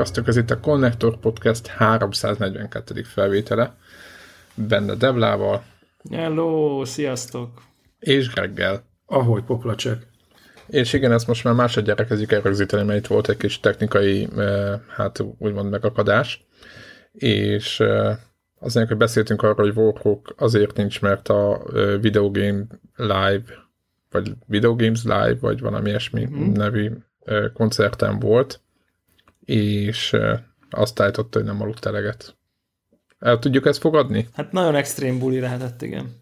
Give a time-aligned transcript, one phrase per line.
[0.00, 3.02] Sziasztok, ez itt a Connector Podcast 342.
[3.02, 3.76] felvétele.
[4.54, 5.64] Benne Devlával.
[6.10, 7.62] Hello, sziasztok.
[7.98, 8.82] És Greggel.
[9.06, 10.06] Ahogy poplacsek.
[10.66, 14.28] És igen, ezt most már másodjára kezdjük el rögzíteni, mert itt volt egy kis technikai,
[14.88, 16.46] hát úgymond megakadás.
[17.12, 17.82] És
[18.58, 21.62] azért, hogy beszéltünk arról, hogy Warhawk azért nincs, mert a
[22.00, 22.64] Video Game
[22.96, 23.44] Live,
[24.10, 26.52] vagy Video Games Live, vagy valami ilyesmi mm.
[26.52, 26.90] nevű
[27.54, 28.60] koncerten volt,
[29.50, 30.16] és
[30.70, 32.36] azt állította, hogy nem aludt eleget.
[33.18, 34.28] El tudjuk ezt fogadni?
[34.32, 36.18] Hát nagyon extrém buli lehetett, igen.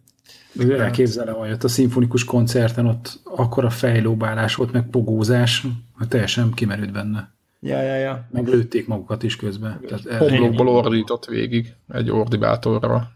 [0.71, 6.53] Elképzelem, hogy ott a szimfonikus koncerten ott akkor a fejlóbálás volt, meg pogózás, hogy teljesen
[6.53, 7.33] kimerült benne.
[7.61, 8.27] Ja, ja, ja.
[8.31, 9.81] Meglőtték magukat is közben.
[10.19, 13.11] Homlokból ordított végig egy ordibátorra,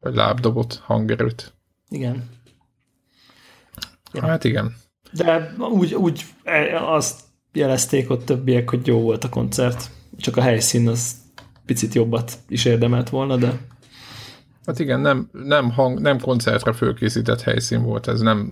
[0.00, 1.52] vagy lábdobott hangerőt.
[1.88, 2.28] Igen.
[4.12, 4.26] Ja.
[4.26, 4.74] Hát igen.
[5.12, 7.20] De úgy, úgy e, azt
[7.52, 9.90] jelezték ott többiek, hogy jó volt a koncert.
[10.16, 11.14] Csak a helyszín az
[11.66, 13.60] picit jobbat is érdemelt volna, de...
[14.66, 18.50] Hát igen, nem, nem, hang, nem koncertre fölkészített helyszín volt, ez nem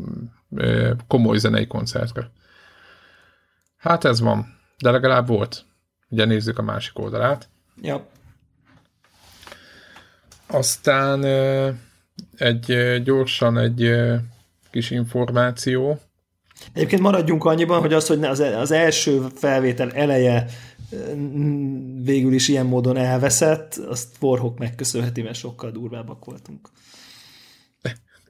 [0.56, 2.30] ö, komoly zenei koncertre.
[3.76, 5.64] Hát ez van, de legalább volt.
[6.08, 7.48] Ugye nézzük a másik oldalát.
[7.82, 8.06] Ja.
[10.46, 11.70] Aztán ö,
[12.36, 14.16] egy gyorsan egy ö,
[14.70, 16.00] kis információ.
[16.72, 20.46] Egyébként maradjunk annyiban, hogy az, hogy az, az első felvétel eleje
[22.02, 26.68] végül is ilyen módon elveszett, azt Warhawk megköszönheti, mert sokkal durvábbak voltunk.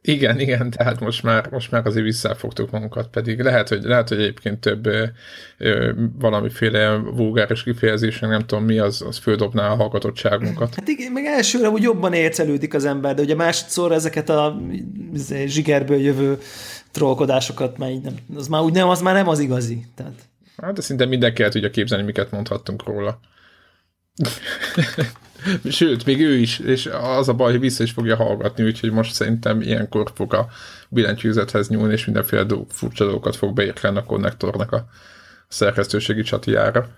[0.03, 4.19] Igen, igen, tehát most már, most már azért visszafogtuk magunkat, pedig lehet, hogy, lehet, hogy
[4.19, 5.05] egyébként több ö,
[5.59, 10.75] ö, valamiféle vulgáris kifejezés, nem tudom mi, az, az földobná a hallgatottságunkat.
[10.75, 14.61] Hát igen, meg elsőre úgy jobban ércelődik az ember, de ugye másodszor ezeket a
[15.15, 16.39] izé, zsigerből jövő
[16.91, 19.87] trollkodásokat már így nem, az már úgy nem, az már nem az igazi.
[19.95, 20.29] Tehát.
[20.57, 23.21] Hát de szinte mindenki el tudja képzelni, miket mondhattunk róla.
[25.71, 29.15] Sőt, még ő is, és az a baj, hogy vissza is fogja hallgatni, úgyhogy most
[29.15, 30.49] szerintem ilyenkor fog a
[30.89, 34.87] billentyűzethez nyúlni, és mindenféle do- furcsa dolgokat fog beírkálni a konnektornak a
[35.49, 36.89] szerkesztőségi csatijára.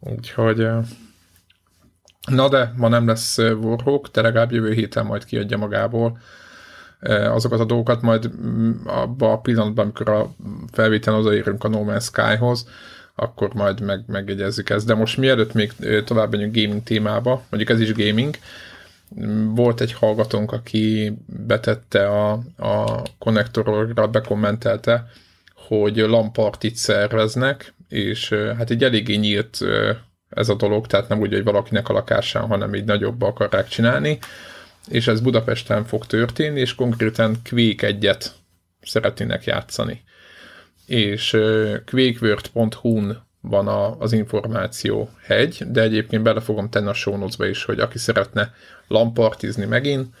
[0.00, 0.66] Úgyhogy
[2.30, 6.18] na de, ma nem lesz Warhawk, de legalább jövő héten majd kiadja magából
[7.08, 8.30] azokat a dolgokat, majd
[8.84, 10.34] abban a pillanatban, amikor a
[10.72, 12.68] felvételen odaérünk a No Man's Sky-hoz,
[13.14, 14.86] akkor majd meg, megjegyezzük ezt.
[14.86, 15.72] De most mielőtt még
[16.04, 18.36] tovább megyünk gaming témába, mondjuk ez is gaming,
[19.54, 25.06] volt egy hallgatónk, aki betette a, a konnektorra, bekommentelte,
[25.54, 29.58] hogy lampartit szerveznek, és hát így eléggé nyílt
[30.28, 34.18] ez a dolog, tehát nem úgy, hogy valakinek a lakásán, hanem így nagyobb akarják csinálni,
[34.88, 38.34] és ez Budapesten fog történni, és konkrétan Quake egyet
[38.82, 40.02] szeretnének játszani.
[40.86, 41.30] És
[41.84, 47.80] quakeword.hu-n van a, az információ hegy, de egyébként bele fogom tenni a show is, hogy
[47.80, 48.54] aki szeretne
[48.88, 50.14] lampartizni megint,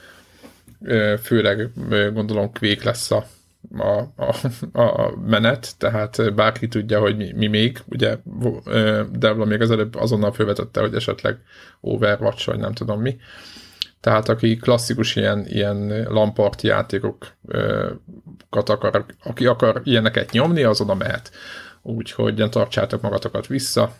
[1.22, 1.70] főleg
[2.12, 3.26] gondolom Quake lesz a,
[3.78, 4.04] a,
[4.72, 8.16] a, a menet, tehát bárki tudja, hogy mi, mi még, ugye
[9.12, 11.38] Devla még az előbb azonnal felvetette, hogy esetleg
[11.80, 13.16] Overwatch, vagy nem tudom mi,
[14.02, 17.98] tehát aki klasszikus ilyen, ilyen lampart játékokat
[18.68, 21.30] akar, aki akar ilyeneket nyomni, az oda mehet.
[21.82, 23.94] Úgyhogy ne tartsátok magatokat vissza.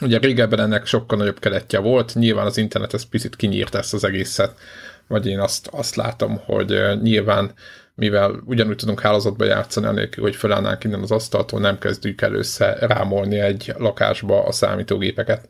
[0.00, 4.04] Ugye régebben ennek sokkal nagyobb keletje volt, nyilván az internet ez picit kinyírt ezt az
[4.04, 4.58] egészet,
[5.06, 7.52] vagy én azt, azt látom, hogy nyilván
[7.94, 12.76] mivel ugyanúgy tudunk hálózatba játszani, anélkül, hogy felállnánk innen az asztaltól, nem kezdjük el össze
[12.80, 15.48] rámolni egy lakásba a számítógépeket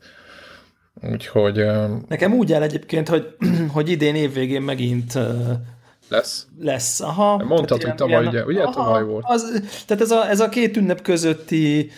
[1.11, 1.65] Úgyhogy...
[2.07, 3.35] Nekem úgy áll egyébként, hogy,
[3.73, 5.17] hogy idén évvégén megint
[6.09, 6.47] lesz.
[6.59, 7.43] Lesz, aha.
[7.43, 9.23] Mondtad, hogy tavaly, ugye, ugye aha, tavaly volt.
[9.27, 11.91] Az, tehát ez a, ez a két ünnep közötti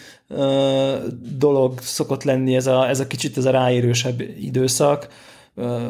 [1.38, 5.08] dolog szokott lenni, ez a, ez a kicsit ez a ráérősebb időszak.
[5.56, 5.82] Uh,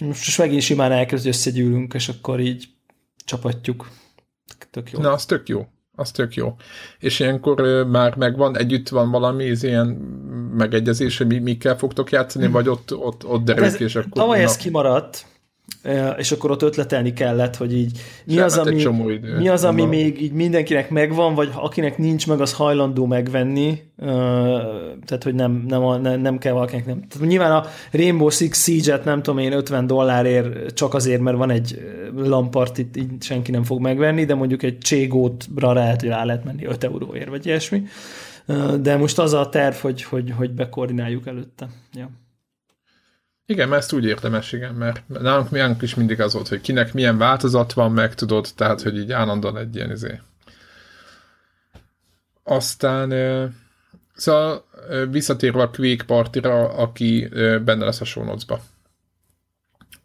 [0.00, 2.68] most megint simán elkezd, hogy összegyűlünk, és akkor így
[3.24, 3.90] csapatjuk.
[4.70, 5.00] Tök jó.
[5.00, 5.66] Na, az tök jó
[5.96, 6.54] az tök jó.
[6.98, 9.86] És ilyenkor már megvan, együtt van valami ez ilyen
[10.56, 12.54] megegyezés, hogy mi, mikkel fogtok játszani, hmm.
[12.54, 14.10] vagy ott, ott, ott derül hát és akkor...
[14.12, 15.26] Tavaly ez kimaradt,
[16.18, 18.84] és akkor ott ötletelni kellett, hogy így mi az, ami,
[19.38, 23.82] mi az, ami még így mindenkinek megvan, vagy akinek nincs meg, az hajlandó megvenni,
[25.04, 27.02] tehát hogy nem, nem, nem, nem kell valakinek nem.
[27.08, 31.50] Tehát nyilván a Rainbow Six Siege-et nem tudom én 50 dollárért csak azért, mert van
[31.50, 31.78] egy
[32.16, 36.44] lampart, itt így senki nem fog megvenni, de mondjuk egy Cségótra lehet, hogy rá lehet
[36.44, 37.82] menni 5 euróért, vagy ilyesmi.
[38.80, 41.68] De most az a terv, hogy, hogy, hogy bekoordináljuk előtte.
[41.92, 42.10] Ja.
[43.52, 46.92] Igen, mert ezt úgy érdemes, igen, mert nálunk, nálunk is mindig az volt, hogy kinek
[46.92, 50.20] milyen változat van, meg tudod, tehát, hogy így állandóan egy ilyen izé.
[52.44, 53.12] Aztán
[54.14, 54.64] Szóval
[55.10, 57.28] visszatérve a Quake partira, aki
[57.64, 58.36] benne lesz a show.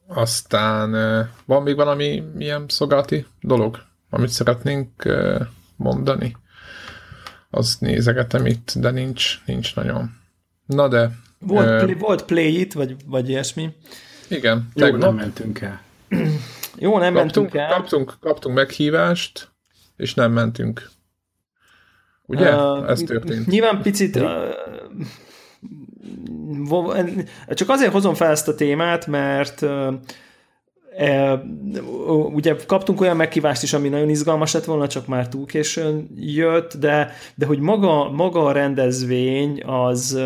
[0.07, 0.91] Aztán
[1.45, 4.89] van még valami ilyen szolgálati dolog, amit szeretnénk
[5.75, 6.37] mondani?
[7.49, 10.17] Azt nézegetem itt, de nincs, nincs nagyon.
[10.65, 11.11] Na de...
[11.39, 13.69] Volt, uh, play, volt play it, vagy, vagy ilyesmi.
[14.27, 14.69] Igen.
[14.73, 15.01] Jó, tegnap.
[15.01, 15.81] nem mentünk el.
[16.79, 17.69] Jó, nem kaptunk, mentünk el.
[17.69, 19.51] Kaptunk, kaptunk meghívást,
[19.95, 20.89] és nem mentünk.
[22.25, 22.55] Ugye?
[22.55, 23.47] Uh, Ez történt.
[23.47, 24.23] Nyilván picit uh,
[27.49, 29.93] csak azért hozom fel ezt a témát, mert uh,
[30.97, 31.43] E,
[32.33, 36.77] ugye kaptunk olyan megkívást is, ami nagyon izgalmas lett volna, csak már túl későn jött,
[36.77, 40.19] de, de hogy maga, maga a rendezvény, az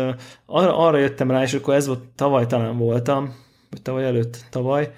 [0.46, 3.34] arra, arra jöttem rá, és akkor ez volt, tavaly talán voltam,
[3.70, 4.90] vagy tavaly előtt, tavaly,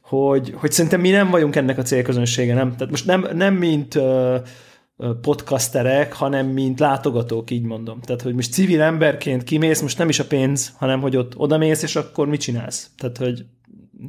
[0.00, 2.70] hogy, hogy szerintem mi nem vagyunk ennek a célközönsége, nem?
[2.70, 3.98] Tehát most nem, nem mint
[5.20, 8.00] podcasterek, hanem mint látogatók, így mondom.
[8.00, 11.82] Tehát, hogy most civil emberként kimész, most nem is a pénz, hanem hogy ott odamész,
[11.82, 12.90] és akkor mit csinálsz?
[12.96, 13.44] Tehát, hogy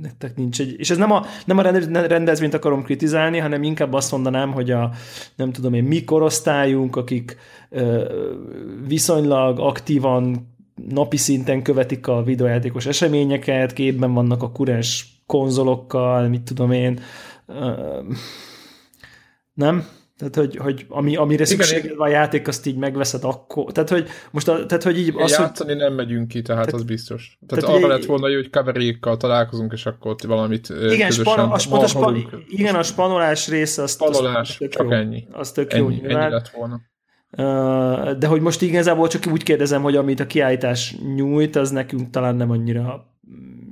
[0.01, 0.75] nektek nincs egy...
[0.77, 1.61] És ez nem a, nem a
[2.07, 4.91] rendezvényt akarom kritizálni, hanem inkább azt mondanám, hogy a
[5.35, 7.37] nem tudom én, mi korosztályunk, akik
[7.69, 8.13] ö,
[8.87, 10.49] viszonylag aktívan
[10.89, 16.99] napi szinten követik a videójátékos eseményeket, képben vannak a kurens konzolokkal, mit tudom én,
[17.45, 17.99] ö,
[19.53, 19.85] nem?
[20.21, 23.71] Tehát, hogy, hogy ami, amire szükséged van a játék, azt így megveszed akkor.
[23.71, 25.13] Tehát, hogy most a, tehát, hogy így...
[25.17, 25.79] Az, játszani hogy...
[25.79, 27.37] nem megyünk ki, tehát, tehát az biztos.
[27.47, 31.57] Tehát, tehát arra lett volna, hogy kaverékkal találkozunk, és akkor ott valamit igen, spano, a,
[31.57, 34.91] spano, a, span, igen, a spanolás része, az, spanolás, az, az csak jó.
[34.91, 35.27] ennyi.
[35.31, 36.81] Az tök ennyi, jó, ennyi lett volna.
[38.17, 42.35] De hogy most igazából csak úgy kérdezem, hogy amit a kiállítás nyújt, az nekünk talán
[42.35, 43.15] nem annyira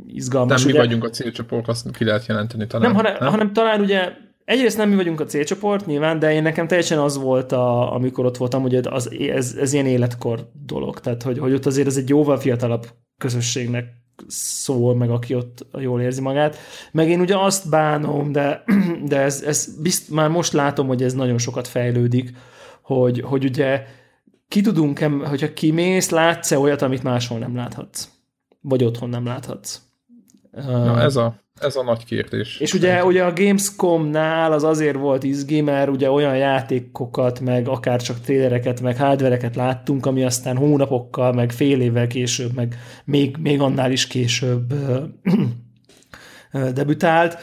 [0.07, 0.61] izgalmas.
[0.61, 0.79] Nem ugye?
[0.79, 2.87] mi vagyunk a célcsoport, azt ki lehet jelenteni talán.
[2.87, 3.29] Nem, hanem, nem?
[3.29, 7.17] hanem talán ugye Egyrészt nem mi vagyunk a célcsoport nyilván, de én nekem teljesen az
[7.17, 10.99] volt, a, amikor ott voltam, hogy az, ez, ez ilyen életkor dolog.
[10.99, 12.87] Tehát, hogy, hogy ott azért ez egy jóval fiatalabb
[13.17, 13.85] közösségnek
[14.27, 16.57] szól, meg aki ott jól érzi magát.
[16.91, 18.63] Meg én ugye azt bánom, de,
[19.11, 22.33] de ez, ez bizt, már most látom, hogy ez nagyon sokat fejlődik,
[22.81, 23.83] hogy, hogy ugye
[24.47, 28.09] ki tudunk, hogyha kimész, látsz-e olyat, amit máshol nem láthatsz?
[28.61, 29.81] Vagy otthon nem láthatsz?
[30.51, 32.59] Na ez a ez a nagy kérdés.
[32.59, 38.01] És ugye, ugye a Gamescom-nál az azért volt izgi, mert ugye olyan játékokat, meg akár
[38.01, 42.75] csak trélereket, meg hardvereket láttunk, ami aztán hónapokkal, meg fél évvel később, meg
[43.05, 44.73] még, még annál is később
[46.73, 47.37] debütált.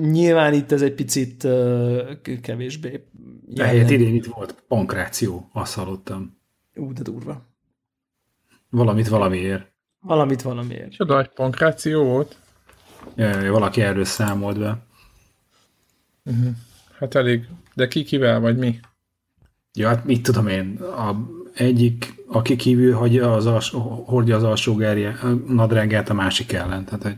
[0.00, 1.46] Nyilván itt ez egy picit
[2.42, 3.06] kevésbé.
[3.54, 6.38] Ehelyett idén itt volt pankráció, azt hallottam.
[6.74, 7.46] Ú, de durva.
[8.70, 9.72] Valamit valamiért.
[10.00, 10.90] Valamit valamiért.
[10.90, 12.36] Csoda, egy pankráció volt?
[13.50, 14.78] Valaki erről számolt be.
[16.24, 16.54] Uh-huh.
[16.98, 17.48] Hát elég.
[17.74, 18.80] De ki kivel, vagy mi?
[19.72, 21.16] Ja, hát mit tudom én, a
[21.54, 26.84] egyik, aki kívül hagyja az alsó, hordja az alsó gerje, a nadrágát a másik ellen.
[26.84, 27.16] Tehát, hogy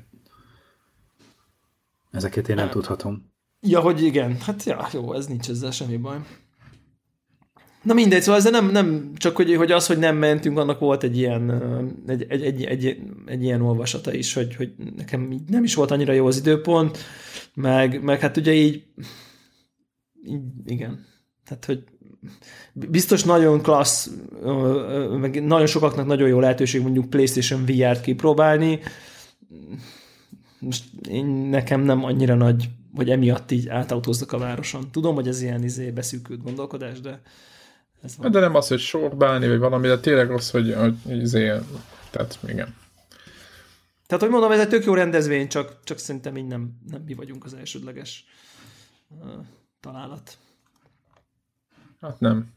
[2.11, 3.33] ezeket én nem tudhatom.
[3.61, 4.37] Ja, hogy igen.
[4.41, 6.19] Hát ja, jó, ez nincs ezzel semmi baj.
[7.89, 11.03] Na mindegy, szóval ez nem, nem csak hogy, hogy az, hogy nem mentünk, annak volt
[11.03, 11.51] egy ilyen,
[12.07, 16.13] egy, egy, egy, egy, egy ilyen olvasata is, hogy, hogy nekem nem is volt annyira
[16.13, 16.99] jó az időpont,
[17.55, 18.85] meg, meg hát ugye így,
[20.25, 21.07] így igen,
[21.45, 21.85] tehát hogy
[22.73, 24.11] biztos nagyon klassz,
[25.21, 28.81] meg nagyon sokaknak nagyon jó lehetőség mondjuk PlayStation VR-t kipróbálni,
[30.59, 34.91] most én, nekem nem annyira nagy, hogy emiatt így átautóznak a városon.
[34.91, 37.21] Tudom, hogy ez ilyen izé beszűkült gondolkodás, de.
[38.31, 40.75] De nem az, hogy sorbálni, vagy valami, de tényleg az, hogy,
[41.05, 41.53] hogy izé,
[42.11, 42.75] tehát igen.
[44.07, 47.15] Tehát, hogy mondom, ez egy tök jó rendezvény, csak, csak szerintem így nem, nem mi
[47.15, 48.25] vagyunk az elsődleges
[49.09, 49.29] uh,
[49.81, 50.39] találat.
[52.01, 52.57] Hát nem.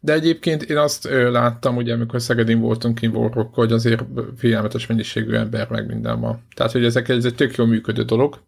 [0.00, 4.04] De egyébként én azt ö, láttam, ugye, amikor Szegedin voltunk kinvorok, hogy azért
[4.36, 6.42] félelmetes mennyiségű ember meg minden van.
[6.54, 8.42] Tehát, hogy ezek ez egy tök jó működő dolog.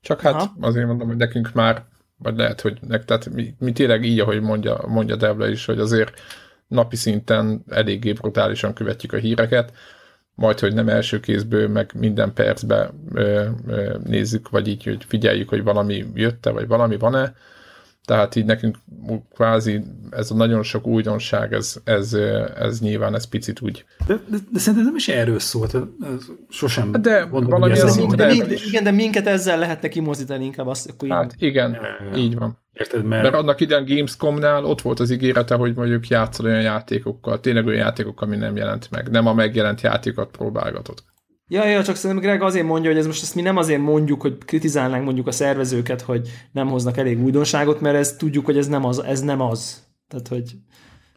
[0.00, 0.56] Csak hát Aha.
[0.60, 1.84] azért mondom, hogy nekünk már
[2.18, 5.78] vagy lehet, hogy nek, tehát mi, mi tényleg így, ahogy mondja, mondja Devle is, hogy
[5.78, 6.20] azért
[6.68, 9.72] napi szinten eléggé brutálisan követjük a híreket,
[10.34, 15.48] majd, hogy nem első kézből, meg minden percben ö, ö, nézzük, vagy így, hogy figyeljük,
[15.48, 17.34] hogy valami jött-e, vagy valami van-e,
[18.06, 18.76] tehát így nekünk
[19.34, 22.12] kvázi ez a nagyon sok újdonság, ez, ez,
[22.58, 23.84] ez nyilván ez picit úgy.
[24.06, 25.76] De, de, de szerintem nem is erről szólt,
[26.48, 30.66] sosem de mondom, valami az de, de, de, Igen, de minket ezzel lehetne kimozdítani inkább
[30.66, 32.58] azt, akkor Hát igen, ja, így van.
[32.72, 33.22] Érted, mert...
[33.22, 37.78] mert annak idején Gamescom-nál ott volt az ígérete, hogy mondjuk játszol olyan játékokkal, tényleg olyan
[37.78, 39.10] játékokkal, ami nem jelent meg.
[39.10, 40.98] Nem a megjelent játékokat próbálgatod.
[41.48, 44.20] Ja, ja, csak szerintem Greg azért mondja, hogy ez most ezt mi nem azért mondjuk,
[44.20, 48.68] hogy kritizálnánk mondjuk a szervezőket, hogy nem hoznak elég újdonságot, mert ez tudjuk, hogy ez
[48.68, 49.02] nem az.
[49.02, 49.84] Ez nem az.
[50.08, 50.56] Tehát, hogy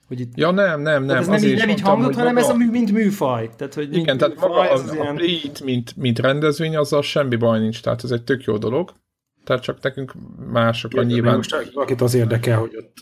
[0.07, 1.17] Hogy itt, ja nem, nem, nem.
[1.17, 2.45] Ez nem így, nem így hangzott, hanem maga...
[2.45, 3.49] ez a mű, mint műfaj.
[3.57, 5.15] Tehát, hogy igen, tehát műfaj, maga az, az ilyen...
[5.15, 8.93] a mint, mint rendezvény, azzal semmi baj nincs, tehát ez egy tök jó dolog
[9.49, 10.13] tehát csak nekünk
[10.51, 11.35] mások a nyilván.
[11.35, 12.97] Most akit az érdekel, hogy ott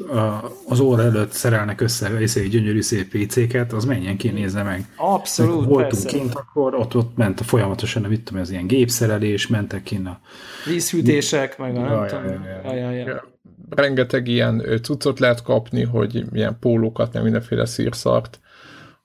[0.67, 4.85] az óra előtt szerelnek össze egy gyönyörű szép PC-ket, az menjen ki, nézze meg.
[4.95, 6.17] Abszolút, Amikor voltunk persze.
[6.17, 10.19] kint, akkor ott, ott ment a folyamatosan, nem tudom, ez ilyen gépszerelés, mentek kint a...
[10.65, 13.21] Vízhűtések, meg a nem ja, tudom.
[13.69, 18.39] Rengeteg ilyen cuccot lehet kapni, hogy milyen pólókat, meg mindenféle szírszart,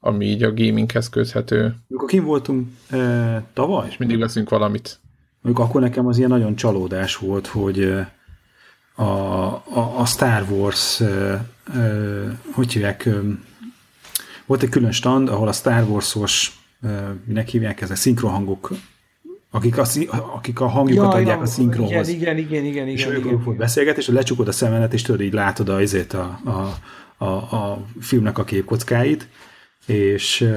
[0.01, 1.75] ami így a gaminghez köthető.
[1.89, 3.87] Amikor kim voltunk e, tavaly?
[3.89, 5.01] És mindig leszünk valamit.
[5.43, 7.95] Mondjuk akkor nekem az ilyen nagyon csalódás volt, hogy
[8.95, 11.03] a, a, a Star Wars,
[12.53, 13.09] hogy hívják,
[14.47, 16.53] volt egy külön stand, ahol a Star Wars-os,
[17.25, 18.71] minek hívják ez, a szinkrohangok,
[19.51, 19.87] akik a,
[20.35, 22.09] akik a hangjukat ja, adják ja, a szinkronhoz.
[22.09, 22.89] Igen, igen, igen, igen.
[22.89, 25.81] És igen, igen, volt beszélgetés, és lecsukod a szemenet, és tudod, így látod a,
[26.15, 26.79] a, a,
[27.17, 29.29] a, a filmnek a képkockáit,
[29.87, 30.49] és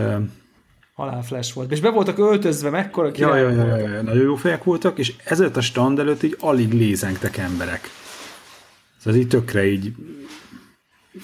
[0.95, 1.71] halálflash volt.
[1.71, 4.97] És be voltak öltözve, mekkora király ja, ja, ja, ja, ja, nagyon jó fejek voltak,
[4.97, 7.89] és ezért a stand előtt így alig lézengtek emberek.
[9.05, 9.93] Ez így tökre így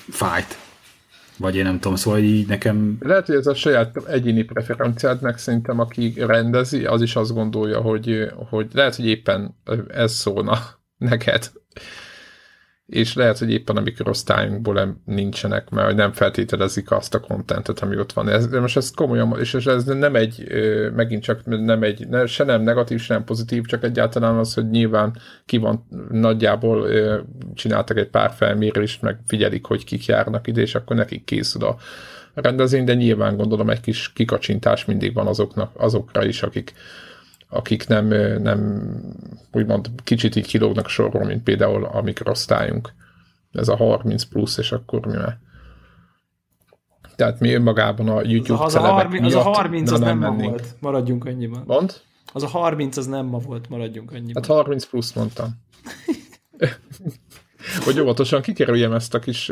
[0.09, 0.57] fájt.
[1.37, 2.97] Vagy én nem tudom, szóval így nekem...
[2.99, 7.81] Lehet, hogy ez a saját egyéni preferenciád, meg szerintem aki rendezi, az is azt gondolja,
[7.81, 9.55] hogy, hogy lehet, hogy éppen
[9.87, 10.59] ez szólna
[10.97, 11.51] neked
[12.91, 18.13] és lehet, hogy éppen a mikrosztályunkból nincsenek, mert nem feltételezik azt a kontentet, ami ott
[18.13, 18.29] van.
[18.29, 20.43] Ez, de most ez komolyan, és ez nem egy,
[20.95, 25.15] megint csak nem egy, se nem negatív, se nem pozitív, csak egyáltalán az, hogy nyilván
[25.45, 26.88] ki van, nagyjából
[27.53, 31.77] csináltak egy pár felmérést, meg figyelik, hogy kik járnak ide, és akkor nekik készül a
[32.33, 36.74] rendezvény, de nyilván gondolom egy kis kikacsintás mindig van azoknak, azokra is, akik,
[37.51, 38.08] akik nem,
[38.41, 38.91] nem
[39.51, 42.93] úgymond kicsit így kilógnak sorról, mint például a mikrosztályunk.
[43.51, 45.38] Ez a 30 plusz, és akkor mi már
[47.15, 50.43] tehát mi önmagában a YouTube az a, 30, az a 30 az nem, nem ma
[50.43, 51.63] volt, maradjunk annyiban.
[51.65, 52.01] Mond?
[52.34, 54.43] Az a 30 az nem ma volt, maradjunk annyiban.
[54.43, 55.50] Hát 30 plusz mondtam.
[57.86, 59.51] hogy óvatosan kikerüljem ezt a kis,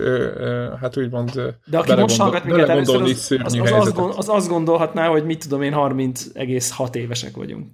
[0.82, 5.08] hát úgymond De aki most hallgat minket először, az, az, az, az, az azt gondolhatná,
[5.08, 7.68] hogy mit tudom én, 30,6 évesek vagyunk.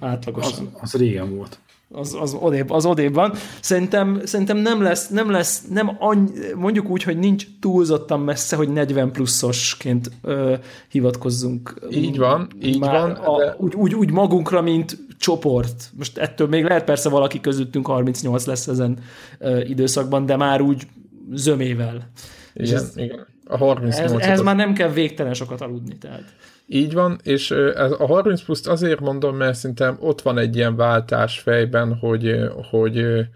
[0.00, 0.70] Átlagosan.
[0.72, 1.58] Az, az régen volt.
[1.92, 3.32] Az, az, odébb, az odébb van.
[3.60, 8.68] Szerintem, szerintem nem lesz, nem lesz, nem annyi, mondjuk úgy, hogy nincs túlzottan messze, hogy
[8.68, 10.54] 40 pluszosként ö,
[10.88, 11.74] hivatkozzunk.
[11.90, 13.10] Így van, így Már van.
[13.10, 13.54] A, de...
[13.58, 15.90] úgy, úgy, úgy magunkra, mint csoport.
[15.98, 18.98] Most ettől még lehet persze valaki közöttünk 38 lesz ezen
[19.38, 20.86] ö, időszakban, de már úgy
[21.32, 22.10] zömével.
[22.54, 23.26] Igen, ez, igen.
[23.46, 25.98] A 38 ez, ez már nem kell végtelen sokat aludni.
[25.98, 26.24] Tehát.
[26.66, 27.50] Így van, és
[27.98, 32.40] a 30 pluszt azért mondom, mert szerintem ott van egy ilyen váltás fejben, hogy,
[32.70, 33.26] hogy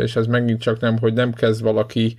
[0.00, 2.18] és ez megint csak nem, hogy nem kezd valaki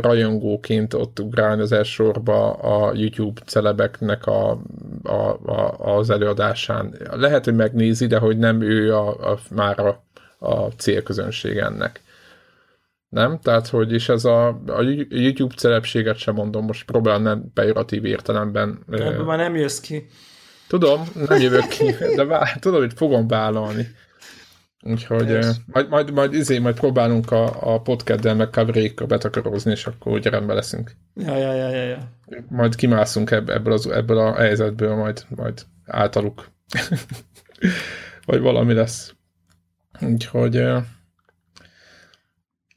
[0.00, 4.50] rajongóként ott ugrálni az sorba a YouTube celebeknek a,
[5.02, 6.94] a, a, az előadásán.
[7.10, 10.02] Lehet, hogy megnézi, de hogy nem ő a, a, már a,
[10.38, 12.00] a célközönség ennek.
[13.12, 13.38] Nem?
[13.38, 18.84] Tehát, hogy is ez a, a YouTube celebséget sem mondom, most próbálom nem pejoratív értelemben.
[18.90, 20.06] Ebből már nem jössz ki.
[20.68, 23.86] Tudom, nem jövök ki, de vár, tudom, hogy fogom vállalni.
[24.82, 25.46] Úgyhogy yes.
[25.66, 30.26] majd, majd, majd, izé, majd próbálunk a, a podcaddel meg kavrékkal betakarózni, és akkor úgy
[30.26, 30.96] rendben leszünk.
[31.14, 32.12] Ja, ja, ja, ja, ja.
[32.48, 36.50] Majd kimászunk ebből, az, ebből a helyzetből, majd, majd általuk.
[38.26, 39.14] Vagy valami lesz.
[40.00, 40.64] Úgyhogy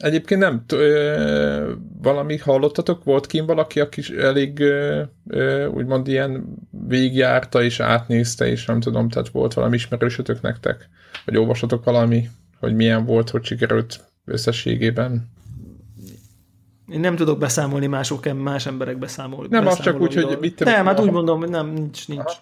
[0.06, 3.04] Egyébként nem, ö, valami hallottatok?
[3.04, 6.46] Volt kim valaki, aki elég ö, ö, úgymond ilyen
[6.88, 10.90] végigjárta és átnézte, és nem tudom, tehát volt valami ismerősötök nektek?
[11.26, 15.32] Vagy olvasatok valami, hogy milyen volt, hogy sikerült összességében?
[16.88, 19.48] Én nem tudok beszámolni mások, más emberek beszámol.
[19.50, 22.34] Nem, az csak úgy, hogy mit Nem, hát úgy mondom, hogy nem, nincs, nincs.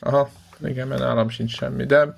[0.00, 0.30] Aha, Aha
[0.64, 1.84] igen, mert nálam sincs semmi.
[1.84, 2.12] De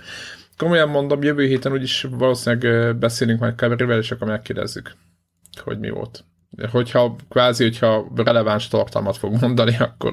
[0.61, 4.97] komolyan mondom, jövő héten úgyis valószínűleg beszélünk majd Keverivel, és akkor megkérdezzük,
[5.63, 6.25] hogy mi volt.
[6.71, 10.11] Hogyha kvázi, hogyha releváns tartalmat fog mondani, akkor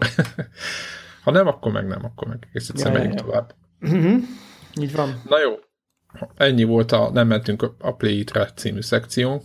[1.24, 3.56] ha nem, akkor meg nem, akkor meg egész egyszer ja, megyünk ja, tovább.
[3.82, 4.24] Uh-huh.
[4.82, 5.22] Így van.
[5.30, 5.54] Na jó,
[6.36, 9.44] ennyi volt a Nem mentünk a Play It-re című szekció.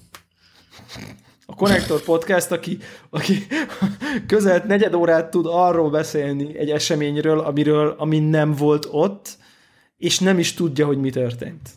[1.47, 2.79] A Connector Podcast, aki,
[3.11, 3.47] aki
[4.27, 9.41] közel negyed órát tud arról beszélni egy eseményről, amiről, ami nem volt ott,
[10.03, 11.71] és nem is tudja, hogy mi történt.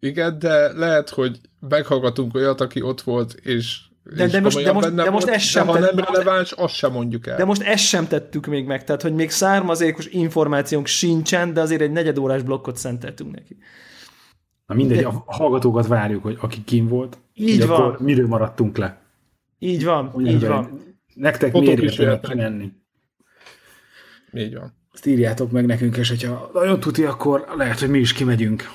[0.00, 3.80] Igen, de lehet, hogy meghallgatunk olyat, aki ott volt, és
[4.16, 6.92] de, de, most, de, most, de most ezt sem de ha nem releváns, azt sem
[6.92, 7.36] mondjuk el.
[7.36, 11.80] De most ezt sem tettük még meg, tehát hogy még származékos információnk sincsen, de azért
[11.80, 13.56] egy negyedórás blokkot szenteltünk neki.
[14.66, 15.06] Na mindegy, de...
[15.06, 17.80] a hallgatókat várjuk, hogy aki kim volt, így van.
[17.80, 19.00] Akkor miről maradtunk le.
[19.58, 20.80] Így van, Ugyan így van.
[21.14, 22.72] Nektek miért érdemes menni?
[24.32, 24.78] Így van.
[24.94, 28.70] Ezt írjátok meg nekünk, és hogyha nagyon tuti, akkor lehet, hogy mi is kimegyünk.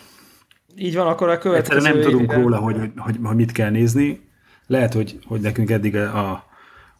[0.77, 3.69] Így van, akkor a következő Egyszerűen nem tudunk róla, hogy, hogy, hogy, hogy mit kell
[3.69, 4.21] nézni.
[4.67, 6.45] Lehet, hogy, hogy nekünk eddig a,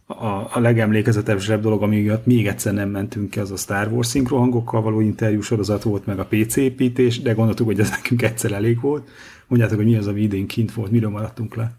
[0.06, 4.08] a, a legemlékezetesebb dolog, ami miatt még egyszer nem mentünk ki, az a Star Wars
[4.08, 8.52] szinkrohangokkal való interjú sorozat volt, meg a PC építés, de gondoltuk, hogy ez nekünk egyszer
[8.52, 9.10] elég volt.
[9.48, 11.72] Mondjátok, hogy mi az, ami idén kint volt, miről maradtunk le.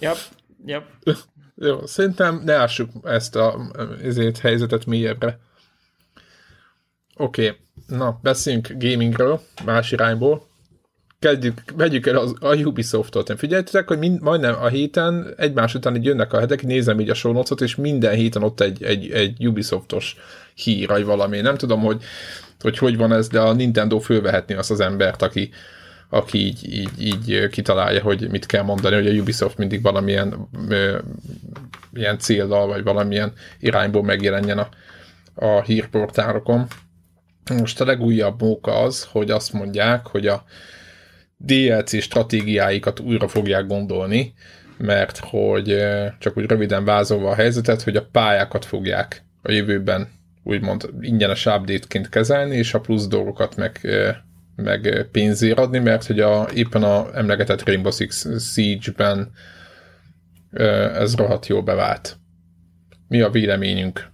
[0.00, 0.16] Yep,
[0.66, 0.84] yep.
[1.54, 3.70] Jó, szerintem ne ássuk ezt a
[4.02, 5.38] ezért helyzetet mélyebbre.
[7.20, 7.98] Oké, okay.
[7.98, 10.46] na, beszéljünk gamingről, más irányból.
[11.18, 13.34] Kezdjük, vegyük el az, a Ubisoft-ot.
[13.36, 17.14] Figyeljetek, hogy mind, majdnem a héten egymás után így jönnek a hetek, nézem így a
[17.14, 20.16] show és minden héten ott egy, egy, egy Ubisoftos
[20.54, 21.40] hír, vagy valami.
[21.40, 22.02] Nem tudom, hogy,
[22.60, 25.50] hogy hogy van ez, de a Nintendo fölvehetni azt az embert, aki,
[26.08, 30.98] aki így, így, így kitalálja, hogy mit kell mondani, hogy a Ubisoft mindig valamilyen ö,
[31.92, 34.68] ilyen célral, vagy valamilyen irányból megjelenjen a,
[35.34, 36.66] a hírportálokon.
[37.48, 40.44] Most a legújabb móka az, hogy azt mondják, hogy a
[41.36, 44.34] DLC stratégiáikat újra fogják gondolni,
[44.78, 45.76] mert hogy
[46.18, 50.08] csak úgy röviden vázolva a helyzetet, hogy a pályákat fogják a jövőben
[50.42, 53.80] úgymond ingyenes update-ként kezelni, és a plusz dolgokat meg,
[54.56, 59.30] meg pénzért adni, mert hogy a, éppen a emlegetett Rainbow Six Siege-ben
[60.94, 62.16] ez rohadt jól bevált.
[63.08, 64.10] Mi a véleményünk?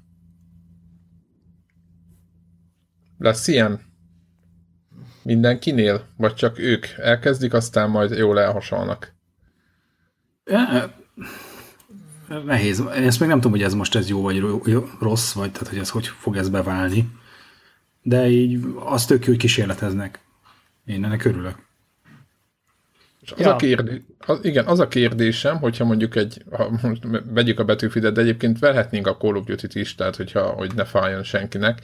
[3.25, 3.81] Lesz ilyen?
[5.23, 6.07] Mindenkinél?
[6.17, 9.15] Vagy csak ők elkezdik, aztán majd jól elhasalnak?
[12.45, 12.79] Nehéz.
[12.97, 14.45] Én ezt még nem tudom, hogy ez most ez jó vagy
[15.01, 17.11] rossz, vagy tehát, hogy ez hogy fog ez beválni.
[18.03, 20.21] De így azt tök jó, hogy kísérleteznek.
[20.85, 21.57] Én ennek örülök.
[23.21, 23.53] És az ja.
[23.53, 26.71] a kérdés, az, igen, az a kérdésem, hogyha mondjuk egy, ha
[27.25, 30.85] vegyük a betűfidet, de egyébként vehetnénk a Call of Duty-t is, tehát hogyha, hogy ne
[30.85, 31.83] fájjon senkinek,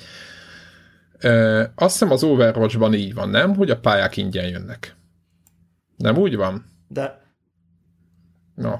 [1.74, 3.54] azt hiszem az Overwatch-ban így van, nem?
[3.54, 4.96] Hogy a pályák ingyen jönnek.
[5.96, 6.64] Nem úgy van?
[6.88, 7.20] De.
[8.54, 8.74] No.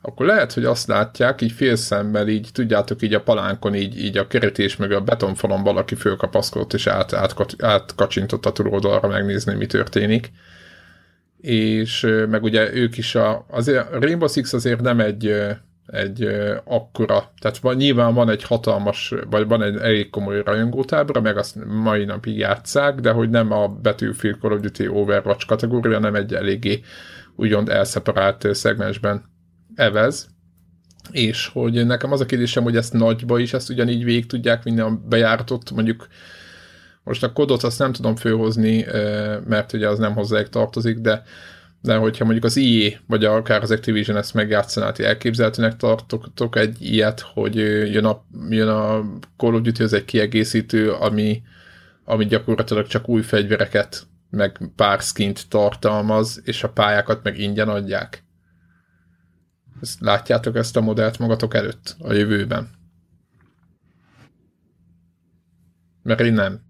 [0.00, 4.26] Akkor lehet, hogy azt látják, így félszemmel, így tudjátok, így a palánkon, így, így a
[4.26, 10.32] kerítés meg a betonfalon valaki fölkapaszkodott, és át, át, átkacsintott a túloldalra megnézni, mi történik.
[11.40, 15.34] És meg ugye ők is a, azért a Rainbow Six azért nem egy
[15.92, 21.20] egy uh, akkora, tehát van, nyilván van egy hatalmas, vagy van egy elég komoly rajongótábra,
[21.20, 25.98] meg azt mai napig játszák, de hogy nem a Battlefield Call of Duty Overwatch kategória,
[25.98, 26.80] nem egy eléggé
[27.36, 29.24] úgymond elszeparált szegmensben
[29.74, 30.28] evez,
[31.10, 34.80] és hogy nekem az a kérdésem, hogy ezt nagyba is ezt ugyanígy végig tudják vinni
[34.80, 36.06] a bejáratot, mondjuk
[37.04, 38.86] most a kodot azt nem tudom főhozni,
[39.46, 41.22] mert ugye az nem hozzájuk tartozik, de
[41.80, 46.82] de hogyha mondjuk az IE, vagy akár az Activision ezt megjátszaná, ti elképzelhetőnek tartotok egy
[46.82, 47.56] ilyet, hogy
[47.92, 49.04] jön a, jön a
[49.36, 51.42] Call of Duty, az egy kiegészítő, ami,
[52.04, 58.24] ami gyakorlatilag csak új fegyvereket, meg pár skint tartalmaz, és a pályákat meg ingyen adják.
[59.80, 62.70] Ezt látjátok ezt a modellt magatok előtt a jövőben?
[66.02, 66.67] Mert én nem.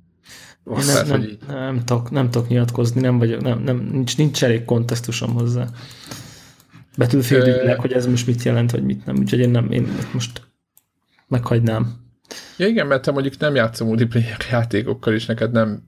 [0.68, 4.64] Nem, nem, nem, nem, tudok, nem tudok nyilatkozni, nem vagyok, nem, nem, nincs, nincs elég
[4.64, 5.66] kontextusom hozzá.
[6.96, 9.16] Betűféldileg, hogy ez most mit jelent, vagy mit nem.
[9.16, 10.42] Úgyhogy én nem, én most
[11.26, 11.94] meghagynám.
[12.57, 15.83] Ja igen, mert te mondjuk nem játszom multiplayer játékokkal, és neked nem,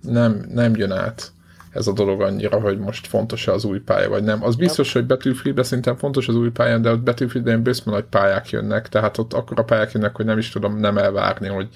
[0.00, 1.32] nem, nem jön át
[1.76, 4.42] ez a dolog annyira, hogy most fontos-e az új pálya, vagy nem.
[4.42, 8.50] Az biztos, hogy Battlefield szerintem fontos az új pályán, de a Battlefield-en bőszme nagy pályák
[8.50, 11.68] jönnek, tehát ott akkor a pályák jönnek, hogy nem is tudom nem elvárni, hogy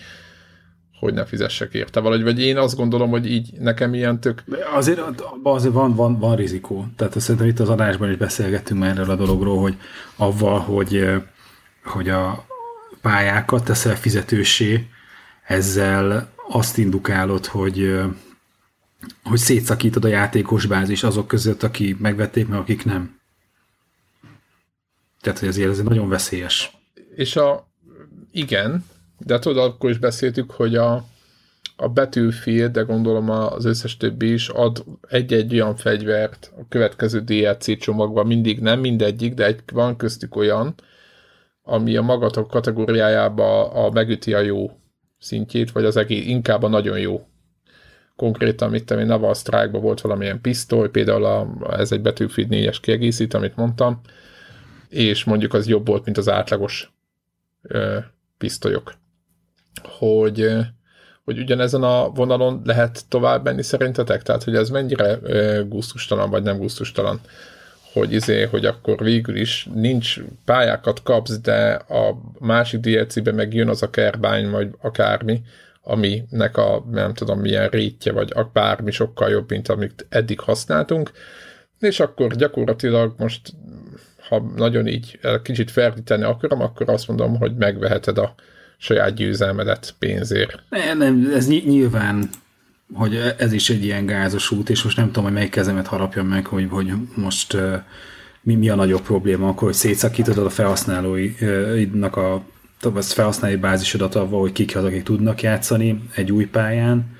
[1.00, 4.44] hogy ne fizessek érte valahogy, vagy én azt gondolom, hogy így nekem ilyen tök...
[4.74, 5.00] Azért,
[5.42, 6.86] azért van, van, van rizikó.
[6.96, 9.76] Tehát szerintem itt az adásban is beszélgettünk már erről a dologról, hogy
[10.16, 11.10] avval, hogy,
[11.84, 12.46] hogy a
[13.00, 14.86] pályákat teszel fizetősé,
[15.46, 18.00] ezzel azt indukálod, hogy,
[19.24, 23.18] hogy szétszakítod a játékos bázis azok között, akik megvették, meg akik nem.
[25.20, 26.70] Tehát, hogy azért ez nagyon veszélyes.
[27.14, 27.68] És a,
[28.32, 28.84] igen,
[29.26, 31.04] de tudod, akkor is beszéltük, hogy a,
[31.76, 37.78] a Battlefield, de gondolom az összes többi is ad egy-egy olyan fegyvert a következő DLC
[37.78, 40.74] csomagban, mindig nem mindegyik, de egy, van köztük olyan,
[41.62, 44.70] ami a magatok kategóriájába a megüti a jó
[45.18, 47.26] szintjét, vagy az egész, inkább a nagyon jó.
[48.16, 52.76] Konkrétan, mit tudom én, Naval strike volt valamilyen pisztoly, például a, ez egy Battlefield 4-es
[52.80, 54.00] kiegészít, amit mondtam,
[54.88, 56.92] és mondjuk az jobb volt, mint az átlagos
[57.62, 57.98] ö,
[58.38, 58.92] pisztolyok
[59.82, 60.56] hogy,
[61.24, 64.22] hogy ugyanezen a vonalon lehet tovább menni szerintetek?
[64.22, 65.18] Tehát, hogy ez mennyire
[65.68, 67.20] gusztustalan, vagy nem gusztustalan?
[67.92, 73.68] hogy izé, hogy akkor végül is nincs pályákat kapsz, de a másik DLC-be meg jön
[73.68, 75.42] az a kerbány, vagy akármi,
[75.82, 81.10] aminek a nem tudom milyen rétje, vagy bármi sokkal jobb, mint amit eddig használtunk,
[81.80, 83.52] és akkor gyakorlatilag most
[84.28, 88.34] ha nagyon így kicsit ferdíteni akarom, akkor azt mondom, hogy megveheted a
[88.80, 90.62] saját győzelmedet pénzért.
[90.68, 92.28] Nem, nem, ez nyilván,
[92.92, 96.26] hogy ez is egy ilyen gázos út, és most nem tudom, hogy melyik kezemet harapjam
[96.26, 97.56] meg, hogy, hogy most
[98.42, 102.44] mi, mi a nagyobb probléma, akkor, hogy szétszakítod a felhasználóidnak a
[103.00, 107.16] felhasználói bázisodat avval, hogy kik az, akik tudnak játszani egy új pályán,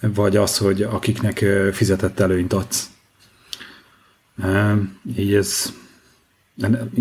[0.00, 2.90] vagy az, hogy akiknek fizetett előnyt adsz.
[5.16, 5.72] Így ez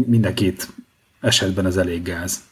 [0.05, 0.67] mindenkit
[1.21, 2.48] esetben ez elég gáz.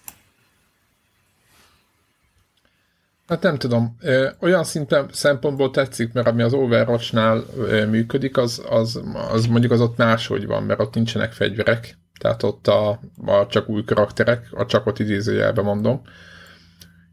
[3.28, 3.98] Hát nem tudom,
[4.40, 7.44] olyan szinten szempontból tetszik, mert ami az Overwatch-nál
[7.90, 12.68] működik, az, az, az mondjuk az ott máshogy van, mert ott nincsenek fegyverek, tehát ott
[12.68, 12.90] a,
[13.26, 16.02] a csak új karakterek, a csakot idézőjelben mondom,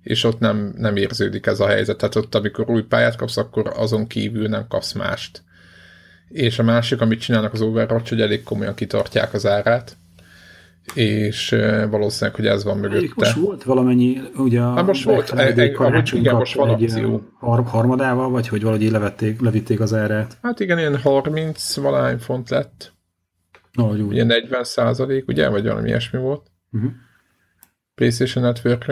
[0.03, 3.73] és ott nem, nem érződik ez a helyzet, tehát ott amikor új pályát kapsz, akkor
[3.77, 5.43] azon kívül nem kapsz mást.
[6.29, 9.97] És a másik, amit csinálnak az Overwatch, hogy elég komolyan kitartják az árát,
[10.95, 11.57] és
[11.91, 13.13] valószínűleg, hogy ez van mögötte.
[13.17, 16.79] Most volt valamennyi, ugye a hát most volt, egy, egy, igen, most van
[17.39, 20.39] har- harmadával, vagy hogy valahogy levették, levitték az árát?
[20.43, 22.93] Hát igen, ilyen 30 valány font lett.
[23.73, 24.15] Ahogy úgy.
[24.15, 26.51] Ilyen 40 százalék, ugye, vagy valami ilyesmi volt.
[26.73, 26.91] Uh-huh.
[27.95, 28.85] PlayStation network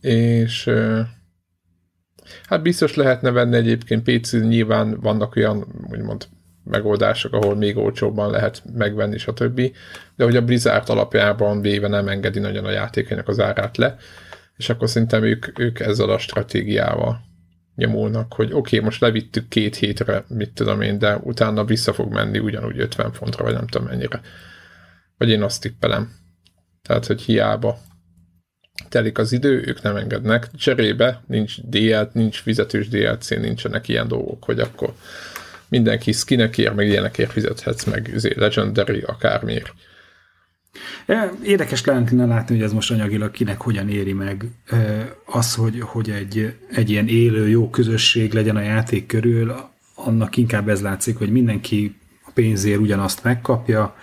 [0.00, 0.70] és
[2.46, 6.26] hát biztos lehetne venni egyébként PC, nyilván vannak olyan, úgymond
[6.64, 9.60] megoldások, ahol még olcsóbban lehet megvenni, stb.
[10.16, 13.96] De hogy a Blizzard alapjában véve nem engedi nagyon a játékainak az árát le,
[14.56, 17.20] és akkor szerintem ők, ők ezzel a stratégiával
[17.74, 22.12] nyomulnak, hogy oké, okay, most levittük két hétre, mit tudom én, de utána vissza fog
[22.12, 24.20] menni ugyanúgy 50 fontra, vagy nem tudom mennyire.
[25.18, 26.12] Vagy én azt tippelem.
[26.82, 27.78] Tehát, hogy hiába
[28.88, 30.50] telik az idő, ők nem engednek.
[30.50, 34.94] Cserébe nincs DL, nincs fizetős DLC, nincsenek ilyen dolgok, hogy akkor
[35.74, 39.72] mindenki skinekért, meg ilyenekért fizethetsz, meg izé, legendary, akármiért.
[41.42, 44.44] Érdekes lenne látni, hogy ez most anyagilag kinek hogyan éri meg
[45.24, 49.54] az, hogy, hogy egy, egy ilyen élő, jó közösség legyen a játék körül,
[49.94, 53.96] annak inkább ez látszik, hogy mindenki a pénzért ugyanazt megkapja,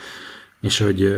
[0.61, 1.15] és hogy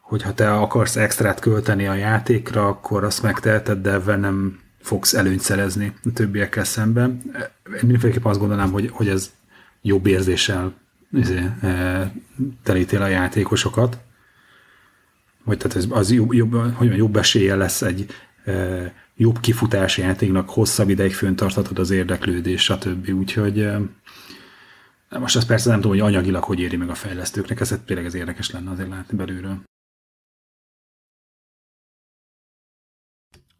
[0.00, 5.40] hogyha te akarsz extrát költeni a játékra, akkor azt megteheted, de ebben nem fogsz előnyt
[5.40, 7.22] szerezni a többiekkel szemben.
[7.80, 9.30] Mindenféleképpen azt gondolnám, hogy, hogy ez
[9.82, 10.74] jobb érzéssel
[11.12, 12.12] izé, e,
[12.62, 13.98] telítél a játékosokat,
[15.44, 18.06] vagy tehát ez az jobb, jobb, hogy mondjam, jobb esélye lesz egy
[18.44, 23.08] e, jobb kifutási játéknak, hosszabb ideig föntartatod az érdeklődés, stb.
[23.08, 23.80] Úgyhogy e,
[25.18, 28.14] most azt persze nem tudom, hogy anyagilag hogy éri meg a fejlesztőknek, ez tényleg ez
[28.14, 29.60] érdekes lenne azért látni belülről.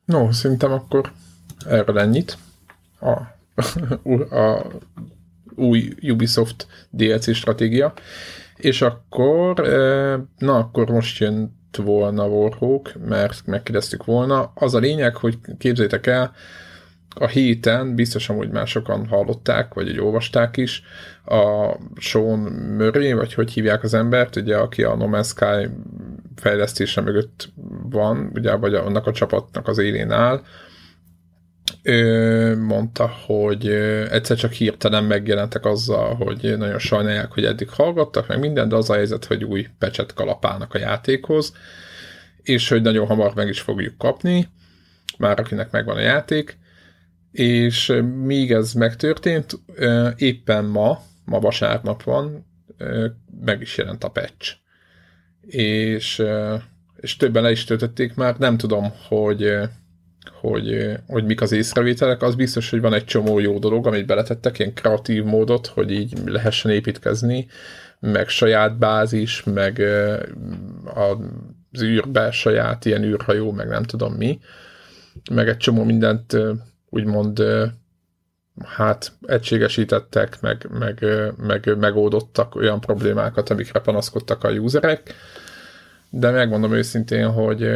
[0.04, 1.12] No, szerintem akkor
[1.66, 2.38] erről ennyit.
[3.00, 3.20] A,
[4.37, 4.66] a
[5.59, 7.92] új Ubisoft DLC stratégia.
[8.57, 9.61] És akkor,
[10.38, 14.53] na akkor most jön volna Warhawk, mert megkérdeztük volna.
[14.55, 16.33] Az a lényeg, hogy képzeljétek el,
[17.21, 20.83] a héten, biztosan, hogy már sokan hallották, vagy hogy olvasták is,
[21.25, 22.38] a Sean
[22.79, 25.71] Murray, vagy hogy hívják az embert, ugye, aki a No Man's Sky
[26.37, 27.49] fejlesztése mögött
[27.90, 30.42] van, ugye, vagy annak a csapatnak az élén áll,
[31.88, 33.68] ő mondta, hogy
[34.11, 38.90] egyszer csak hirtelen megjelentek azzal, hogy nagyon sajnálják, hogy eddig hallgattak, meg minden, de az
[38.90, 41.53] a helyzet, hogy új pecset kalapálnak a játékhoz,
[42.42, 44.48] és hogy nagyon hamar meg is fogjuk kapni,
[45.18, 46.59] már akinek megvan a játék,
[47.33, 49.61] és míg ez megtörtént,
[50.16, 52.46] éppen ma, ma vasárnap van,
[53.40, 54.57] meg is jelent a patch.
[55.46, 56.22] És,
[56.96, 59.59] és többen le is töltötték már, nem tudom, hogy
[60.41, 64.59] hogy, hogy mik az észrevételek, az biztos, hogy van egy csomó jó dolog, amit beletettek,
[64.59, 67.47] ilyen kreatív módot, hogy így lehessen építkezni,
[68.01, 69.83] meg saját bázis, meg
[70.95, 74.41] az űrbe saját ilyen űrhajó, meg nem tudom mi,
[75.31, 76.37] meg egy csomó mindent
[76.91, 77.43] úgymond
[78.64, 81.05] hát egységesítettek, meg, meg,
[81.37, 85.14] meg megoldottak olyan problémákat, amikre panaszkodtak a userek,
[86.11, 87.71] de megmondom őszintén, hogy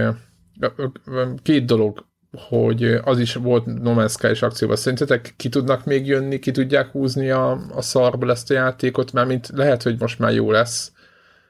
[1.43, 4.77] két dolog hogy az is volt No Man's Sky és akcióban.
[4.77, 9.29] Szerintetek ki tudnak még jönni, ki tudják húzni a, a szarból ezt a játékot, mert
[9.29, 10.93] mint lehet, hogy most már jó lesz,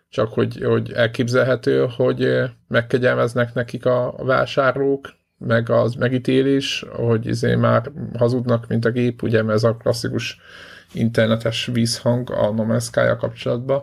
[0.09, 2.29] csak hogy, hogy elképzelhető, hogy
[2.68, 9.23] megkegyelmeznek nekik a, a vásárlók, meg az megítélés, hogy izé már hazudnak, mint a gép,
[9.23, 10.38] ugye, mert ez a klasszikus
[10.92, 13.83] internetes vízhang a No Man's Sky-a kapcsolatban.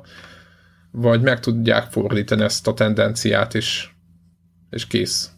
[0.92, 3.90] vagy meg tudják fordítani ezt a tendenciát, és,
[4.70, 5.32] és kész.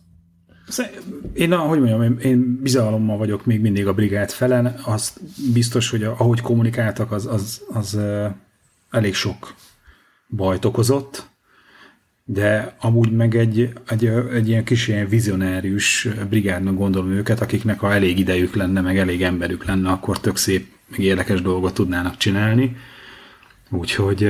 [1.34, 5.14] Én, ahogy mondjam, én bizalommal vagyok még mindig a brigád felen, az
[5.54, 8.00] biztos, hogy ahogy kommunikáltak, az, az, az
[8.90, 9.54] elég sok
[10.28, 11.30] bajt okozott,
[12.26, 17.94] de amúgy meg egy, egy, egy ilyen kis ilyen vizionárius brigádnak gondolom őket, akiknek ha
[17.94, 22.76] elég idejük lenne, meg elég emberük lenne, akkor tök szép, meg érdekes dolgot tudnának csinálni.
[23.70, 24.22] Úgyhogy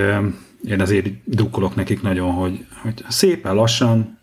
[0.63, 4.19] én azért drukkolok nekik nagyon, hogy, hogy szépen lassan,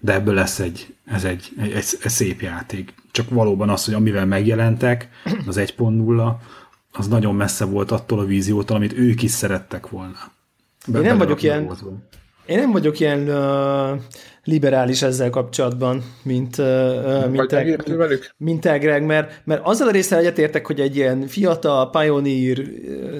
[0.00, 2.94] de ebből lesz egy, ez egy, egy, egy, egy szép játék.
[3.10, 5.08] Csak valóban az, hogy amivel megjelentek,
[5.46, 6.34] az 1.0,
[6.92, 10.32] az nagyon messze volt attól a víziótól, amit ők is szerettek volna.
[10.86, 11.76] Be, én nem vagyok ilyen,
[12.46, 14.00] én nem vagyok ilyen uh,
[14.44, 16.56] liberális ezzel kapcsolatban, mint,
[17.30, 17.76] mint, el,
[18.36, 22.58] mint Greg, mert, mert azzal a részre egyetértek, hogy egy ilyen fiatal, pioneer,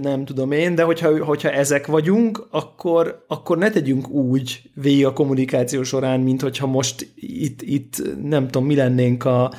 [0.02, 5.12] nem tudom én, de hogyha, hogyha ezek vagyunk, akkor, akkor ne tegyünk úgy végig a
[5.12, 9.52] kommunikáció során, mint hogyha most itt, itt nem tudom, mi lennénk a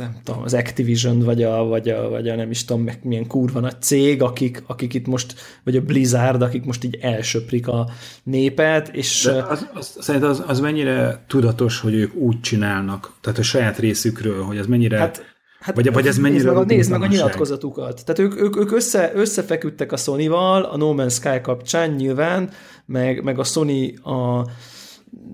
[0.00, 3.26] nem tudom, az Activision, vagy a, vagy a, vagy a nem is tudom, meg milyen
[3.26, 5.34] kurva nagy cég, akik, akik itt most,
[5.64, 7.88] vagy a Blizzard, akik most így elsöprik a
[8.22, 9.22] népet, és...
[9.22, 14.42] De az, az, az, az mennyire tudatos, hogy ők úgy csinálnak, tehát a saját részükről,
[14.42, 14.98] hogy az mennyire...
[14.98, 15.28] Hát,
[15.60, 18.04] Hát vagy, vagy ez mennyire nézd meg, a, nézd meg a nyilatkozatukat.
[18.04, 22.50] Tehát ők, ők, ők össze, összefeküdtek a Sony-val, a No Man's Sky kapcsán nyilván,
[22.86, 24.46] meg, meg a Sony a,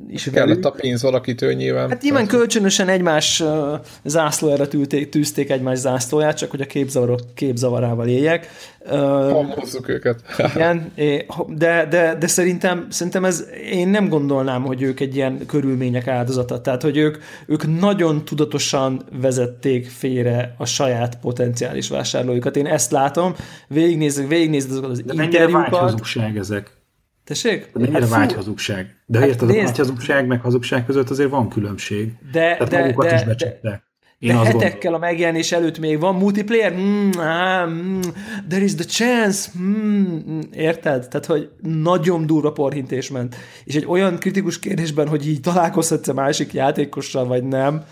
[0.09, 0.65] is Kellett velük.
[0.65, 1.89] a pénz valakitől nyilván.
[1.89, 3.43] Hát nyilván kölcsönösen egymás
[4.05, 8.49] zászlójára tűzték, tűzték egymás zászlóját, csak hogy a képzavarok képzavarával éljek.
[8.91, 10.23] Uh, őket.
[10.55, 10.93] igen,
[11.49, 16.61] de, de, de szerintem, szerintem ez, én nem gondolnám, hogy ők egy ilyen körülmények áldozata.
[16.61, 22.57] Tehát, hogy ők, ők nagyon tudatosan vezették félre a saját potenciális vásárlóikat.
[22.57, 23.35] Én ezt látom,
[23.69, 26.01] végignézek, végignézek azokat az de interjúkat.
[26.39, 26.76] ezek?
[27.27, 27.71] Tessék?
[27.73, 28.97] De mennyire hát, vágyhazugság?
[29.07, 32.13] De hát érted, nézd, a vágyhazugság meg hazugság között azért van különbség.
[32.33, 33.83] De, Tehát de, magukat de, is becsukták.
[34.19, 34.95] Én de hetekkel gondolom.
[34.95, 36.73] a megjelenés előtt még van multiplayer?
[36.73, 38.01] Mm, ah, mm,
[38.49, 39.51] there is the chance.
[39.59, 41.09] Mm, érted?
[41.09, 43.37] Tehát, hogy nagyon durva porhintés ment.
[43.65, 47.85] És egy olyan kritikus kérdésben, hogy így találkozhatsz a másik játékossal, vagy nem,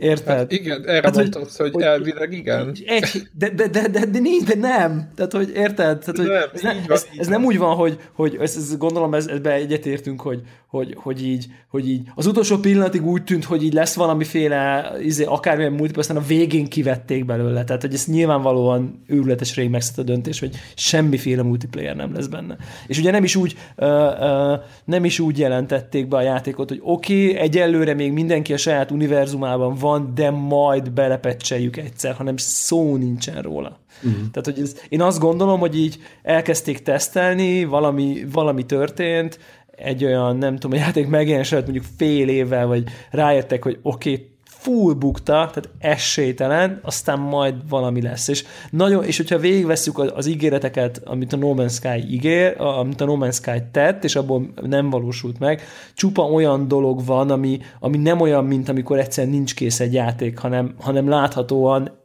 [0.00, 0.36] Érted?
[0.36, 2.76] Hát igen, erre hát, mondtam, hogy, hogy elvileg igen.
[2.86, 5.10] Egy, de, de, de, de, de, nincs, de nem.
[5.14, 5.98] Tehát, hogy érted?
[5.98, 8.76] Tehát, hogy nem, ez, ne, van, ez, ez nem úgy van, hogy, hogy ez, ez
[8.76, 13.44] gondolom, ez, ebbe egyetértünk, hogy, hogy, hogy, így, hogy így az utolsó pillanatig úgy tűnt,
[13.44, 17.64] hogy így lesz valamiféle izé, akármilyen múlt, aztán a végén kivették belőle.
[17.64, 22.56] Tehát, hogy ez nyilvánvalóan őrületes rég megszett a döntés, hogy semmiféle multiplayer nem lesz benne.
[22.86, 26.80] És ugye nem is úgy, uh, uh, nem is úgy jelentették be a játékot, hogy
[26.82, 32.36] oké, okay, egyelőre még mindenki a saját univerzumában van, van, de majd belepecseljük egyszer, hanem
[32.36, 33.78] szó nincsen róla.
[34.02, 34.30] Uh-huh.
[34.30, 39.38] Tehát, hogy ez, én azt gondolom, hogy így elkezdték tesztelni, valami, valami történt,
[39.82, 44.30] egy olyan, nem tudom, a játék megjelenés mondjuk fél évvel, vagy rájöttek, hogy oké, okay,
[44.60, 48.28] full bukta, tehát esélytelen, aztán majd valami lesz.
[48.28, 53.00] És, nagyon, és hogyha végigveszünk az, az ígéreteket, amit a No Man's Sky ígér, amit
[53.00, 55.62] a No Man's Sky tett, és abból nem valósult meg,
[55.94, 60.38] csupa olyan dolog van, ami, ami nem olyan, mint amikor egyszerűen nincs kész egy játék,
[60.38, 61.98] hanem, hanem láthatóan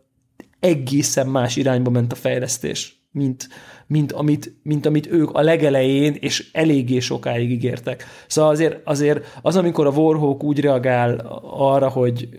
[0.59, 3.47] egészen más irányba ment a fejlesztés, mint,
[3.87, 8.05] mint amit, mint amit ők a legelején és eléggé sokáig ígértek.
[8.27, 12.29] Szóval azért, azért az, amikor a Warhawk úgy reagál arra, hogy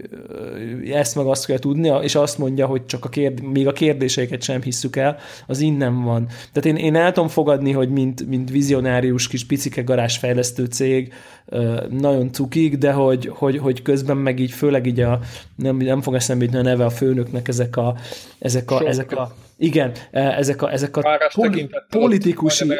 [0.93, 4.43] ezt meg azt kell tudni, és azt mondja, hogy csak a kérd, még a kérdéseiket
[4.43, 6.27] sem hisszük el, az innen van.
[6.53, 11.13] Tehát én, én el tudom fogadni, hogy mint, mint vizionárius kis picike garázsfejlesztő cég
[11.91, 15.21] nagyon cukik, de hogy, hogy, hogy közben meg így főleg így a,
[15.57, 17.97] nem, nem fog eszembe jutni a neve a főnöknek ezek a,
[18.39, 21.01] ezek a, ezek a igen, e, ezek a, ezek a
[21.35, 22.73] pol- politikusi...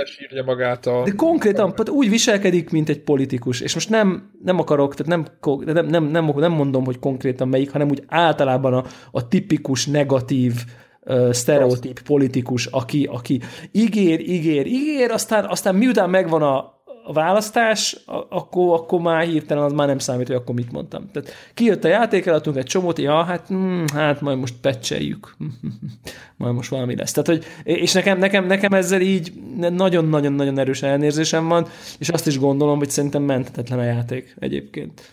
[0.45, 1.03] magát a...
[1.05, 1.91] De konkrétan a...
[1.91, 3.61] úgy viselkedik, mint egy politikus.
[3.61, 5.27] És most nem, nem akarok, tehát nem,
[5.75, 10.53] nem, nem, nem, nem mondom, hogy konkrétan melyik, hanem úgy általában a, a tipikus negatív
[11.01, 13.41] uh, sztereotíp politikus, aki, aki
[13.73, 16.76] ígér, ígér, ígér, aztán, aztán miután megvan a,
[17.07, 17.97] a választás,
[18.29, 21.11] akkor, akkor már hirtelen az már nem számít, hogy akkor mit mondtam.
[21.13, 25.37] Tehát kijött a játékelatunk egy csomót, ja, hát, mm, hát majd most pecseljük.
[26.37, 27.13] majd most valami lesz.
[27.13, 31.67] Tehát, hogy, és nekem, nekem, nekem ezzel így nagyon-nagyon-nagyon erős elnézésem van,
[31.99, 35.11] és azt is gondolom, hogy szerintem menthetetlen a játék egyébként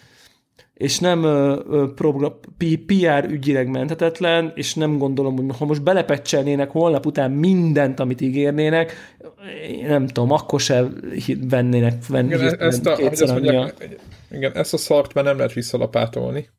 [0.73, 1.21] és nem
[2.85, 9.15] PR ügyileg menthetetlen, és nem gondolom, hogy ha most belepecselnének holnap után mindent, amit ígérnének,
[9.87, 10.87] nem tudom, akkor se
[11.49, 13.89] vennének venni igen, ezt a, kétszer mondják,
[14.31, 16.49] igen, ezt a szart már nem lehet visszalapátolni.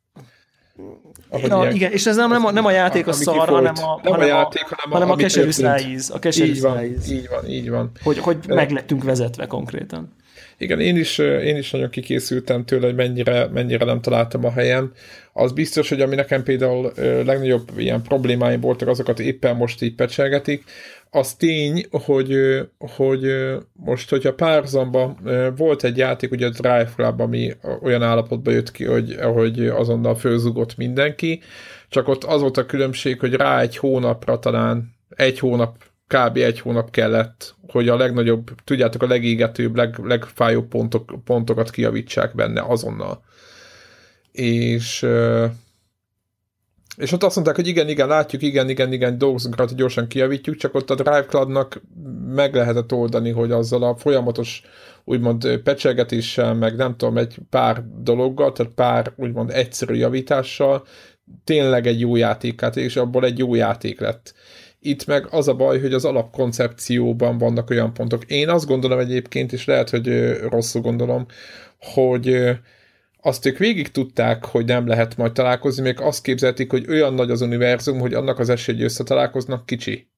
[1.31, 4.13] Ja, igen, és ez nem, nem, a, nem a játék a szar, hanem a, nem
[4.13, 6.09] hanem a játék, hanem a, hanem a keserű szájíz.
[6.09, 7.91] A keserű így van, így van, így van.
[8.03, 10.15] Hogy, hogy meg lettünk vezetve konkrétan.
[10.57, 14.93] Igen, én is, én is nagyon kikészültem tőle, hogy mennyire, mennyire nem találtam a helyem.
[15.33, 16.91] Az biztos, hogy ami nekem például
[17.25, 20.63] legnagyobb ilyen problémáim voltak, azokat éppen most így pecselgetik.
[21.09, 22.35] Az tény, hogy,
[22.77, 23.21] hogy
[23.73, 25.17] most, hogyha párzamba
[25.55, 30.15] volt egy játék, ugye a Drive Club, ami olyan állapotba jött ki, hogy, hogy azonnal
[30.15, 31.41] fölzugott mindenki,
[31.89, 35.75] csak ott az volt a különbség, hogy rá egy hónapra talán egy hónap
[36.07, 36.37] kb.
[36.37, 42.61] egy hónap kellett, hogy a legnagyobb, tudjátok, a legégetőbb, leg, legfájóbb pontok, pontokat kiavítsák benne
[42.61, 43.23] azonnal.
[44.31, 45.07] És
[46.97, 50.07] és ott azt mondták, hogy igen, igen, látjuk, igen, igen, igen, dolgozunk rá, hogy gyorsan
[50.07, 51.81] kiavítjuk, csak ott a Drive Cloud-nak
[52.25, 54.61] meg lehetett oldani, hogy azzal a folyamatos
[55.03, 60.85] úgymond pecselgetéssel, meg nem tudom, egy pár dologgal, tehát pár úgymond egyszerű javítással
[61.43, 64.33] tényleg egy jó játékát, és abból egy jó játék lett.
[64.85, 68.23] Itt meg az a baj, hogy az alapkoncepcióban vannak olyan pontok.
[68.25, 71.25] Én azt gondolom egyébként, és lehet, hogy rosszul gondolom,
[71.79, 72.49] hogy
[73.21, 77.31] azt ők végig tudták, hogy nem lehet majd találkozni, még azt képzelték, hogy olyan nagy
[77.31, 80.09] az univerzum, hogy annak az esély, hogy összetalálkoznak kicsi.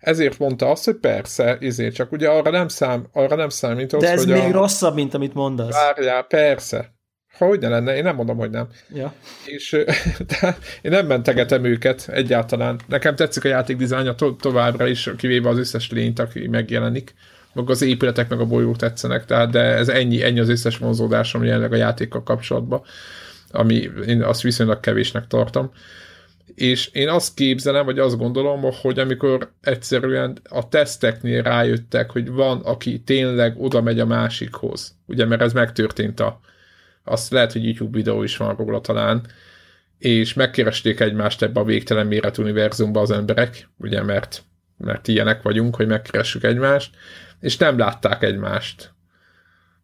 [0.00, 4.10] Ezért mondta azt, hogy persze, ezért csak ugye arra nem, szám, arra nem számított, De
[4.10, 4.58] ez hogy még a...
[4.58, 5.72] rosszabb, mint amit mondasz.
[5.72, 6.94] Várjál, persze.
[7.38, 8.68] Hogy ne lenne, én nem mondom, hogy nem.
[8.94, 9.14] Ja.
[9.46, 9.70] És
[10.40, 12.80] de én nem mentegetem őket egyáltalán.
[12.86, 17.14] Nekem tetszik a játékdizájnja to- továbbra is, kivéve az összes lényt, aki megjelenik.
[17.54, 21.44] Meg az épületek, meg a bolyók tetszenek, tehát, de ez ennyi, ennyi az összes vonzódásom
[21.44, 22.82] jelenleg a játékkal kapcsolatban,
[23.50, 25.70] ami én azt viszonylag kevésnek tartom.
[26.54, 32.60] És én azt képzelem, vagy azt gondolom, hogy amikor egyszerűen a teszteknél rájöttek, hogy van,
[32.60, 36.40] aki tényleg oda megy a másikhoz, ugye, mert ez megtörtént a,
[37.04, 39.26] azt lehet, hogy YouTube videó is van róla talán,
[39.98, 44.42] és megkeresték egymást ebbe a végtelen méret univerzumba az emberek, ugye, mert,
[44.76, 46.94] mert ilyenek vagyunk, hogy megkeressük egymást,
[47.40, 48.92] és nem látták egymást.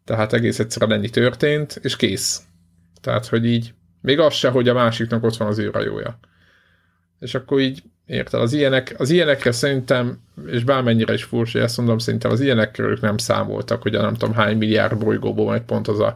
[0.05, 2.41] Tehát egész egyszerűen ennyi történt, és kész.
[3.01, 5.71] Tehát, hogy így, még az se, hogy a másiknak ott van az ő.
[7.19, 11.97] És akkor így, érted, az, ilyenek, az ilyenekre szerintem, és bármennyire is furcsa, ezt mondom,
[11.97, 15.87] szerintem az ilyenekről ők nem számoltak, hogy a nem tudom hány milliárd bolygóból majd pont
[15.87, 16.15] az a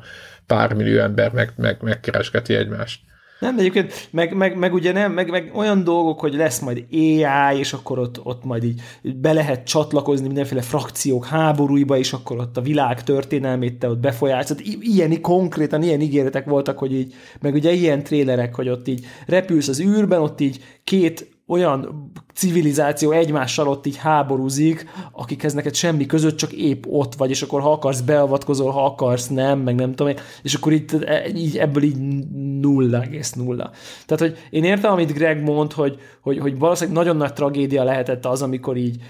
[0.54, 3.00] pár millió ember meg, meg, megkeresgeti egymást.
[3.40, 7.58] Nem, egyébként meg, meg, meg ugye nem, meg, meg olyan dolgok, hogy lesz majd AI,
[7.58, 8.82] és akkor ott, ott majd így
[9.16, 14.64] be lehet csatlakozni mindenféle frakciók háborúiba, és akkor ott a világ történelmét te ott befolyásolod.
[14.80, 19.68] Ilyen konkrétan, ilyen ígéretek voltak, hogy így, meg ugye ilyen trélerek, hogy ott így repülsz
[19.68, 26.38] az űrben, ott így két olyan civilizáció egymással ott így háborúzik, akikhez neked semmi között,
[26.38, 30.14] csak épp ott vagy, és akkor ha akarsz beavatkozol, ha akarsz nem, meg nem tudom,
[30.42, 31.98] és akkor így, így ebből így
[32.60, 33.72] nulla, egész nulla.
[34.06, 38.26] Tehát, hogy én értem, amit Greg mond, hogy, hogy, hogy valószínűleg nagyon nagy tragédia lehetett
[38.26, 39.02] az, amikor így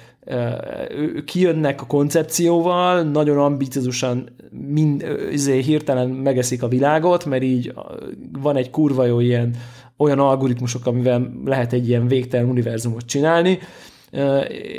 [1.25, 7.73] kijönnek a koncepcióval, nagyon ambiciózusan mind, izé, hirtelen megeszik a világot, mert így
[8.39, 9.55] van egy kurva jó ilyen
[10.03, 13.59] olyan algoritmusok, amivel lehet egy ilyen végtelen univerzumot csinálni,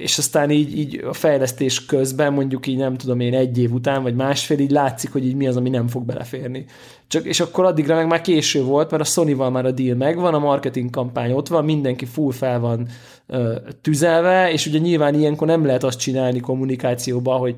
[0.02, 4.02] és aztán így, így a fejlesztés közben, mondjuk így nem tudom én egy év után,
[4.02, 6.64] vagy másfél, így látszik, hogy így mi az, ami nem fog beleférni.
[7.08, 10.34] Csak, és akkor addigra meg már késő volt, mert a Sony-val már a deal megvan,
[10.34, 12.88] a marketing kampány ott van, mindenki full fel van
[13.82, 17.54] tüzelve, és ugye nyilván ilyenkor nem lehet azt csinálni kommunikációba, hogy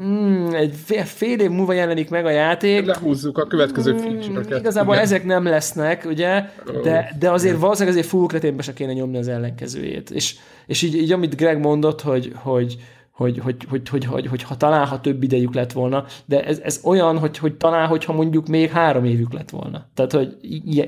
[0.00, 2.86] mm, egy fél év múlva jelenik meg a játék.
[2.86, 5.04] Lehúzzuk a következő mm, feature Igazából igen.
[5.04, 6.44] ezek nem lesznek, ugye,
[6.82, 10.10] de, de azért valószínűleg azért full kreténbe se kéne nyomni az ellenkezőjét.
[10.10, 10.34] És,
[10.68, 12.76] és így, így amit Greg mondott, hogy, hogy,
[13.10, 16.58] hogy, hogy, hogy, hogy, hogy, hogy ha talán, ha több idejük lett volna, de ez,
[16.58, 19.88] ez olyan, hogy, hogy talán, hogyha mondjuk még három évük lett volna.
[19.94, 20.36] Tehát, hogy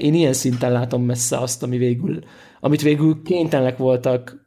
[0.02, 2.18] én ilyen szinten látom messze azt, ami végül,
[2.60, 4.38] amit végül kénytelenek voltak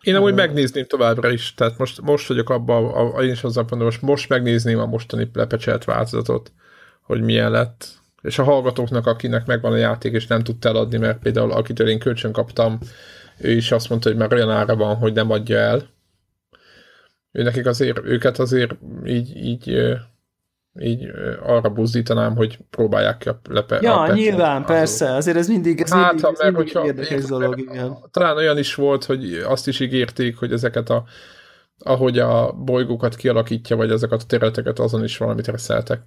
[0.00, 3.64] én amúgy megnézném továbbra is, tehát most, most vagyok abban, a, a, én is azzal
[3.68, 6.52] mondom, most, most megnézném a mostani lepecselt változatot,
[7.02, 7.88] hogy milyen lett,
[8.22, 11.98] és a hallgatóknak, akinek megvan a játék, és nem tudta eladni, mert például akitől én
[11.98, 12.78] kölcsön kaptam,
[13.40, 15.88] ő is azt mondta, hogy már olyan ára van, hogy nem adja el.
[17.32, 18.74] Ő nekik azért, őket azért
[19.04, 19.96] így, így
[20.80, 21.10] így
[21.42, 23.78] arra buzdítanám, hogy próbálják ki a lepe.
[23.82, 27.24] Ja, a nyilván, persze, azért ez mindig, ez hát, mindig, ez mert mindig hogyha, érdekes
[27.24, 27.96] dolog, igen.
[28.10, 31.04] Talán olyan is volt, hogy azt is ígérték, hogy ezeket a
[31.82, 36.00] ahogy a bolygókat kialakítja, vagy ezeket a területeket, azon is valamit reszeltek.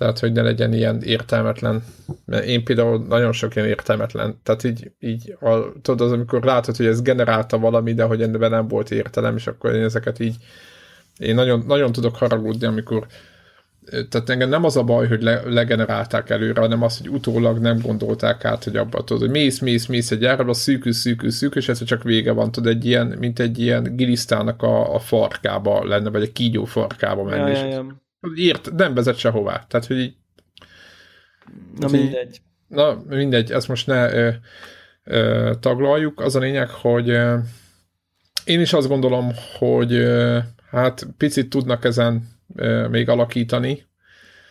[0.00, 1.84] Tehát, hogy ne legyen ilyen értelmetlen.
[2.24, 4.40] Mert én például nagyon sok ilyen értelmetlen.
[4.42, 8.50] Tehát így, így a, tudod, az, amikor látod, hogy ez generálta valami, de hogy ebben
[8.50, 10.36] nem volt értelem, és akkor én ezeket így
[11.18, 13.06] én nagyon, nagyon tudok haragudni, amikor
[14.08, 17.78] tehát engem nem az a baj, hogy le, legenerálták előre, hanem az, hogy utólag nem
[17.78, 21.68] gondolták át, hogy abba tudod, hogy mész, mész, mész egy a szűkül, szűkül, szűkül, és
[21.68, 26.10] ez csak vége van, tudod, egy ilyen, mint egy ilyen gilisztának a, a farkába lenne,
[26.10, 27.50] vagy egy kígyó farkába menni.
[27.50, 28.08] Ja, ja, ja.
[28.34, 29.66] Ért, nem vezet sehová.
[29.68, 30.14] Tehát, hogy így...
[31.78, 32.40] Na mindegy.
[32.68, 34.30] Na mindegy, ezt most ne ö,
[35.04, 36.20] ö, taglaljuk.
[36.20, 37.36] Az a lényeg, hogy ö,
[38.44, 40.38] én is azt gondolom, hogy ö,
[40.70, 42.28] hát picit tudnak ezen
[42.90, 43.88] még alakítani.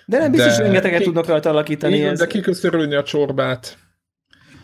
[0.06, 1.96] De nem biztos, hogy rengeteget ki, tudnak rajta alakítani.
[1.96, 2.20] Igen, ez...
[2.20, 3.78] de kiköszörülni a csorbát.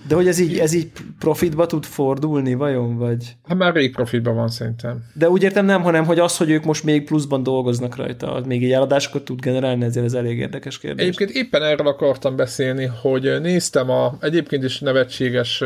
[0.08, 2.98] De hogy ez így, ez így profitba tud fordulni, vajon?
[2.98, 3.36] Vagy?
[3.48, 5.04] Hát már rég profitba van szerintem.
[5.14, 8.64] De úgy értem nem, hanem hogy az, hogy ők most még pluszban dolgoznak rajta, még
[8.64, 11.06] egy eladásokat tud generálni, ezért ez elég érdekes kérdés.
[11.06, 15.64] Egyébként éppen erről akartam beszélni, hogy néztem a egyébként is nevetséges,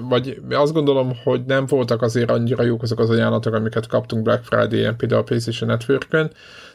[0.00, 4.44] vagy azt gondolom, hogy nem voltak azért annyira jók azok az ajánlatok, amiket kaptunk Black
[4.44, 6.30] Friday-en, például a PlayStation Network-ön,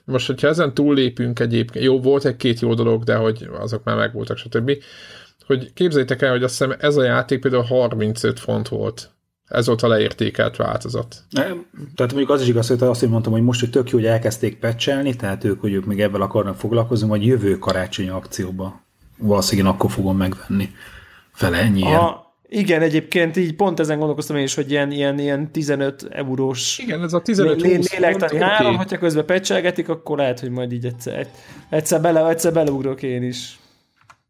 [0.05, 4.37] most, hogyha ezen túllépünk egyébként, jó, volt egy-két jó dolog, de hogy azok már megvoltak,
[4.37, 4.71] stb.
[5.45, 9.11] Hogy képzeljétek el, hogy azt hiszem ez a játék például 35 font volt.
[9.47, 11.15] Ez volt a leértékelt változat.
[11.29, 11.65] Nem,
[11.95, 14.07] tehát mondjuk az is igaz, hogy azt én mondtam, hogy most, hogy tök jó, hogy
[14.07, 18.83] elkezdték pecselni, tehát ők, hogy ők még ebben akarnak foglalkozni, vagy jövő karácsonyi akcióba
[19.17, 20.69] valószínűleg akkor fogom megvenni.
[21.33, 21.83] Fele ennyi.
[21.83, 26.79] A, igen, egyébként így pont ezen gondolkoztam én is, hogy ilyen, ilyen, ilyen 15 eurós
[26.79, 28.77] Igen, ez a 15 lé, lélektani három, okay.
[28.77, 31.27] hogyha közben pecselgetik, akkor lehet, hogy majd így egyszer,
[31.69, 33.59] egyszer, bele, egyszer beleugrok én is.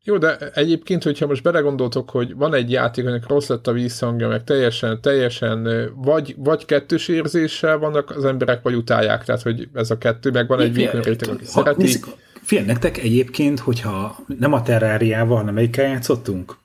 [0.05, 4.27] Jó, de egyébként, hogyha most belegondoltok, hogy van egy játék, aminek rossz lett a vízhangja,
[4.27, 9.91] meg teljesen, teljesen vagy, vagy kettős érzéssel vannak az emberek, vagy utálják, tehát hogy ez
[9.91, 11.99] a kettő, meg van egy vékony réteg, aki szereti.
[12.41, 16.57] Figyelj, nektek egyébként, hogyha nem a terráriával, hanem melyikkel játszottunk?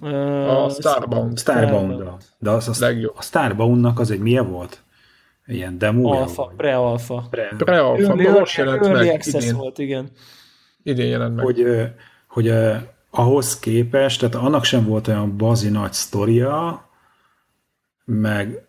[0.00, 1.38] A Starbound.
[1.38, 2.04] Starbound.
[2.38, 2.82] De az, az,
[3.14, 4.82] a Starboundnak az egy milyen volt?
[5.46, 6.10] Ilyen demo?
[6.10, 7.26] Alfa, pre-alfa.
[7.30, 9.22] Pre-alfa, pre most jelent meg.
[9.26, 9.54] Idén.
[9.54, 10.08] volt, igen.
[10.82, 11.44] Idén jelent meg.
[11.44, 11.64] Hogy,
[12.28, 12.52] hogy
[13.10, 16.88] ahhoz képest, tehát annak sem volt olyan bazi nagy sztoria,
[18.04, 18.68] meg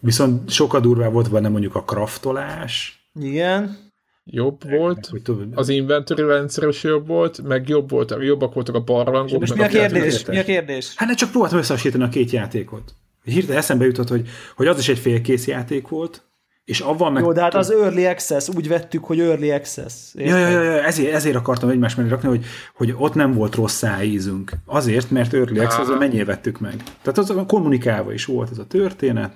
[0.00, 3.04] viszont sokkal durvább volt benne mondjuk a kraftolás.
[3.20, 3.84] Igen
[4.30, 5.10] jobb volt,
[5.54, 9.40] az inventory rendszer is jobb volt, meg jobb volt, jobbak voltak a barlangok.
[9.40, 10.24] Most mi a kérdés?
[10.24, 10.92] Mi a kérdés?
[10.96, 12.94] Hát ne csak próbáltam összehasonlítani a két játékot.
[13.24, 16.22] Hirtelen eszembe jutott, hogy, hogy az is egy félkész játék volt,
[16.66, 17.22] és avval meg...
[17.22, 19.92] Jó, de hát az Early Access, úgy vettük, hogy Early Access.
[20.14, 22.44] Ja, ja, ja, ja, ezért, ezért akartam egymás mellé rakni, hogy,
[22.74, 24.52] hogy ott nem volt rossz ízünk.
[24.64, 26.82] Azért, mert Early access mennyire vettük meg.
[27.02, 29.32] Tehát az kommunikálva is volt ez a történet.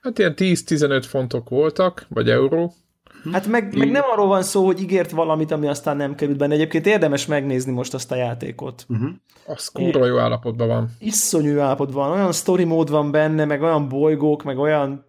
[0.00, 2.74] Hát ilyen 10-15 fontok voltak, vagy euró.
[3.32, 6.54] Hát meg, meg nem arról van szó, hogy ígért valamit, ami aztán nem került benne.
[6.54, 8.86] Egyébként érdemes megnézni most azt a játékot.
[8.88, 9.08] Uh-huh.
[9.46, 10.90] Az kurva jó állapotban van.
[10.98, 12.18] Iszonyú állapotban van.
[12.18, 15.04] Olyan story mód van benne, meg olyan bolygók, meg olyan...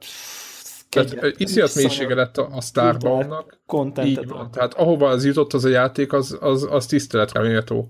[0.90, 3.60] Tehát iszonyat mélysége lett a, a Starbound-nak.
[4.04, 4.52] Így van.
[4.52, 7.90] Tehát ahova az jutott az a játék, az, az, az tiszteletre méltó.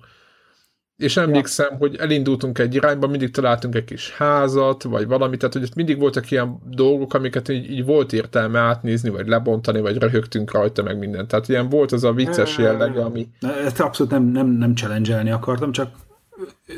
[0.98, 1.78] És emlékszem, ja.
[1.78, 6.00] hogy elindultunk egy irányba, mindig találtunk egy kis házat, vagy valamit, tehát hogy ott mindig
[6.00, 10.98] voltak ilyen dolgok, amiket így, így volt értelme átnézni, vagy lebontani, vagy röhögtünk rajta, meg
[10.98, 11.28] minden.
[11.28, 13.28] Tehát ilyen volt az a vicces jelleg, ami...
[13.66, 15.90] Ezt abszolút nem, nem, nem challenge akartam, csak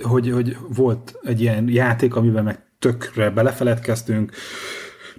[0.01, 4.31] hogy, hogy volt egy ilyen játék, amiben meg tökre belefeledkeztünk,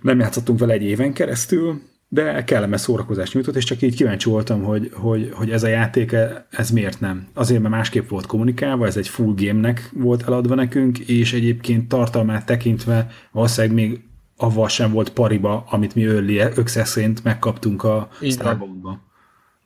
[0.03, 4.63] nem játszottunk vele egy éven keresztül, de kellemes szórakozást nyújtott, és csak így kíváncsi voltam,
[4.63, 6.17] hogy, hogy, hogy ez a játék,
[6.51, 7.29] ez miért nem.
[7.35, 12.47] Azért, mert másképp volt kommunikálva, ez egy full game-nek volt eladva nekünk, és egyébként tartalmát
[12.47, 14.01] tekintve valószínűleg még
[14.37, 19.01] avval sem volt pariba, amit mi early access megkaptunk a Starbucksba.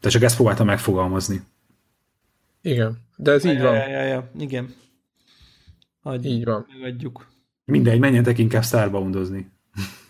[0.01, 1.41] Tehát csak ezt próbáltam megfogalmazni.
[2.63, 3.75] Igen, de ez így van.
[3.75, 4.75] Ja, ja, ja, igen.
[6.03, 6.67] Hagyjuk, így van.
[6.81, 7.27] Megadjuk.
[7.65, 9.51] Mindegy, menjetek inkább Starboundozni.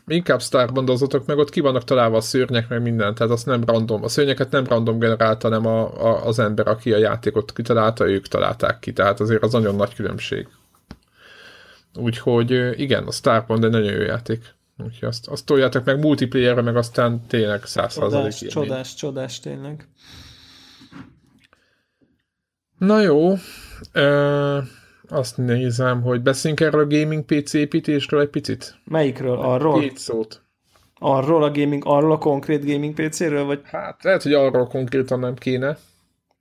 [0.07, 4.03] Inkább starbandozatok, meg ott ki vannak találva a szörnyek, meg minden, tehát azt nem random.
[4.03, 8.27] A szörnyeket nem random generálta, hanem a, a, az ember, aki a játékot kitalálta, ők
[8.27, 10.49] találták ki, tehát azért az nagyon nagy különbség.
[11.95, 14.55] Úgyhogy igen, a Starbound egy nagyon jó játék.
[14.79, 18.33] Úgyhogy azt, azt toljátok meg multiplayerre, meg aztán tényleg százszázalék.
[18.33, 19.89] Csodás, csodás, csodás, tényleg.
[22.79, 23.35] Na jó.
[25.09, 28.75] Azt nézem, hogy beszéljünk erről a gaming PC építésről egy picit.
[28.85, 29.39] Melyikről?
[29.39, 29.81] Arról?
[29.81, 30.43] Két szót.
[30.99, 33.45] Arról a gaming, arról a konkrét gaming PC-ről?
[33.45, 33.61] Vagy?
[33.65, 35.79] Hát lehet, hogy arról konkrétan nem kéne.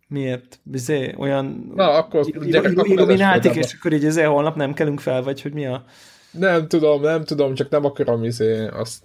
[0.08, 0.60] Miért?
[0.64, 1.72] Bizé, olyan...
[1.76, 5.66] Na, akkor gyerek, Illuminátik, és akkor így ezért holnap nem kelünk fel, vagy hogy mi
[5.66, 5.86] a...
[6.32, 9.04] Nem tudom, nem tudom, csak nem akarom izé, azt...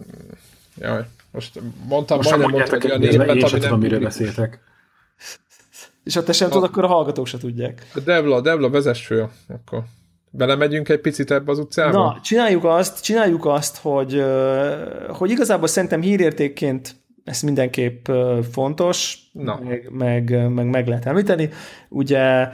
[0.78, 4.60] Jaj, most mondtam, most majdnem mondtam olyan névet, ami nem tudom, miről beszéltek.
[6.04, 7.86] És ha te sem tudod, akkor a hallgatók se tudják.
[7.94, 9.82] A Devla, Devla, vezess föl, akkor
[10.30, 11.98] belemegyünk egy picit ebbe az utcába?
[11.98, 14.24] Na, csináljuk azt, csináljuk azt, hogy,
[15.08, 16.94] hogy igazából szerintem hírértékként
[17.24, 18.08] ez mindenképp
[18.52, 19.60] fontos, Na.
[19.64, 21.48] Meg, meg, meg, meg lehet említeni.
[21.88, 22.48] Ugye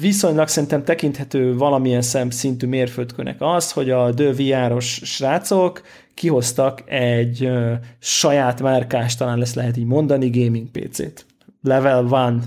[0.00, 5.82] viszonylag szerintem tekinthető valamilyen szintű mérföldkönek az, hogy a dövjáros srácok
[6.14, 7.50] kihoztak egy
[7.98, 11.26] saját márkás, talán lesz lehet így mondani, gaming PC-t.
[11.64, 12.38] Level One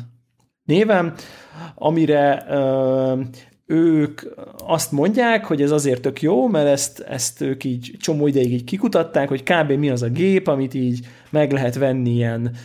[0.64, 1.14] névem,
[1.76, 2.46] amire
[3.66, 4.22] ők
[4.58, 8.64] azt mondják, hogy ez azért tök jó, mert ezt, ezt ők így csomó ideig így
[8.64, 9.72] kikutatták, hogy kb.
[9.72, 12.56] mi az a gép, amit így meg lehet venni ilyen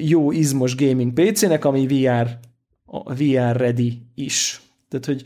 [0.00, 2.38] jó izmos gaming PC-nek, ami VR,
[3.04, 4.62] VR ready is.
[4.88, 5.24] Tehát, hogy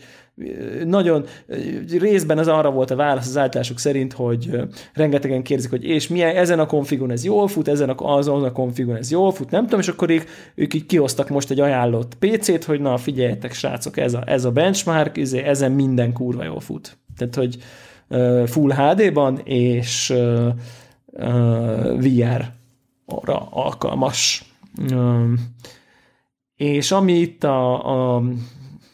[0.85, 1.25] nagyon
[1.99, 4.61] részben az arra volt a válasz az állítások szerint, hogy
[4.95, 8.53] rengetegen kérdezik, hogy és milyen, ezen a konfigon ez jól fut, ezen a, azon a
[8.53, 10.23] konfigon ez jól fut, nem tudom, és akkor ők,
[10.55, 14.51] ők így kihoztak most egy ajánlott PC-t, hogy na figyeljetek srácok, ez a, ez a
[14.51, 16.97] benchmark, izé, ezen minden kurva jól fut.
[17.17, 17.59] Tehát, hogy
[18.47, 20.15] Full HD-ban és
[21.97, 24.45] VR-ra alkalmas.
[26.57, 28.23] És ami itt a, a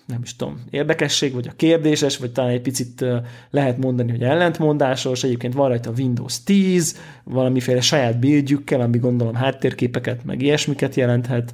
[0.07, 3.05] nem is tudom, érdekesség, vagy a kérdéses, vagy talán egy picit
[3.51, 10.25] lehet mondani, hogy ellentmondásos, egyébként van rajta Windows 10, valamiféle saját buildjükkel, ami gondolom háttérképeket,
[10.25, 11.53] meg ilyesmiket jelenthet.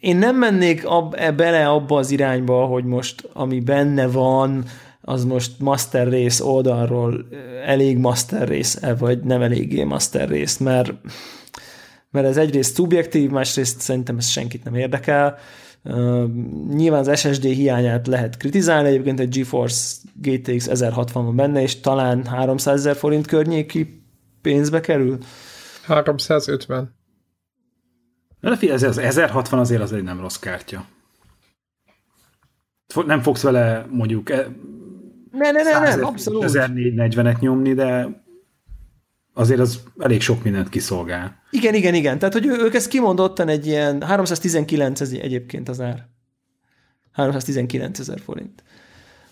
[0.00, 4.64] Én nem mennék ab, e, bele abba az irányba, hogy most ami benne van,
[5.00, 7.26] az most master race oldalról
[7.66, 10.92] elég master race-e, vagy nem eléggé master race, mert,
[12.10, 15.38] mert ez egyrészt szubjektív, másrészt szerintem ez senkit nem érdekel.
[16.68, 22.26] Nyilván az SSD hiányát lehet kritizálni, egyébként egy GeForce GTX 1060 van benne, és talán
[22.26, 24.04] 300 ezer forint környéki
[24.42, 25.18] pénzbe kerül.
[25.86, 26.94] 350.
[28.40, 30.84] Na, figyelj, ez az 1060 azért az egy nem rossz kártya.
[33.06, 34.48] Nem fogsz vele mondjuk e-
[35.30, 36.44] ne, ne, ne, ne, abszolút.
[36.46, 38.21] 1440-et nyomni, de
[39.34, 41.42] azért az elég sok mindent kiszolgál.
[41.50, 42.18] Igen, igen, igen.
[42.18, 46.06] Tehát, hogy ők ezt kimondottan egy ilyen 319 ez egyébként az ár.
[47.12, 48.62] 319 ezer forint.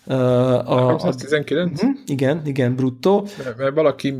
[0.06, 1.82] Uh, a, 319?
[1.82, 3.26] A, uh, igen, igen, bruttó.
[3.58, 4.14] Mert valaki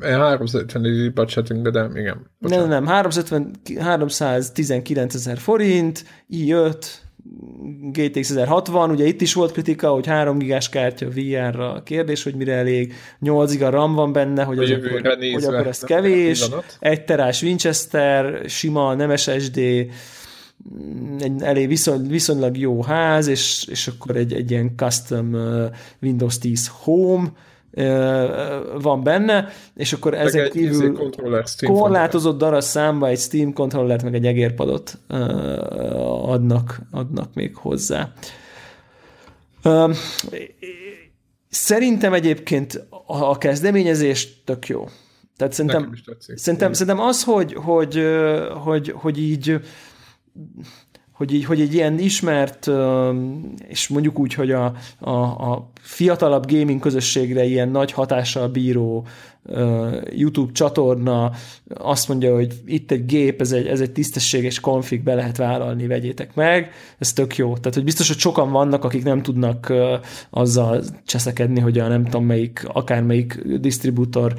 [0.00, 2.30] 350 budgetünk, de nem, igen.
[2.38, 6.76] Nem, nem, 350, 319 ezer forint, i5,
[7.92, 12.52] GTX 1060, ugye itt is volt kritika, hogy 3 gigás kártya VR-ra kérdés, hogy mire
[12.52, 14.90] elég, 8 giga RAM van benne, hogy, az akkor,
[15.32, 16.48] hogy akkor ez kevés,
[16.80, 19.58] egy terás Winchester, sima, nem SSD,
[21.18, 25.36] egy elég viszony, viszonylag jó ház, és, és akkor egy, egy ilyen custom
[26.02, 27.32] Windows 10 Home,
[28.80, 31.10] van benne, és akkor meg ezek kívül
[31.66, 34.98] korlátozott darab számba egy Steam kontrollert, meg egy egérpadot
[36.22, 38.12] adnak, adnak még hozzá.
[41.48, 44.88] Szerintem egyébként a kezdeményezés tök jó.
[45.36, 45.92] Tehát szerintem,
[46.36, 48.06] szerintem, szerintem az, hogy, hogy,
[48.64, 49.60] hogy, hogy így
[51.16, 52.70] hogy, így, hogy egy ilyen ismert,
[53.68, 59.06] és mondjuk úgy, hogy a, a, a fiatalabb gaming közösségre ilyen nagy hatással bíró
[60.10, 61.32] YouTube csatorna
[61.74, 65.86] azt mondja, hogy itt egy gép, ez egy, ez egy tisztességes konfig, be lehet vállalni,
[65.86, 67.56] vegyétek meg, ez tök jó.
[67.56, 69.72] Tehát, hogy biztos, hogy sokan vannak, akik nem tudnak
[70.30, 74.34] azzal cseszekedni, hogy a nem tudom melyik, akármelyik disztribútor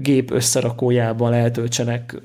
[0.00, 2.20] gép összerakójában eltöltsenek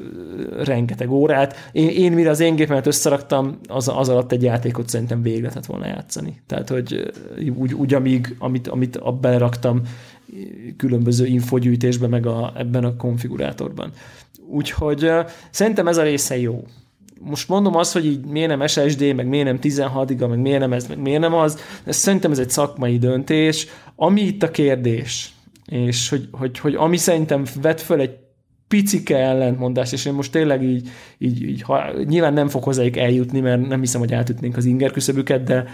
[0.63, 1.55] rengeteg órát.
[1.71, 5.65] Én, én mire az én gépemet összeraktam, az, az alatt egy játékot szerintem végre lehetett
[5.65, 6.41] volna játszani.
[6.47, 7.11] Tehát, hogy
[7.55, 9.81] úgy, úgy amíg, amit, amit a beleraktam,
[10.77, 13.91] különböző infogyűjtésbe, meg a, ebben a konfigurátorban.
[14.47, 15.11] Úgyhogy
[15.51, 16.63] szerintem ez a része jó.
[17.21, 20.59] Most mondom azt, hogy így miért nem SSD, meg miért nem 16 giga, meg miért
[20.59, 23.67] nem ez, meg miért nem az, ez szerintem ez egy szakmai döntés.
[23.95, 25.33] Ami itt a kérdés,
[25.65, 28.17] és hogy, hogy, hogy ami szerintem vet föl egy
[28.67, 33.39] picike ellentmondás, és én most tényleg így, így, így ha, nyilván nem fog hozzájuk eljutni,
[33.39, 35.65] mert nem hiszem, hogy eltütnénk az inger küszöbüket, de,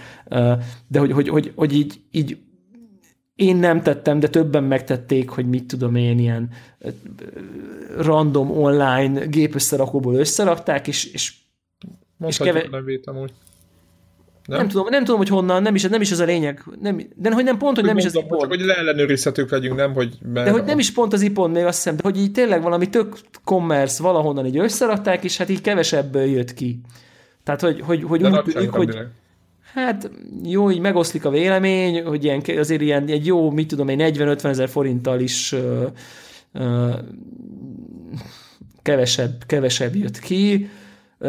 [0.88, 2.38] de hogy, hogy, hogy, hogy így, így
[3.36, 6.50] én nem tettem, de többen megtették, hogy mit tudom én, ilyen
[7.96, 11.32] random online gépösszerakóból összerakták, és, és,
[12.26, 12.66] és keve...
[12.70, 13.32] nevét amúgy.
[14.46, 14.58] Nem?
[14.58, 14.68] nem?
[14.68, 16.64] tudom, nem tudom, hogy honnan, nem is, nem is ez a lényeg.
[16.80, 18.38] Nem, de hogy nem pont, hogy, nem mondom, is az ipon.
[18.38, 20.18] Csak hogy leellenőrizhetők legyünk, nem, hogy...
[20.32, 22.88] De hogy nem is pont az ipon még azt hiszem, de hogy így tényleg valami
[22.88, 26.80] tök commerce valahonnan így összerakták, és hát így kevesebből jött ki.
[27.44, 28.98] Tehát, hogy, hogy, hogy úgy tűnik, hogy,
[29.76, 30.10] hát
[30.44, 34.44] jó, így megoszlik a vélemény, hogy ilyen, azért ilyen egy jó, mit tudom, egy 40-50
[34.44, 35.86] ezer forinttal is uh,
[36.54, 36.94] uh,
[38.82, 40.70] kevesebb, kevesebb jött ki.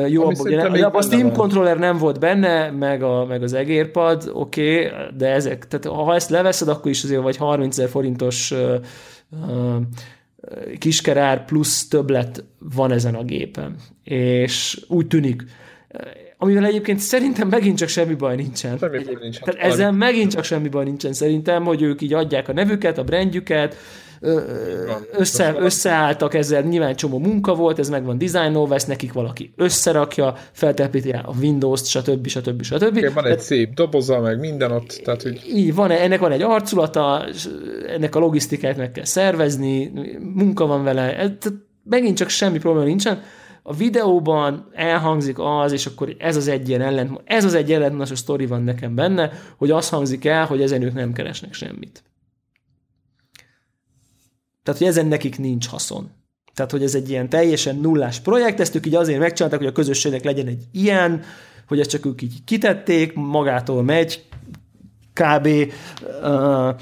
[0.08, 1.34] Jó, abban, ugye, a Steam van.
[1.34, 6.16] controller nem volt benne, meg, a, meg az egérpad, oké, okay, de ezek, tehát ha
[6.16, 8.76] ezt leveszed, akkor is azért vagy 30 ezer forintos uh,
[9.32, 9.82] uh,
[10.78, 13.76] kiskerár plusz többlet van ezen a gépen.
[14.04, 15.44] És úgy tűnik,
[16.38, 18.78] amivel egyébként szerintem megint csak semmi baj nincsen.
[18.78, 19.44] Semmi baj nincsen.
[19.44, 23.04] Tehát ezzel megint csak semmi baj nincsen szerintem, hogy ők így adják a nevüket, a
[23.04, 23.76] brandjüket,
[25.12, 30.36] össze, összeálltak ezzel, nyilván csomó munka volt, ez meg van dizájnolva, ezt nekik valaki összerakja,
[30.52, 32.28] feltelepíti a Windows-t, stb.
[32.28, 32.64] stb.
[32.64, 32.98] stb.
[32.98, 35.02] Igen, van egy szép doboza, meg minden ott.
[35.04, 35.42] Tehát, hogy...
[35.56, 37.26] Így van, ennek van egy arculata,
[37.88, 39.92] ennek a logisztikát meg kell szervezni,
[40.34, 41.30] munka van vele, ez,
[41.84, 43.22] megint csak semmi probléma nincsen.
[43.70, 48.20] A videóban elhangzik az, és akkor ez az egy ilyen ellent, ez az egy ellentmondásos
[48.20, 52.04] sztori van nekem benne, hogy az hangzik el, hogy ezen ők nem keresnek semmit.
[54.64, 56.12] Tehát, hogy ezen nekik nincs haszon.
[56.54, 59.72] Tehát, hogy ez egy ilyen teljesen nullás projekt, ezt ők így azért megcsinálták, hogy a
[59.72, 61.24] közösségnek legyen egy ilyen,
[61.68, 64.26] hogy ezt csak ők így kitették, magától megy,
[65.14, 65.48] kb.
[66.22, 66.76] Uh,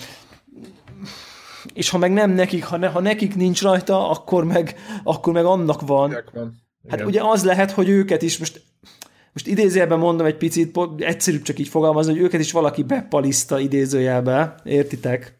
[1.73, 5.45] és ha meg nem nekik, ha, ne, ha nekik nincs rajta, akkor meg, akkor meg
[5.45, 6.23] annak van.
[6.33, 6.63] van.
[6.87, 8.61] Hát ugye az lehet, hogy őket is most
[9.35, 14.55] most idézőjelben mondom egy picit, egyszerűbb csak így fogalmazni, hogy őket is valaki bepaliszta idézőjelbe,
[14.63, 15.37] értitek?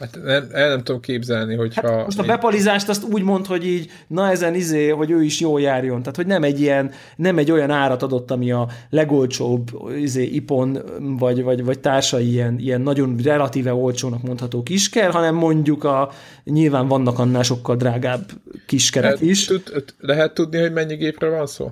[0.00, 1.96] Hát el, el nem tudom képzelni, hogyha...
[1.96, 5.40] Hát most a bepalizást azt úgy mond, hogy így, na ezen izé, hogy ő is
[5.40, 5.98] jól járjon.
[5.98, 10.78] Tehát, hogy nem egy ilyen, nem egy olyan árat adott, ami a legolcsóbb izé, ipon,
[11.18, 16.10] vagy, vagy, vagy társai ilyen, ilyen nagyon relatíve olcsónak mondható kisker, hanem mondjuk a,
[16.44, 18.30] nyilván vannak annál sokkal drágább
[18.66, 19.44] kiskerek is.
[19.44, 19.62] Tud,
[19.98, 21.70] lehet tudni, hogy mennyi gépre van szó?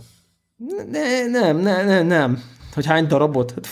[0.90, 2.42] Ne, nem, nem, nem, nem
[2.76, 3.50] hogy hány darabot?
[3.50, 3.68] Hát,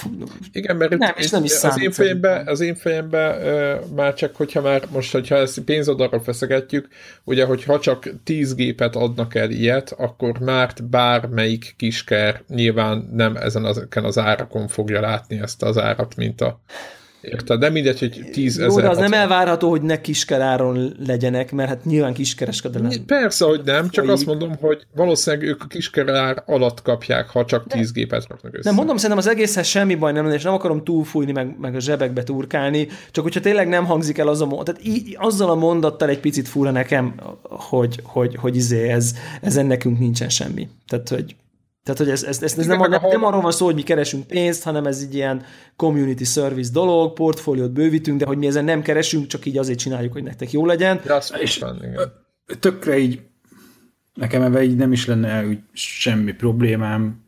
[0.53, 4.37] Igen, mert nem, és nem is az, én fejemben, az én fejemben uh, már csak,
[4.37, 6.89] hogyha már most, hogyha ezt pénzodarra feszegetjük,
[7.25, 13.65] ugye, hogyha csak 10 gépet adnak el ilyet, akkor már bármelyik kisker nyilván nem ezen
[13.65, 16.61] az, az árakon fogja látni ezt az árat, mint a
[17.25, 17.59] Érted?
[17.59, 18.83] De mindegy, hogy 10 ezer.
[18.83, 22.91] De az nem elvárható, hogy ne kiskeráron legyenek, mert hát nyilván kiskereskedelem.
[23.07, 27.67] Persze, hogy nem, csak azt mondom, hogy valószínűleg ők a kiskerár alatt kapják, ha csak
[27.67, 28.69] 10 gépet raknak össze.
[28.69, 31.81] Nem, mondom, szerintem az egészhez semmi baj nem és nem akarom túlfújni, meg, meg a
[31.81, 35.55] zsebekbe turkálni, csak hogyha tényleg nem hangzik el az a mondat, tehát í- azzal a
[35.55, 40.69] mondattal egy picit fura nekem, hogy, hogy, hogy izé ez, ezen nekünk nincsen semmi.
[40.89, 41.37] Tehát, hogy
[41.85, 44.27] tehát, hogy ez, ez, ez, ez nem, nem, nem arról van szó, hogy mi keresünk
[44.27, 45.43] pénzt, hanem ez egy ilyen
[45.77, 50.13] community service dolog, portfóliót bővítünk, de hogy mi ezen nem keresünk, csak így azért csináljuk,
[50.13, 51.01] hogy nektek jó legyen.
[51.05, 52.13] De az és van, igen.
[52.61, 53.21] Tökre így,
[54.15, 57.25] nekem ebben így nem is lenne úgy semmi problémám,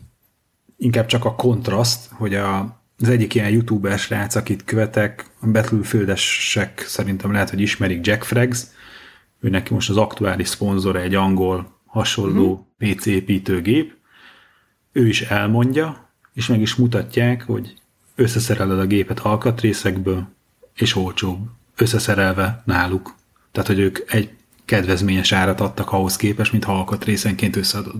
[0.76, 6.84] inkább csak a kontraszt, hogy a, az egyik ilyen youtuber srác, akit követek, a Battlefield-esek
[6.86, 8.66] szerintem lehet, hogy ismerik Jack Frags,
[9.40, 12.94] ő neki most az aktuális szponzora egy angol hasonló hmm.
[12.94, 13.94] PC építőgép,
[14.96, 17.74] ő is elmondja, és meg is mutatják, hogy
[18.14, 20.26] összeszereled a gépet alkatrészekből,
[20.74, 21.38] és olcsóbb,
[21.76, 23.14] összeszerelve náluk.
[23.52, 24.30] Tehát, hogy ők egy
[24.64, 27.94] kedvezményes árat adtak ahhoz képest, mint ha alkatrészenként összeadod.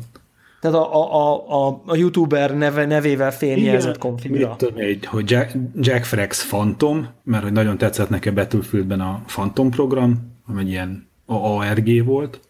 [0.61, 4.57] Tehát a, a, a, a youtuber neve, nevével fényjelzett konfigura.
[4.57, 4.75] Tudom,
[5.05, 10.61] hogy Jack, Jack Frax Phantom, mert hogy nagyon tetszett nekem Battlefieldben a Phantom program, ami
[10.61, 12.41] egy ilyen ARG volt,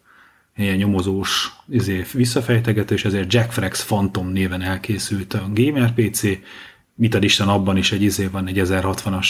[0.57, 6.21] ilyen nyomozós izé, visszafejtegető, és ezért Jack Frax Phantom néven elkészült a Gamer PC,
[6.95, 9.27] mit ad Isten, abban is egy izé van, egy 1060-as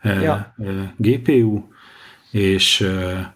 [0.00, 0.54] eh, ja.
[0.58, 1.62] Eh, GPU,
[2.30, 3.26] és eh,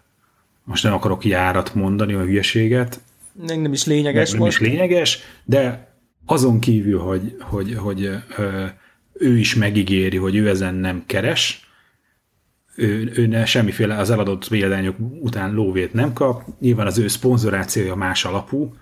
[0.63, 2.99] most nem akarok járat mondani, a hülyeséget.
[3.45, 5.93] Nem, nem is lényeges Nem, nem is lényeges, de
[6.25, 8.09] azon kívül, hogy, hogy, hogy
[9.13, 11.64] ő is megígéri, hogy ő ezen nem keres,
[12.75, 18.25] ő, ő semmiféle az eladott példányok után lóvét nem kap, nyilván az ő szponzorációja más
[18.25, 18.75] alapú,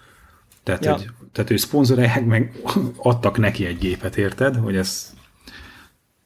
[0.64, 0.91] tehát, ja.
[0.94, 2.62] hogy, tehát ő szponzorálják, meg
[2.98, 4.56] adtak neki egy gépet, érted?
[4.56, 5.14] Hogy ez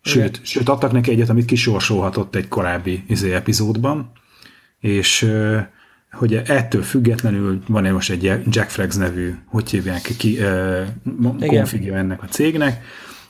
[0.01, 4.11] Sőt, sőt, adtak neki egyet, amit kisorsolhatott egy korábbi izé epizódban,
[4.79, 5.31] és
[6.11, 10.39] hogy ettől függetlenül van egy most egy Jack Flags nevű, hogy hívják ki,
[11.39, 12.83] konfigja ennek a cégnek,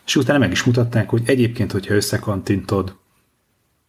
[0.06, 2.96] és utána meg is mutatták, hogy egyébként, hogyha összekantintod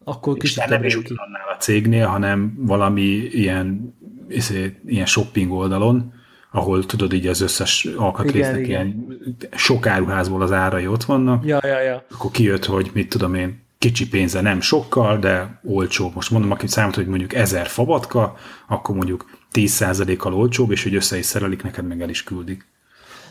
[0.08, 3.02] akkor és nem is annál a cégnél, hanem valami
[3.32, 3.94] ilyen,
[4.28, 6.12] izé, ilyen shopping oldalon,
[6.52, 9.50] ahol tudod így az összes alkatrésznek igen, ilyen igen.
[9.56, 12.04] sok áruházból az árai ott vannak, ja, ja, ja.
[12.10, 16.10] akkor kijött, hogy mit tudom én, kicsi pénze nem sokkal, de olcsó.
[16.14, 18.36] Most mondom, aki számít, hogy mondjuk ezer fabatka,
[18.68, 22.66] akkor mondjuk 10%-kal olcsóbb, és hogy össze is szerelik, neked meg el is küldik.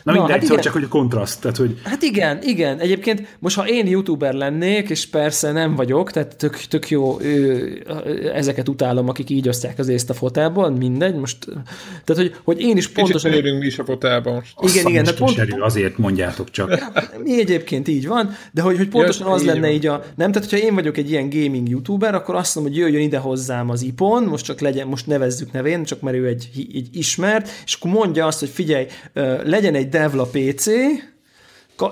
[0.08, 1.40] Na, Na mindegy, hát szóval csak hogy a kontraszt.
[1.40, 1.80] Tehát, hogy...
[1.84, 2.78] Hát igen, igen.
[2.78, 7.18] Egyébként most, ha én youtuber lennék, és persze nem vagyok, tehát tök, tök jó,
[8.34, 11.38] ezeket utálom, akik így osztják az észt a fotelból, mindegy, most,
[12.04, 13.30] tehát, hogy, hogy én is pontosan...
[13.30, 14.74] Kicsit mi is a fotelban most.
[14.74, 15.04] Igen, igen.
[15.04, 15.38] De pont...
[15.60, 16.90] azért mondjátok csak.
[17.22, 19.70] Mi egyébként így van, de hogy, hogy pontosan ja, az lenne van.
[19.70, 20.04] így a...
[20.16, 23.18] Nem, tehát hogyha én vagyok egy ilyen gaming youtuber, akkor azt mondom, hogy jöjjön ide
[23.18, 27.48] hozzám az ipon, most csak legyen, most nevezzük nevén, csak mert ő egy, egy ismert,
[27.64, 28.86] és akkor mondja azt, hogy figyelj,
[29.44, 30.66] legyen egy Devla PC,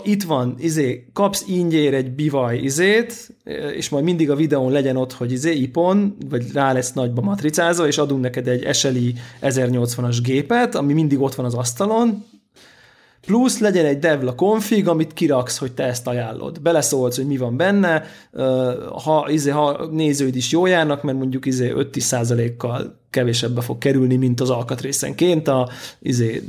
[0.03, 3.35] itt van, izé, kapsz ingyér egy bivaj izét,
[3.77, 7.87] és majd mindig a videón legyen ott, hogy izé, ipon, vagy rá lesz nagyba matricázva,
[7.87, 12.25] és adunk neked egy SLI 1080-as gépet, ami mindig ott van az asztalon,
[13.27, 16.61] plusz legyen egy devla config, amit kiraksz, hogy te ezt ajánlod.
[16.61, 18.05] Beleszólsz, hogy mi van benne,
[19.05, 24.17] ha, izé, ha nézőid is jól járnak, mert mondjuk izé 5-10 kal kevésebbe fog kerülni,
[24.17, 25.69] mint az alkatrészenként a
[25.99, 26.43] izé,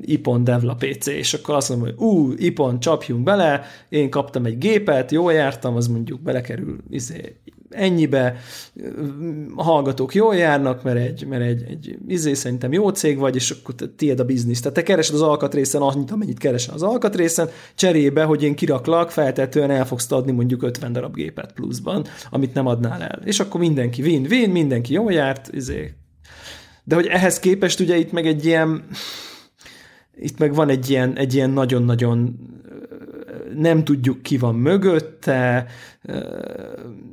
[0.00, 4.58] Ipon Devla PC, és akkor azt mondom, hogy ú, Ipon, csapjunk bele, én kaptam egy
[4.58, 7.36] gépet, jól jártam, az mondjuk belekerül izé,
[7.74, 8.36] ennyibe,
[9.56, 13.74] hallgatók jól járnak, mert egy, mert egy, egy izé szerintem jó cég vagy, és akkor
[13.96, 14.60] tiéd a biznisz.
[14.60, 19.70] Tehát te keresed az alkatrészen annyit, amennyit keresel az alkatrészen, cserébe, hogy én kiraklak, feltetően
[19.70, 23.20] el fogsz adni mondjuk 50 darab gépet pluszban, amit nem adnál el.
[23.24, 25.94] És akkor mindenki win-win, mindenki jól járt, izé.
[26.84, 28.84] De hogy ehhez képest ugye itt meg egy ilyen,
[30.16, 32.38] itt meg van egy ilyen, egy ilyen nagyon-nagyon
[33.56, 35.66] nem tudjuk ki van mögötte,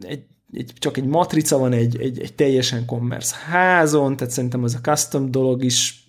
[0.01, 0.24] egy
[0.54, 4.89] egy, csak egy matrica van egy, egy, egy teljesen commerce házon, tehát szerintem az a
[4.89, 6.06] custom dolog is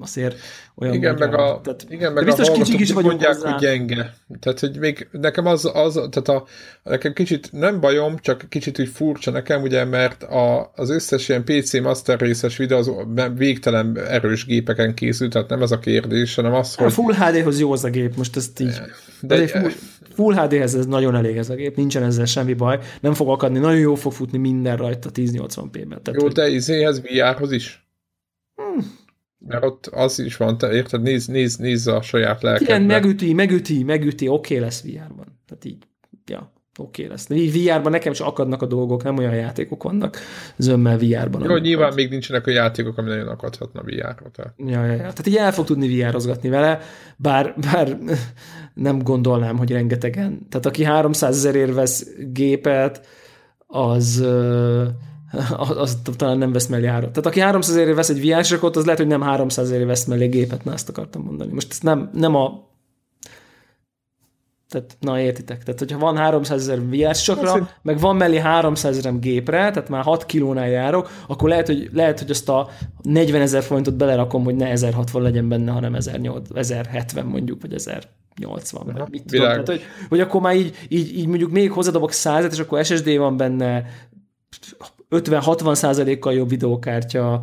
[0.00, 0.36] azért
[0.76, 3.50] olyan igen, meg a, tehát, igen, meg biztos a kicsik is mondják, hozzá.
[3.50, 4.14] hogy gyenge.
[4.40, 6.44] Tehát, hogy még nekem az, az tehát a,
[6.82, 11.44] nekem kicsit nem bajom, csak kicsit úgy furcsa nekem, ugye, mert a, az összes ilyen
[11.44, 12.90] PC Master részes videó az
[13.36, 16.86] végtelen erős gépeken készült, tehát nem ez a kérdés, hanem az, hogy...
[16.86, 18.80] A Full HD-hoz jó az a gép, most ezt így...
[19.20, 19.72] De, de full,
[20.14, 23.58] full HD-hez ez nagyon elég ez a gép, nincsen ezzel semmi baj, nem fog akadni,
[23.58, 26.02] nagyon jó fog futni minden rajta 1080p-ben.
[26.02, 27.88] Tehát, jó, de izéhez VR-hoz is?
[28.54, 29.02] Hmm
[29.46, 32.74] mert ott az is van, te érted, nézd, nézd, nézd a saját lelkedbe.
[32.74, 35.40] Igen, megüti, megüti, megüti, oké okay lesz VR-ban.
[35.46, 35.82] Tehát így,
[36.26, 37.28] ja, oké okay lesz.
[37.28, 40.18] VR-ban nekem is akadnak a dolgok, nem olyan játékok vannak
[40.56, 41.42] zömmel VR-ban.
[41.42, 41.94] Jó, nyilván ad.
[41.94, 44.30] még nincsenek a játékok, ami nagyon akadhatna VR-ra.
[44.32, 44.54] Tehát.
[44.56, 44.96] Ja, ja, ja.
[44.96, 46.80] Tehát így el fog tudni VR-ozgatni vele,
[47.16, 47.98] bár, bár
[48.74, 50.46] nem gondolnám, hogy rengetegen.
[50.48, 53.06] Tehát aki 300 ezerért vesz gépet,
[53.66, 54.24] az
[55.76, 57.10] az talán nem vesz mellé árat.
[57.10, 58.36] Tehát aki 300 ezerért vesz egy VR
[58.76, 61.52] az lehet, hogy nem 300 ezerért vesz mellé gépet, na ezt akartam mondani.
[61.52, 62.72] Most ez nem, nem a
[64.74, 65.62] tehát, na értitek.
[65.62, 70.02] Tehát, hogyha van 300 ezer VR csakra, meg van mellé 300 ezer gépre, tehát már
[70.02, 72.68] 6 kilónál járok, akkor lehet, hogy, lehet, hogy azt a
[73.02, 79.08] 40 ezer forintot belerakom, hogy ne 1060 legyen benne, hanem 1070 mondjuk, vagy 1080, vagy
[79.10, 79.46] mit tudom.
[79.46, 83.16] Tehát, hogy, hogy akkor már így, így, így mondjuk még hozzádobok 100 és akkor SSD
[83.16, 83.84] van benne,
[85.10, 87.40] 50-60 százalékkal jobb videókártya,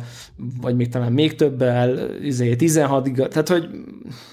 [0.60, 3.68] vagy még talán még többel, izé, 16 giga, tehát hogy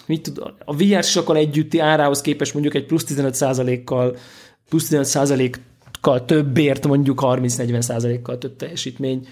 [0.05, 4.15] mit tud, a VR sokkal együtti árához képest mondjuk egy plusz 15 százalékkal,
[4.69, 9.27] plusz 15 százalékkal többért mondjuk 30-40 százalékkal több teljesítmény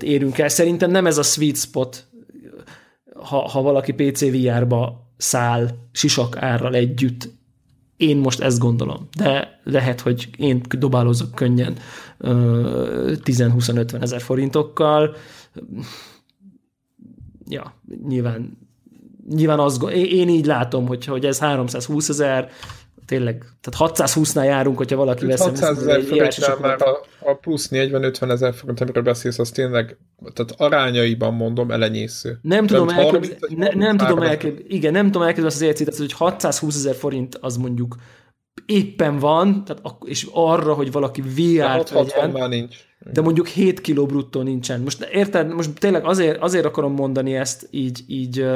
[0.00, 0.48] érünk el.
[0.48, 2.06] Szerintem nem ez a sweet spot,
[3.14, 7.28] ha, ha valaki PC VR-ba száll sisak árral együtt
[7.96, 11.76] én most ezt gondolom, de lehet, hogy én dobálozok könnyen
[12.20, 15.16] 10-20-50 ezer forintokkal.
[17.48, 17.74] Ja,
[18.06, 18.58] nyilván,
[19.28, 22.50] nyilván az, én így látom, hogy, hogy ez 320 ezer,
[23.06, 25.40] tényleg, tehát 620-nál járunk, hogyha valaki vesz.
[25.40, 29.98] 600 ezer forintnál már a, a plusz 40-50 ezer forint, amiről beszélsz, az tényleg,
[30.32, 32.38] tehát arányaiban mondom, elenyésző.
[32.42, 36.76] Nem tudom elképzelni, ne, nem tudom elképzelni, igen, nem tudom elképzelni az ércét, hogy 620
[36.76, 37.96] ezer forint az mondjuk
[38.66, 42.76] éppen van, tehát és arra, hogy valaki VR-t vegyen, már nincs.
[43.12, 44.80] de mondjuk 7 kiló bruttó nincsen.
[44.80, 48.46] Most érted, most tényleg azért, azért akarom mondani ezt így, így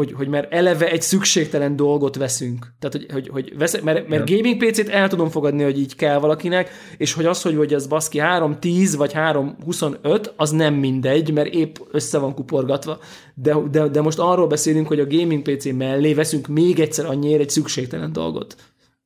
[0.00, 2.66] hogy, hogy mert eleve egy szükségtelen dolgot veszünk.
[2.78, 6.18] Tehát, hogy, hogy, hogy vesz, mert, mert gaming PC-t el tudom fogadni, hogy így kell
[6.18, 11.54] valakinek, és hogy az, hogy, hogy ez baszki 3.10 vagy 3.25, az nem mindegy, mert
[11.54, 12.98] épp össze van kuporgatva.
[13.34, 17.40] De, de, de most arról beszélünk, hogy a gaming PC mellé veszünk még egyszer annyiért
[17.40, 18.56] egy szükségtelen dolgot.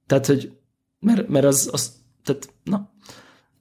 [0.07, 0.51] Tehát, hogy
[1.01, 1.93] mert, mert az, az
[2.25, 2.94] tehát, na,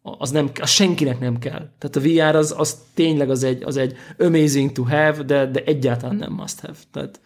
[0.04, 1.70] az, nem, az senkinek nem kell.
[1.78, 5.64] Tehát a VR az, az tényleg az egy, az egy amazing to have, de, de
[5.64, 6.78] egyáltalán nem must have.
[6.92, 7.22] Tehát,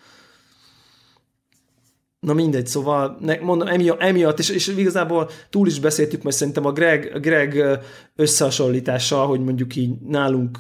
[2.19, 3.67] Na mindegy, szóval ne, mondom,
[3.99, 7.80] emiatt, és, és igazából túl is beszéltük, mert szerintem a Greg, Greg
[8.15, 10.59] összehasonlítása, hogy mondjuk így nálunk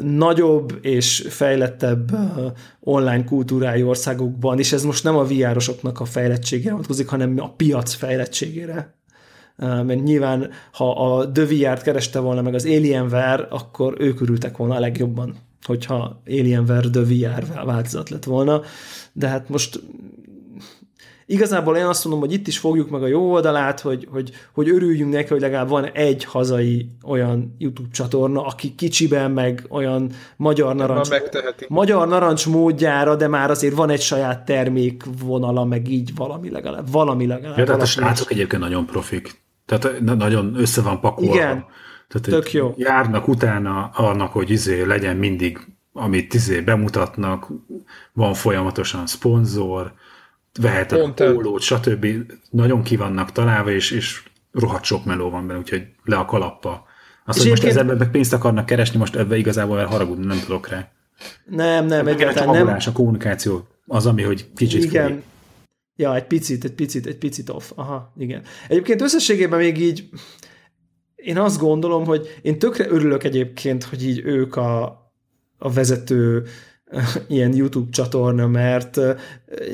[0.00, 2.10] nagyobb és fejlettebb
[2.80, 7.92] online kultúrájú országokban, és ez most nem a VR-osoknak a fejlettségére vonatkozik, hanem a piac
[7.92, 8.99] fejlettségére.
[9.60, 14.80] Mert nyilván, ha a VR-t kereste volna meg az Alienware, akkor ők örültek volna a
[14.80, 18.62] legjobban, hogyha Alienware VR változat lett volna.
[19.12, 19.80] De hát most
[21.30, 24.68] Igazából én azt mondom, hogy itt is fogjuk meg a jó oldalát, hogy, hogy, hogy
[24.68, 30.74] örüljünk neki, hogy legalább van egy hazai olyan YouTube csatorna, aki kicsiben meg olyan magyar
[30.74, 31.08] narancs,
[31.68, 36.90] magyar narancs módjára, de már azért van egy saját termék vonala, meg így valami legalább.
[36.90, 37.58] Valami legalább.
[37.58, 39.40] Ja, tehát a srácok egyébként nagyon profik.
[39.78, 41.34] Tehát nagyon össze van pakolva.
[41.34, 41.64] Igen,
[42.08, 42.74] tehát tök jó.
[42.76, 45.58] Járnak utána annak, hogy izé legyen mindig,
[45.92, 47.48] amit izé bemutatnak,
[48.12, 49.92] van folyamatosan szponzor,
[50.60, 52.06] vehet a pólót, stb.
[52.50, 56.84] Nagyon ki vannak találva, és, és rohadt sok meló van benne, úgyhogy le a kalappa.
[57.24, 60.88] Azt, hogy most ezzel meg pénzt akarnak keresni, most ebbe igazából haragudni nem tudok rá.
[61.44, 62.76] Nem, nem, egyáltalán nem.
[62.86, 65.08] A kommunikáció az, ami, hogy kicsit Igen.
[65.08, 65.22] Fúj.
[66.00, 67.70] Ja, egy picit, egy picit, egy picit off.
[67.74, 68.42] Aha, igen.
[68.68, 70.08] Egyébként összességében még így
[71.14, 74.84] én azt gondolom, hogy én tökre örülök egyébként, hogy így ők a,
[75.58, 76.44] a vezető
[77.28, 79.00] ilyen YouTube csatorna, mert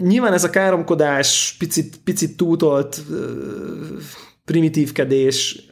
[0.00, 3.02] nyilván ez a káromkodás, picit, picit túltolt
[4.44, 5.66] primitívkedés,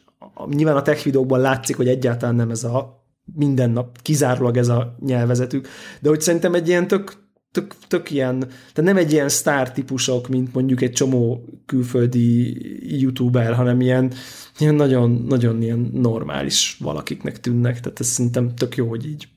[0.49, 4.95] nyilván a tech videókban látszik, hogy egyáltalán nem ez a minden nap, kizárólag ez a
[4.99, 5.67] nyelvezetük,
[6.01, 7.24] de hogy szerintem egy ilyen tök,
[7.55, 12.57] tök, tök ilyen, tehát nem egy ilyen sztár típusok, mint mondjuk egy csomó külföldi
[13.01, 14.11] youtuber, hanem ilyen,
[14.57, 19.27] ilyen nagyon, nagyon ilyen normális valakiknek tűnnek, tehát ez szerintem tök jó, hogy így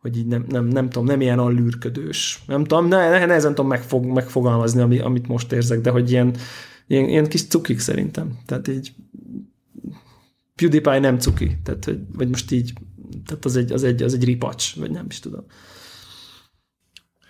[0.00, 2.42] hogy így nem, nem, nem tudom, nem ilyen allűrködős.
[2.46, 6.36] Nem tudom, ne, ne, nehezen tudom megfog, megfogalmazni, ami, amit most érzek, de hogy ilyen,
[6.86, 8.38] ilyen, ilyen kis cukik szerintem.
[8.46, 8.94] Tehát így
[10.54, 12.72] PewDiePie nem cuki, tehát, hogy, vagy most így,
[13.24, 15.44] tehát az egy, az egy, az egy ripacs, vagy nem is tudom.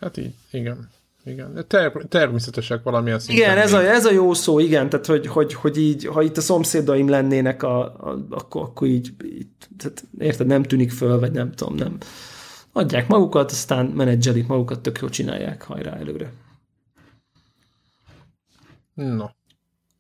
[0.01, 0.88] Hát így, igen.
[1.26, 3.44] Igen, ter- természetesek valamilyen szinten.
[3.44, 6.36] Igen, ez a, ez a jó szó, igen, tehát hogy, hogy, hogy így, ha itt
[6.36, 11.32] a szomszédaim lennének, a, a, akkor, akkor így, így tehát, érted, nem tűnik föl, vagy
[11.32, 11.99] nem tudom, nem,
[12.72, 16.32] adják magukat, aztán menedzselik magukat, tök jól csinálják, hajrá előre.
[18.94, 19.34] Na,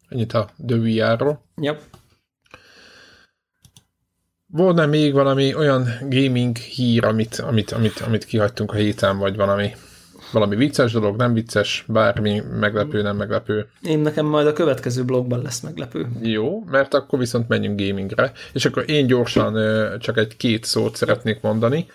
[0.08, 1.42] ennyit a The VR-ról.
[1.60, 1.82] Yep.
[4.46, 9.74] Volna még valami olyan gaming hír, amit, amit, amit, amit kihagytunk a héten, vagy valami
[10.32, 13.68] valami vicces dolog, nem vicces, bármi meglepő, nem meglepő.
[13.82, 16.06] Én nekem majd a következő blogban lesz meglepő.
[16.22, 18.32] Jó, mert akkor viszont menjünk gamingre.
[18.52, 19.54] És akkor én gyorsan
[19.98, 21.86] csak egy-két szót szeretnék mondani.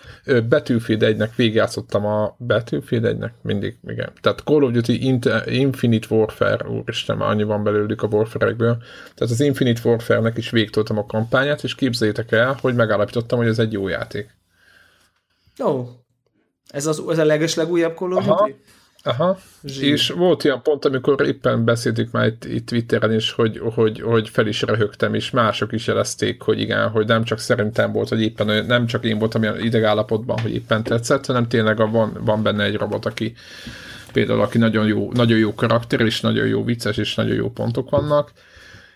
[0.48, 4.12] Battlefield 1-nek végigjátszottam a Battlefield 1-nek, mindig, igen.
[4.20, 8.76] Tehát Call of Duty Infinite Warfare, úristen, már annyi van belőlük a Warfare-ekből.
[9.14, 13.58] Tehát az Infinite Warfare-nek is végtoltam a kampányát, és képzeljétek el, hogy megállapítottam, hogy ez
[13.58, 14.30] egy jó játék.
[15.64, 15.88] Ó, oh,
[16.72, 18.54] ez, az, ez a leges legújabb Call of Duty?
[19.04, 19.92] Aha, Zsír.
[19.92, 24.28] és volt ilyen pont, amikor éppen beszéltük már itt, itt Twitteren is, hogy, hogy, hogy
[24.28, 28.22] fel is röhögtem, és mások is jelezték, hogy igen, hogy nem csak szerintem volt, hogy
[28.22, 32.42] éppen nem csak én voltam ilyen idegállapotban, hogy éppen tetszett, hanem tényleg a, van, van
[32.42, 33.34] benne egy robot, aki
[34.12, 37.90] például, aki nagyon jó, nagyon jó karakter, és nagyon jó vicces, és nagyon jó pontok
[37.90, 38.32] vannak,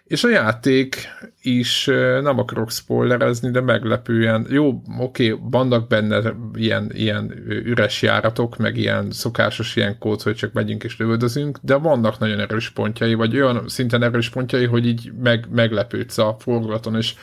[0.06, 1.08] és a játék
[1.42, 1.84] is,
[2.22, 8.76] nem akarok spoilerezni, de meglepően, jó, oké, okay, vannak benne ilyen, ilyen üres járatok, meg
[8.76, 13.36] ilyen szokásos ilyen kód, hogy csak megyünk és lövöldözünk, de vannak nagyon erős pontjai, vagy
[13.36, 17.14] olyan szinten erős pontjai, hogy így meg, meglepődsz a forgulaton, és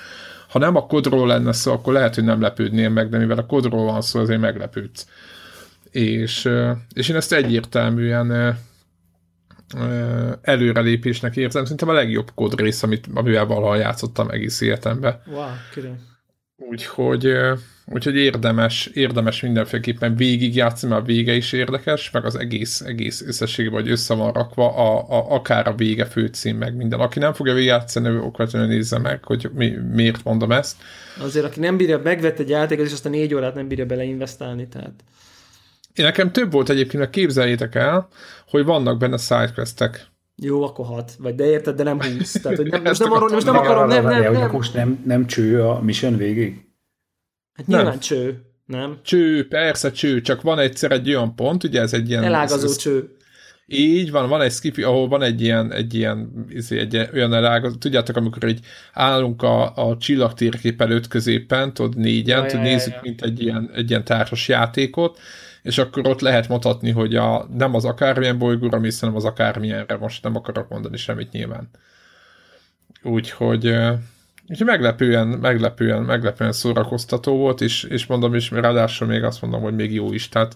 [0.50, 3.46] ha nem a kodról lenne szó, akkor lehet, hogy nem lepődnél meg, de mivel a
[3.46, 5.08] kodról van szó, azért meglepődsz.
[5.92, 6.50] És,
[6.94, 8.58] és én ezt egyértelműen
[10.42, 11.64] előrelépésnek érzem.
[11.64, 15.22] Szerintem a legjobb kódrész, amit, amivel valaha játszottam egész életemben.
[15.26, 15.96] Wow, király.
[16.70, 17.32] Úgyhogy,
[17.86, 23.82] úgyhogy érdemes, érdemes mindenféleképpen végigjátszani, mert a vége is érdekes, meg az egész, egész összességben,
[23.82, 27.00] vagy össze van rakva, a, a, akár a vége főcím, meg minden.
[27.00, 30.76] Aki nem fogja végigjátszani, ő okvetlenül nézze meg, hogy mi, miért mondom ezt.
[31.22, 34.68] Azért, aki nem bírja, megvett egy játékot, és azt a négy órát nem bírja beleinvestálni,
[34.68, 35.04] tehát...
[35.96, 38.08] Én nekem több volt egyébként, képzeljétek el,
[38.48, 40.08] hogy vannak benne sidequestek.
[40.36, 41.12] Jó, akkor hat.
[41.20, 42.32] Vagy de érted, de nem húsz.
[42.32, 44.52] Tehát, hogy nem, most nem, arról, most nem akarom, nem, nem, nem.
[44.52, 46.66] Most nem, nem cső a mission végig?
[47.54, 48.00] Hát nyilván nem.
[48.00, 49.00] cső, nem?
[49.04, 52.24] Cső, persze cső, csak van egyszer egy olyan pont, ugye ez egy ilyen...
[52.24, 53.16] Elágazó ez, cső.
[53.66, 57.34] Így van, van egy skifi, ahol van egy ilyen, egy ilyen, izé, egy, egy olyan
[57.34, 58.60] elágazó, tudjátok, amikor így
[58.94, 63.00] állunk a, a csillagtérkép előtt középen, tudod, négyen, ja, tudod, ja, nézzük, ja.
[63.04, 65.20] mint egy ilyen, egy ilyen társas játékot,
[65.64, 69.98] és akkor ott lehet mutatni, hogy a, nem az akármilyen bolygóra mész, hanem az akármilyenre,
[69.98, 71.70] most nem akarok mondani semmit nyilván.
[73.04, 73.76] Úgyhogy
[74.50, 79.76] Úgyhogy meglepően, meglepően, meglepően szórakoztató volt, és, és mondom, és ráadásul még azt mondom, hogy
[79.76, 80.30] még jó is.
[80.30, 80.56] Tehát,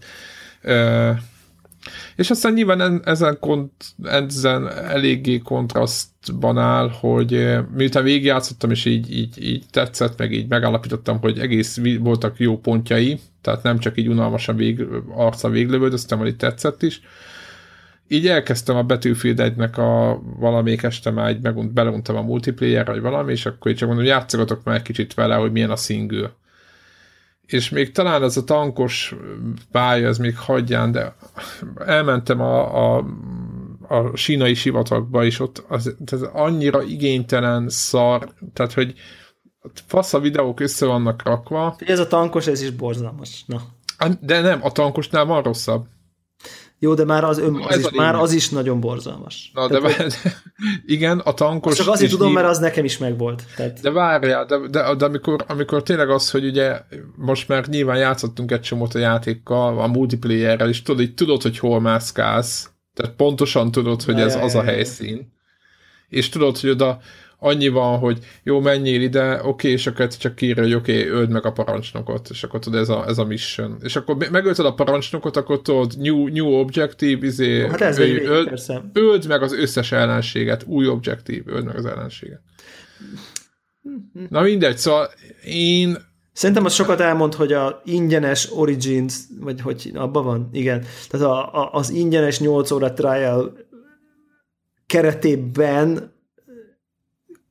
[2.16, 3.72] és aztán nyilván ezen, kont,
[4.04, 11.20] ezen eléggé kontrasztban áll, hogy miután végigjátszottam, és így, így, így tetszett, meg így megállapítottam,
[11.20, 14.86] hogy egész voltak jó pontjai, tehát nem csak így unalmasan vég,
[15.16, 17.02] arca véglövődöztem, így tetszett is,
[18.08, 21.74] így elkezdtem a Battlefield 1 a valamelyik este már egy megunt,
[22.08, 25.52] a multiplayer vagy valami, és akkor így csak mondom, játszogatok már egy kicsit vele, hogy
[25.52, 26.32] milyen a single.
[27.48, 29.16] És még talán ez a tankos
[29.72, 31.16] pálya, ez még hagyján, de
[31.76, 33.06] elmentem a, a,
[33.88, 38.94] a sínai sivatagba, és ott az, az annyira igénytelen szar, tehát hogy
[39.88, 41.76] fasz a videók össze vannak rakva.
[41.80, 43.44] Ez a tankos, ez is borzalmas.
[43.46, 43.62] Na.
[44.22, 45.86] De nem, a tankosnál van rosszabb.
[46.80, 49.52] Jó, de már az, ön, az, is, már az is nagyon borzalmas.
[49.54, 50.34] Na, de, Tehát, de
[50.96, 51.76] igen, a tankos...
[51.76, 53.44] Csak azért tudom, mert az nekem is megvolt.
[53.56, 53.80] Tehát...
[53.82, 56.82] De várjál, de, de, de amikor, amikor tényleg az, hogy ugye
[57.16, 61.60] most már nyilván játszottunk egy csomót a játékkal, a multiplayerrel, és tudod, így tudod, hogy
[61.60, 65.34] hol mászkálsz, tehát pontosan tudod, hogy Na, ez jaj, az jaj, a helyszín.
[66.10, 67.00] És tudod, hogy oda
[67.40, 71.46] annyi van, hogy jó, menjél ide, oké, és akkor csak írja, hogy oké, öld meg
[71.46, 73.78] a parancsnokot, és akkor tudod, ez a, ez a mission.
[73.82, 78.62] És akkor megölted a parancsnokot, akkor tudod, new, new objective, izé, hát ez öld, öld,
[78.94, 82.42] öld meg az összes ellenséget, új objective, öld meg az ellenséget.
[84.30, 85.10] Na mindegy, szóval
[85.46, 85.98] én
[86.32, 91.62] Szerintem az sokat elmond, hogy a ingyenes Origins, vagy hogy abban van, igen, tehát a,
[91.62, 93.58] a, az ingyenes 8 óra trial
[94.86, 96.17] keretében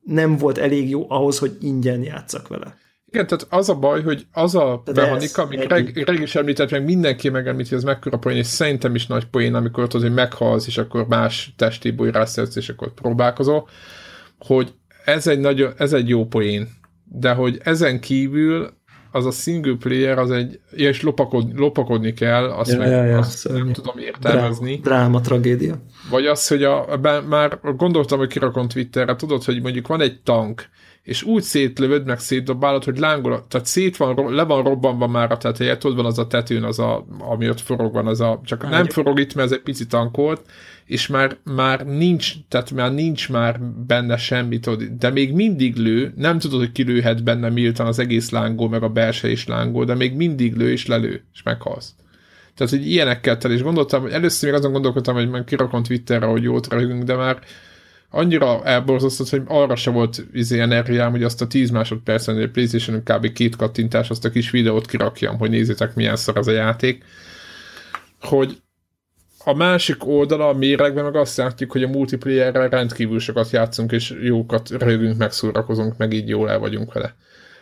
[0.07, 2.77] nem volt elég jó ahhoz, hogy ingyen játszak vele.
[3.09, 6.71] Igen, tehát az a baj, hogy az a De mechanika, amit reg, reg is említett,
[6.71, 10.15] meg mindenki megemlíti, hogy ez mekkora poén, és szerintem is nagy poén, amikor tudod, hogy
[10.15, 13.69] meghalsz, és akkor más testi rászedsz, és akkor próbálkozol,
[14.39, 14.73] hogy
[15.05, 16.69] ez egy, nagyon, ez egy jó poén,
[17.03, 18.76] de hogy ezen kívül
[19.11, 23.17] az a single player, az egy, és lopakod, lopakodni kell, azt, ja, meg, ja, ja,
[23.17, 24.79] azt nem tudom értelmezni.
[24.83, 25.75] Dráma, tragédia.
[26.09, 30.21] Vagy az, hogy a, be, már gondoltam, hogy kirakom Twitterre, tudod, hogy mondjuk van egy
[30.21, 30.69] tank,
[31.03, 35.37] és úgy szétlövöd, meg szétdobálod, hogy lángol, tehát szét van, le van robbanva már a
[35.37, 38.69] teteje, tudod, van az a tetőn, az a, ami ott forog van, az a, csak
[38.69, 40.41] nem forog itt, mert ez egy pici tankolt,
[40.87, 46.13] és már, már nincs, tehát már nincs már benne semmi, tudod, de még mindig lő,
[46.15, 49.95] nem tudod, hogy kilőhet benne miután az egész lángol, meg a belső is lángol, de
[49.95, 51.93] még mindig lő, és lelő, és meghalsz.
[52.55, 56.25] Tehát, hogy ilyenekkel tel, és gondoltam, hogy először még azon gondolkodtam, hogy már kirakom Twitterre,
[56.25, 57.39] hogy jót röhögünk, de már
[58.09, 63.03] annyira elborzasztott, hogy arra se volt izé energiám, hogy azt a 10 másodpercen, egy playstation
[63.03, 63.31] kb.
[63.31, 67.03] két kattintás, azt a kis videót kirakjam, hogy nézzétek, milyen szar az a játék,
[68.21, 68.57] hogy
[69.47, 74.17] a másik oldala, a méregben meg azt látjuk, hogy a multiplayerrel rendkívül sokat játszunk, és
[74.21, 77.15] jókat rögünk, megszórakozunk, meg így jól el vagyunk vele.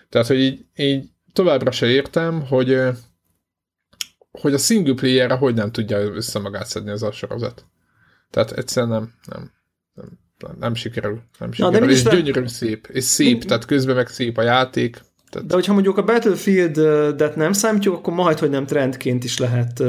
[0.10, 2.82] Tehát, hogy így, így továbbra se értem, hogy
[4.32, 7.66] hogy a single playerre hogy nem tudja össze magát szedni ez a sorozat.
[8.30, 9.52] Tehát egyszerűen nem, nem,
[10.38, 11.22] nem, nem sikerül.
[11.40, 11.80] Nem sikerül.
[11.80, 12.88] Na, de és gyönyörű szép.
[12.92, 13.46] És szép, mi...
[13.46, 15.02] tehát közben meg szép a játék.
[15.30, 15.48] Tehát...
[15.48, 19.84] De hogyha mondjuk a Battlefield-et nem számítjuk, akkor majd, hogy nem trendként is lehet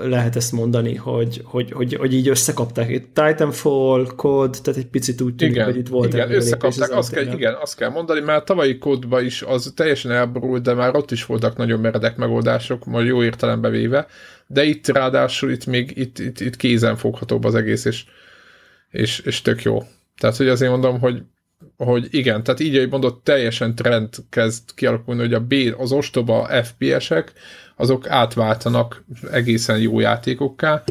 [0.00, 5.20] lehet ezt mondani, hogy, hogy, hogy, hogy így összekapták itt Titanfall, Code, tehát egy picit
[5.20, 8.44] úgy tűnik, igen, hogy itt volt igen, összekapták, azt kell, igen, azt kell mondani, mert
[8.44, 13.06] tavalyi kódba is az teljesen elborult, de már ott is voltak nagyon meredek megoldások, majd
[13.06, 14.06] jó értelembe véve,
[14.46, 18.04] de itt ráadásul itt még itt, itt, itt kézen foghatóbb az egész, és,
[18.90, 19.82] és, és tök jó.
[20.18, 21.22] Tehát, hogy azért mondom, hogy
[21.76, 26.48] hogy igen, tehát így, hogy mondott, teljesen trend kezd kialakulni, hogy a B, az ostoba
[26.62, 27.32] FPS-ek,
[27.76, 30.82] azok átváltanak egészen jó játékokká,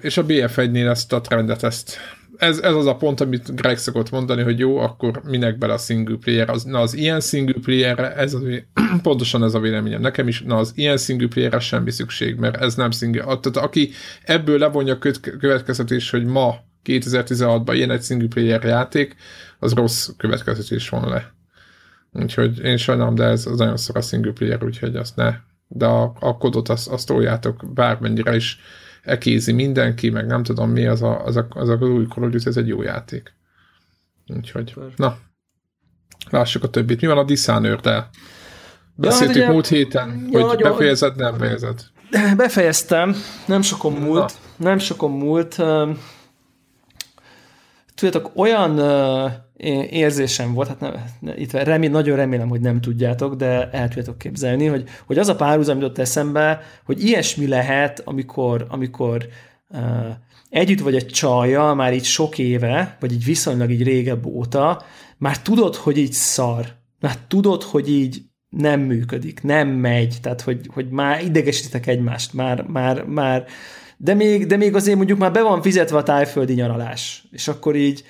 [0.00, 1.98] és a BF1-nél ezt a trendet, ezt,
[2.36, 5.78] ez, ez az a pont, amit Greg szokott mondani, hogy jó, akkor minek bele a
[5.78, 6.50] single player.
[6.50, 8.42] Az, na az ilyen single playerre, ez az,
[9.02, 12.74] pontosan ez a véleményem nekem is, na az ilyen single playerre semmi szükség, mert ez
[12.74, 13.22] nem single.
[13.22, 13.90] Tehát aki
[14.24, 14.98] ebből levonja a
[15.38, 19.16] következtetés, hogy ma 2016-ban ilyen egy single player játék,
[19.58, 21.32] az rossz következtetés van le.
[22.12, 25.34] Úgyhogy én sajnálom, de ez az nagyon szor a single player, úgyhogy azt ne.
[25.68, 28.58] De a, a kodot azt, azt toljátok bármennyire is
[29.02, 32.56] ekézi mindenki, meg nem tudom mi, az a, az, a, az, a új Call ez
[32.56, 33.34] egy jó játék.
[34.26, 35.18] Úgyhogy, na,
[36.30, 37.00] lássuk a többit.
[37.00, 38.08] Mi van a Dishonored-del?
[38.94, 40.70] Beszéltük ja, múlt héten, ja, hogy nagyon...
[40.70, 41.80] befejezed, nem fejezed.
[42.36, 43.14] Befejeztem,
[43.46, 44.68] nem sokon múlt, na.
[44.68, 45.62] nem sokon múlt.
[47.94, 48.74] Tudjátok, olyan
[49.90, 50.94] érzésem volt, hát nem,
[51.36, 55.36] itt remé, nagyon remélem, hogy nem tudjátok, de el tudjátok képzelni, hogy, hogy az a
[55.36, 59.28] párhuzam jutott eszembe, hogy ilyesmi lehet, amikor, amikor
[59.68, 59.80] uh,
[60.50, 64.82] együtt vagy egy csajjal már így sok éve, vagy így viszonylag így régebb óta,
[65.18, 66.66] már tudod, hogy így szar.
[67.00, 72.62] Már tudod, hogy így nem működik, nem megy, tehát hogy, hogy már idegesítek egymást, már,
[72.62, 73.46] már, már,
[73.96, 77.76] de még, de még azért mondjuk már be van fizetve a tájföldi nyaralás, és akkor
[77.76, 78.04] így,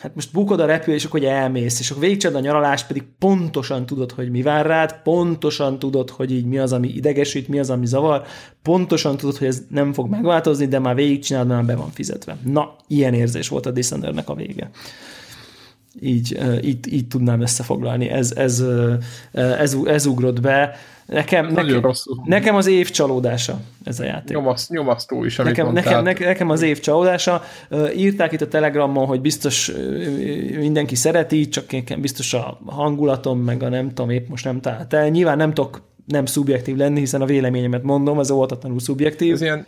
[0.00, 3.86] hát most bukod a repül, és akkor elmész, és akkor végcsed a nyaralás, pedig pontosan
[3.86, 7.70] tudod, hogy mi vár rád, pontosan tudod, hogy így mi az, ami idegesít, mi az,
[7.70, 8.22] ami zavar,
[8.62, 12.36] pontosan tudod, hogy ez nem fog megváltozni, de már végigcsinálod, már be van fizetve.
[12.44, 14.70] Na, ilyen érzés volt a Descendernek a vége
[16.00, 18.08] így, így, így tudnám összefoglalni.
[18.08, 18.64] Ez, ez,
[19.32, 20.76] ez, ez ugrott be.
[21.06, 24.36] Nekem, nekem, nekem az év csalódása ez a játék.
[24.36, 27.42] Nyomaszt, nyomasztó is, amit nekem, nekem, nekem, nekem az év csalódása.
[27.96, 29.72] Írták itt a Telegramon, hogy biztos
[30.58, 31.64] mindenki szereti, csak
[32.00, 35.08] biztos a hangulatom, meg a nem tudom, épp most nem talált el.
[35.08, 39.32] Nyilván nem tudok nem szubjektív lenni, hiszen a véleményemet mondom, az oltatlanul szubjektív.
[39.32, 39.66] Ez ilyen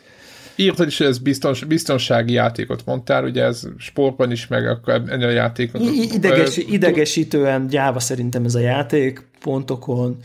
[0.57, 5.31] is, hogy ez biztons, biztonsági játékot mondtál, ugye ez sportban is, meg akkor ennél a
[5.31, 5.81] játékot.
[6.15, 10.17] Idegesi, idegesítően gyáva szerintem ez a játék, pontokon.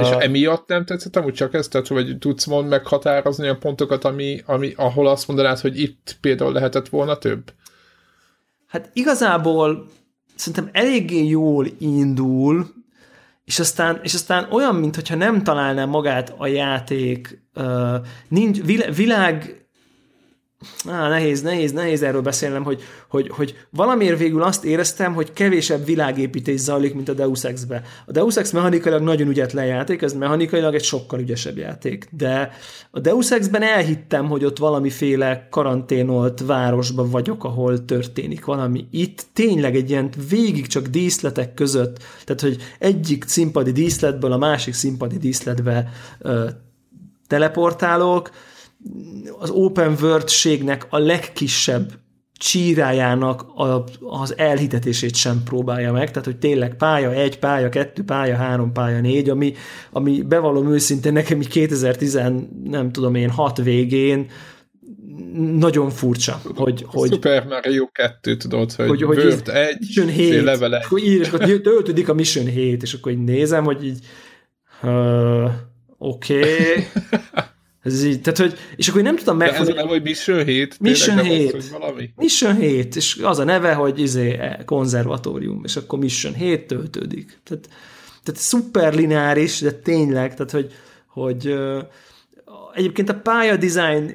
[0.00, 4.42] És emiatt nem tetszett amúgy csak ezt, tehát vagy tudsz mond meghatározni a pontokat, ami,
[4.46, 7.52] ami, ahol azt mondanád, hogy itt például lehetett volna több?
[8.66, 9.86] Hát igazából
[10.34, 12.66] szerintem eléggé jól indul,
[13.48, 17.94] és aztán, és aztán olyan, mintha nem találná magát a játék, uh,
[18.28, 18.62] nincs,
[18.96, 19.66] világ
[20.86, 25.84] Á, nehéz, nehéz, nehéz erről beszélnem, hogy, hogy, hogy valamiért végül azt éreztem, hogy kevésebb
[25.84, 27.82] világépítés zajlik, mint a Deus Ex-be.
[28.06, 32.50] A Deus Ex mechanikailag nagyon ügyetlen játék, ez mechanikailag egy sokkal ügyesebb játék, de
[32.90, 38.86] a Deus Ex-ben elhittem, hogy ott valamiféle karanténolt városban vagyok, ahol történik valami.
[38.90, 44.74] Itt tényleg egy ilyen végig csak díszletek között, tehát hogy egyik színpadi díszletből a másik
[44.74, 45.88] színpadi díszletbe
[46.18, 46.48] ö,
[47.26, 48.30] teleportálok,
[49.38, 51.92] az open world-ségnek a legkisebb
[52.38, 58.36] csírájának a, az elhitetését sem próbálja meg, tehát hogy tényleg pálya egy, pálya kettő, pálya
[58.36, 59.54] három, pálya négy, ami,
[59.92, 62.18] ami bevallom őszintén nekem 2010,
[62.64, 64.30] nem tudom én, hat végén
[65.58, 67.12] nagyon furcsa, hogy, hogy...
[67.12, 70.82] Super Mario 2, tudod, hogy, hogy, hogy Word 1, Mission 7, level 1.
[70.84, 73.98] Akkor így, és akkor töltődik a Mission 7, és akkor így nézem, hogy így
[74.82, 75.50] uh,
[75.98, 76.86] oké, okay.
[77.92, 79.38] Ez így, tehát, hogy, és akkor én nem tudtam.
[79.38, 80.80] De ez a neve, hogy Mission 7?
[80.80, 81.54] Mission 7.
[81.54, 82.10] Az, valami?
[82.16, 87.38] Mission 7, és az a neve, hogy izé, konzervatórium, és akkor Mission 7 töltődik.
[87.44, 87.68] Tehát,
[88.22, 90.72] tehát szuper lineáris, de tényleg, tehát, hogy,
[91.06, 91.58] hogy
[92.74, 94.12] egyébként a pálya design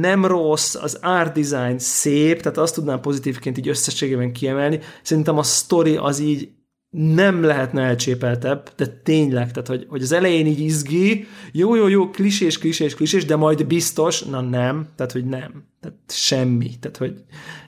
[0.00, 4.78] nem rossz, az art design szép, tehát azt tudnám pozitívként így összességében kiemelni.
[5.02, 6.48] Szerintem a story az így
[6.90, 12.10] nem lehetne elcsépeltebb, de tényleg, tehát hogy, hogy az elején így izgi, jó, jó, jó,
[12.10, 17.14] klisés, klisés, klisés, de majd biztos, na nem, tehát hogy nem, tehát semmi, tehát hogy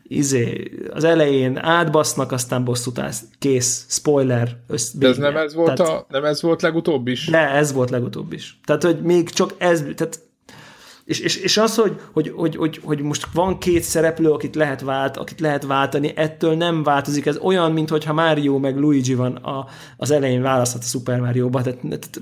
[0.03, 4.57] izé, az elején átbasznak, aztán bosszút állsz, kész, spoiler.
[4.67, 7.27] Össz, de ez nem ez, volt tehát, a, nem ez volt legutóbb is?
[7.27, 8.61] De ez volt legutóbb is.
[8.65, 10.21] Tehát, hogy még csak ez, tehát
[11.09, 14.81] és, és, és az, hogy, hogy, hogy, hogy, hogy most van két szereplő, akit lehet,
[14.81, 17.27] vált, akit lehet váltani, ettől nem változik.
[17.27, 21.63] Ez olyan, mintha Mario meg Luigi van a, az elején választhat a Super Mario-ba.
[21.63, 22.21] Tehát, tehát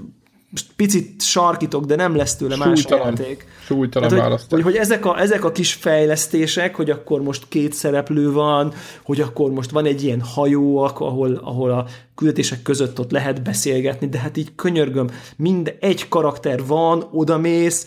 [0.51, 3.47] most picit sarkítok, de nem lesz tőle más játék.
[3.65, 7.73] Súlytalan Tehát, hogy, hogy, hogy ezek, a, ezek a kis fejlesztések, hogy akkor most két
[7.73, 8.73] szereplő van,
[9.03, 14.09] hogy akkor most van egy ilyen hajó, ahol, ahol a küldetések között ott lehet beszélgetni,
[14.09, 17.87] de hát így könyörgöm, mind egy karakter van, odamész,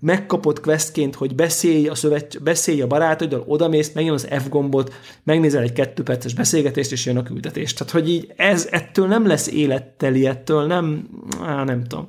[0.00, 4.94] megkapott questként, hogy beszélj a, szövet, beszélj a barátaiddal, odamész, megnyomod az F gombot,
[5.24, 7.72] megnézel egy kettő perces beszélgetést, és jön a küldetés.
[7.72, 11.08] Tehát, hogy így ez ettől nem lesz életteli, ettől nem,
[11.42, 12.06] á, nem tudom.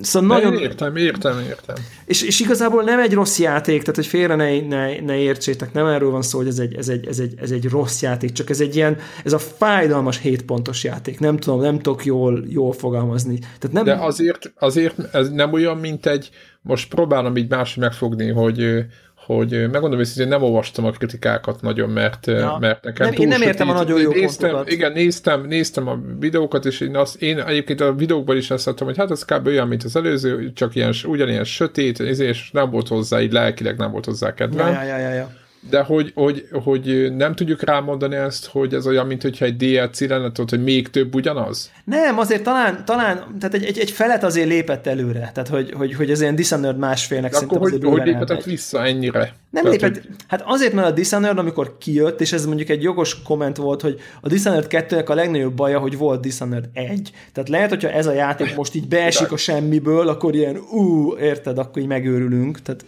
[0.00, 0.62] Szóval De nagyon...
[0.62, 1.76] Értem, értem, értem.
[2.04, 5.86] És, és igazából nem egy rossz játék, tehát hogy félre ne, ne, ne értsétek, nem
[5.86, 8.50] erről van szó, hogy ez egy, ez, egy, ez, egy, ez egy rossz játék, csak
[8.50, 11.20] ez egy ilyen, ez a fájdalmas 7 pontos játék.
[11.20, 13.38] Nem tudom, nem tudok jól, jól fogalmazni.
[13.38, 13.84] Tehát nem...
[13.84, 16.30] De azért, azért ez nem olyan, mint egy,
[16.62, 18.84] most próbálom így máshogy megfogni, hogy
[19.26, 22.56] hogy megmondom hogy nem olvastam a kritikákat nagyon, mert, ja.
[22.60, 24.72] mert nekem nem, Én nem értem a nagyon jó néztem, pontokat.
[24.72, 28.86] Igen, néztem, néztem a videókat, és én, azt, én egyébként a videókban is azt mondtam,
[28.86, 29.46] hogy hát ez kb.
[29.46, 33.90] olyan, mint az előző, csak ilyen, ugyanilyen sötét, és nem volt hozzá, így lelkileg nem
[33.90, 34.72] volt hozzá kedvem.
[34.72, 39.06] Ja, ja, ja, ja de hogy, hogy, hogy nem tudjuk rámondani ezt, hogy ez olyan,
[39.06, 41.70] mint hogyha egy DLC lenne, tudod, hogy még több ugyanaz?
[41.84, 45.94] Nem, azért talán, talán tehát egy, egy, egy felet azért lépett előre, tehát hogy, hogy,
[45.94, 49.34] hogy az ilyen Dishonored másfélnek de szerintem akkor hogy, hogy lépett vissza ennyire?
[49.50, 50.16] Nem tehát, lépett, hogy...
[50.28, 54.00] hát azért, mert a Dishonored, amikor kijött, és ez mondjuk egy jogos komment volt, hogy
[54.20, 57.10] a Dishonored 2-nek a legnagyobb baja, hogy volt Dishonored 1.
[57.32, 61.58] Tehát lehet, hogyha ez a játék most így beesik a semmiből, akkor ilyen ú, érted,
[61.58, 62.62] akkor így megőrülünk.
[62.62, 62.84] Tehát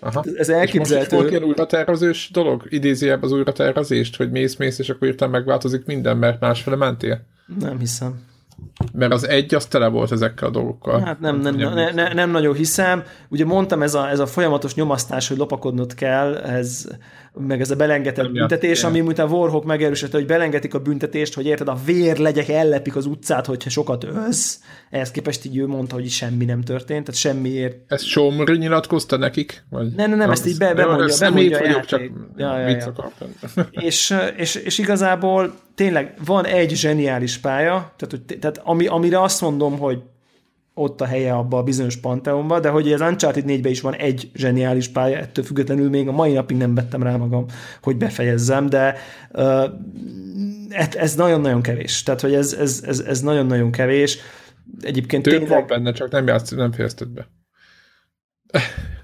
[0.00, 0.24] Aha.
[0.36, 1.16] Ez elképzelhető.
[1.16, 2.66] És most ilyen újratervezős dolog?
[2.68, 7.20] Idézi az újratervezést, hogy mész-mész, és akkor írtam megváltozik minden, mert másfele mentél?
[7.60, 8.26] Nem hiszem.
[8.92, 11.00] Mert az egy, az tele volt ezekkel a dolgokkal.
[11.00, 13.02] Hát nem, nem, nem, ne, ne, nem nagyon hiszem.
[13.28, 16.86] Ugye mondtam, ez a, ez a folyamatos nyomasztás, hogy lopakodnod kell, ez,
[17.38, 21.68] meg ez a belengetett büntetés, ami utána Warhawk megerősítette, hogy belengetik a büntetést, hogy érted,
[21.68, 24.60] a vérlegyek ellepik az utcát, hogyha sokat ölsz.
[24.90, 27.76] Ehhez képest így ő mondta, hogy semmi nem történt, tehát semmiért.
[27.86, 29.64] Ezt Somri nyilatkozta nekik?
[29.70, 29.94] Vagy?
[29.94, 32.00] Nem, nem, nem, ezt így be, bemondja, bemondja a vagyok, csak
[32.36, 32.92] ja, ja, ja.
[33.70, 39.40] és, és, és igazából tényleg van egy zseniális pálya, tehát, hogy, tehát ami, amire azt
[39.40, 39.98] mondom, hogy
[40.78, 44.30] ott a helye abba a bizonyos panteonba, de hogy az Uncharted 4-ben is van egy
[44.34, 47.44] zseniális pálya, ettől függetlenül még a mai napig nem vettem rá magam,
[47.82, 48.94] hogy befejezzem, de
[49.32, 49.64] uh,
[50.94, 52.02] ez nagyon-nagyon kevés.
[52.02, 54.18] Tehát, hogy ez, ez, ez, ez nagyon-nagyon kevés.
[54.80, 55.50] Egyébként Több tényleg...
[55.50, 57.28] van benne, csak nem, játsz, nem fejezted be.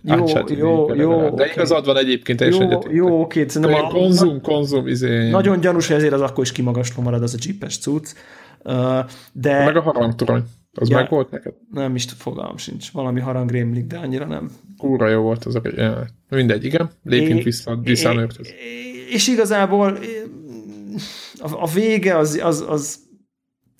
[0.02, 1.30] Jó, jó, jó.
[1.30, 2.96] De igazad van egyébként teljesen Jó, egyetértek.
[2.96, 3.46] jó oké.
[3.48, 5.30] Szerintem a konzum, konzum, izé.
[5.30, 8.09] Nagyon gyanús, hogy ezért az akkor is kimagasló marad az a csípes cucc.
[9.32, 9.64] De...
[9.64, 10.42] Meg a harangtorony.
[10.74, 11.55] Az ja, meg volt neked?
[11.70, 12.92] Nem is fogalmam sincs.
[12.92, 14.51] Valami harang rémlik, de annyira nem.
[14.78, 15.62] Kúra jó volt az a...
[16.28, 16.90] Mindegy, igen.
[17.02, 19.98] Lépjünk é, vissza, vissza é, És igazából
[21.38, 22.98] a, a vége az, az, az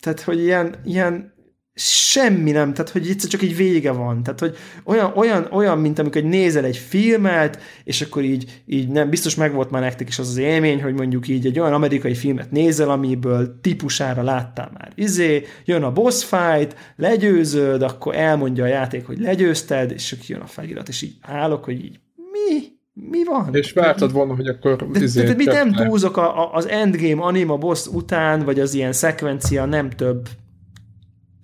[0.01, 1.34] tehát, hogy ilyen, ilyen
[1.77, 5.99] semmi nem, tehát hogy egyszer csak egy vége van, tehát hogy olyan, olyan, olyan mint
[5.99, 10.19] amikor egy nézel egy filmet, és akkor így, így nem, biztos megvolt már nektek is
[10.19, 14.93] az az élmény, hogy mondjuk így egy olyan amerikai filmet nézel, amiből típusára láttál már.
[14.95, 20.41] Izé, jön a boss fight, legyőzöd, akkor elmondja a játék, hogy legyőzted, és akkor jön
[20.41, 22.73] a felirat, és így állok, hogy így mi?
[23.11, 23.55] Mi van?
[23.55, 26.69] És vártad volna, hogy akkor de, izé, de, de mit nem túlzok a, a, az
[26.69, 30.29] endgame anima boss után, vagy az ilyen szekvencia nem több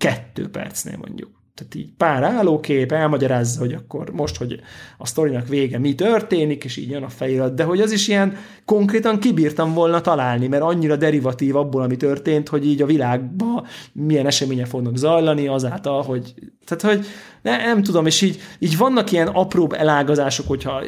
[0.00, 1.30] kettő percnél mondjuk.
[1.54, 4.60] Tehát így pár állókép, elmagyarázza, hogy akkor most, hogy
[4.98, 8.36] a sztorinak vége mi történik, és így jön a felirat, de hogy az is ilyen
[8.64, 14.26] konkrétan kibírtam volna találni, mert annyira derivatív abból, ami történt, hogy így a világban milyen
[14.26, 16.34] események fognak zajlani azáltal, hogy
[16.66, 17.06] tehát, hogy
[17.42, 20.82] ne, nem tudom, és így, így vannak ilyen apróbb elágazások, hogyha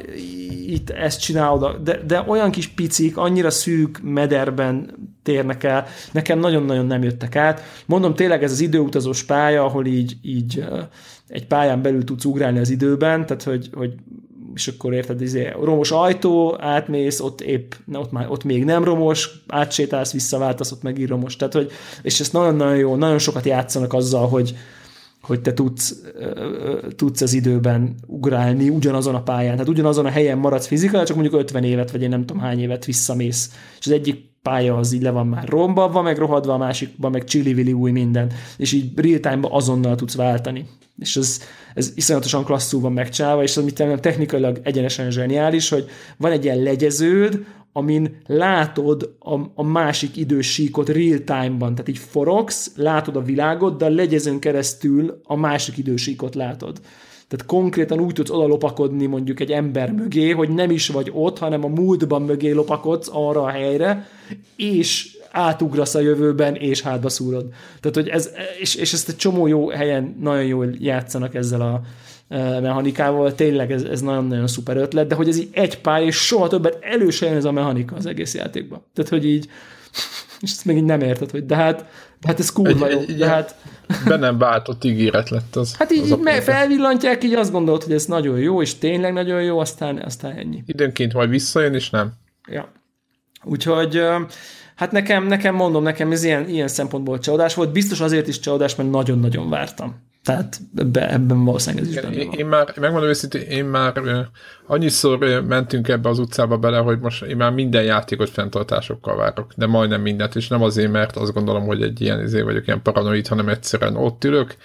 [0.66, 6.86] itt ezt csinálod, de, de olyan kis picik, annyira szűk mederben térnek el, nekem nagyon-nagyon
[6.86, 7.62] nem jöttek át.
[7.86, 10.64] Mondom, tényleg ez az időutazós pálya, ahol így, így
[11.28, 13.94] egy pályán belül tudsz ugrálni az időben, tehát hogy, hogy
[14.54, 19.30] és akkor érted, izé, romos ajtó, átmész, ott épp, ott, már, ott még nem romos,
[19.48, 21.36] átsétálsz, visszaváltasz, ott megint romos.
[21.36, 21.70] Tehát, hogy,
[22.02, 24.54] és ezt nagyon-nagyon jó, nagyon sokat játszanak azzal, hogy,
[25.22, 26.02] hogy te tudsz,
[26.96, 31.40] tudsz az időben ugrálni ugyanazon a pályán, tehát ugyanazon a helyen maradsz fizikailag, csak mondjuk
[31.40, 33.50] 50 évet, vagy én nem tudom hány évet visszamész.
[33.78, 37.24] És az egyik pálya az így le van már romba, meg rohadva, a másikban meg
[37.24, 40.66] csili új minden, és így real time azonnal tudsz váltani.
[40.98, 41.40] És ez,
[41.74, 46.62] ez iszonyatosan klasszul van megcsinálva, és az mit technikailag egyenesen zseniális, hogy van egy ilyen
[46.62, 53.76] legyeződ, amin látod a, a másik idősíkot real time-ban, tehát így forogsz, látod a világot,
[53.76, 56.80] de a legyezőn keresztül a másik idősíkot látod.
[57.28, 61.38] Tehát konkrétan úgy tudsz oda lopakodni mondjuk egy ember mögé, hogy nem is vagy ott,
[61.38, 64.06] hanem a múltban mögé lopakodsz arra a helyre,
[64.56, 67.46] és átugrasz a jövőben, és hátba szúrod.
[67.80, 68.30] Tehát, hogy ez,
[68.60, 71.80] és, és ezt egy csomó jó helyen nagyon jól játszanak ezzel a,
[72.60, 76.48] mechanikával, tényleg ez, ez nagyon-nagyon szuper ötlet, de hogy ez így egy pálya, és soha
[76.48, 78.84] többet elő jön ez a mechanika az egész játékban.
[78.94, 79.48] Tehát, hogy így,
[80.40, 81.78] és ezt még így nem érted, hogy de hát,
[82.20, 83.56] de hát ez kurva jó, de hát...
[84.06, 85.76] Be nem váltott ígéret lett az.
[85.76, 89.42] Hát így, az így felvillantják, így azt gondolt, hogy ez nagyon jó, és tényleg nagyon
[89.42, 90.62] jó, aztán, aztán ennyi.
[90.66, 92.12] Időnként majd visszajön, és nem.
[92.48, 92.72] Ja.
[93.44, 94.02] Úgyhogy
[94.76, 97.72] hát nekem, nekem mondom, nekem ez ilyen, ilyen szempontból csalódás volt.
[97.72, 100.10] Biztos azért is csalódás, mert nagyon-nagyon vártam.
[100.24, 102.34] Tehát ebben, ebben valószínűleg ez is benne van.
[102.38, 104.00] Én már, megmondom őszintén, én már
[104.66, 109.66] annyiszor mentünk ebbe az utcába bele, hogy most én már minden játékot fenntartásokkal várok, de
[109.66, 113.26] majdnem mindent, és nem azért, mert azt gondolom, hogy egy ilyen izé vagyok, ilyen paranoid,
[113.26, 114.56] hanem egyszerűen ott ülök,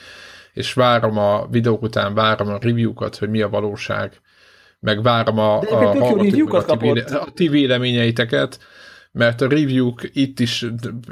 [0.54, 4.22] és várom a videók után, várom a review-kat, hogy mi a valóság,
[4.80, 6.20] meg várom a, a, a, a,
[6.68, 8.60] a, a ti véleményeiteket,
[9.18, 10.66] mert a review-k itt is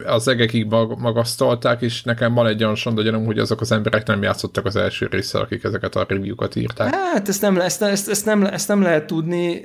[0.06, 4.08] az egekig mag- magasztalták, és nekem van egy olyan sonda gyanúm, hogy azok az emberek
[4.08, 6.96] nem játszottak az első résszel, akik ezeket a review-kat írták.
[6.96, 9.62] Hát ezt nem, ezt, ezt, ezt, nem, ezt nem lehet tudni.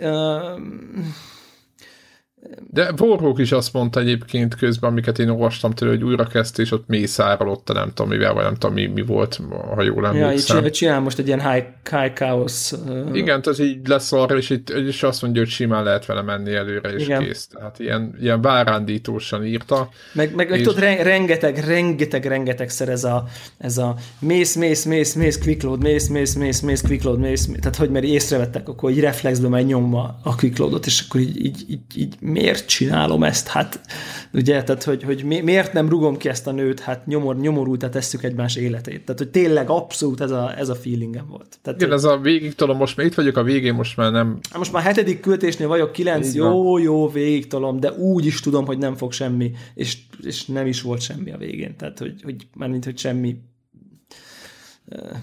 [2.70, 6.72] De Warhawk is azt mondta egyébként közben, amiket én olvastam tőle, hogy újra kezdte, és
[6.72, 9.40] ott mészárolott, nem tudom mivel, vagy nem tudom mi, mi volt,
[9.74, 10.64] ha jól emlékszem.
[10.64, 12.72] Ja, csinál most egy ilyen high, high chaos.
[12.72, 13.08] Uh...
[13.12, 16.54] Igen, tehát így lesz arra, és, itt, és azt mondja, hogy simán lehet vele menni
[16.54, 17.22] előre, és Igen.
[17.22, 17.46] kész.
[17.46, 19.88] Tehát ilyen, ilyen várándítósan írta.
[20.12, 20.62] Meg, meg, és...
[20.62, 23.24] tudod, rengeteg, rengeteg, rengeteg szer ez a,
[23.58, 27.48] ez a mész, mész, mész, mész, quick load, mész, mész, mész, mész, quick load, mész,
[27.60, 31.44] tehát hogy mert észrevettek, akkor egy reflexbe megy nyomva a quick loadot, és akkor így,
[31.44, 33.48] így, így, így miért csinálom ezt?
[33.48, 33.80] Hát
[34.32, 38.22] ugye, tehát hogy, hogy miért nem rugom ki ezt a nőt, hát nyomor, nyomorultá tesszük
[38.22, 39.04] egymás életét.
[39.04, 41.58] Tehát, hogy tényleg abszolút ez a, ez a feelingem volt.
[41.62, 44.38] Tehát, Igen, ez a végig tudom, most már itt vagyok a végén, most már nem...
[44.56, 48.78] Most már hetedik költésnél vagyok, kilenc, jó, jó, végig tolom, de úgy is tudom, hogy
[48.78, 51.76] nem fog semmi, és, és nem is volt semmi a végén.
[51.76, 53.36] Tehát, hogy, hogy mint hogy semmi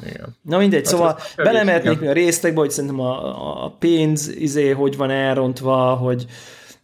[0.05, 0.35] igen.
[0.41, 4.97] Na mindegy, hát szóval belemehetnék mi a résztekbe, hogy szerintem a, a pénz izé, hogy
[4.97, 6.25] van elrontva, hogy,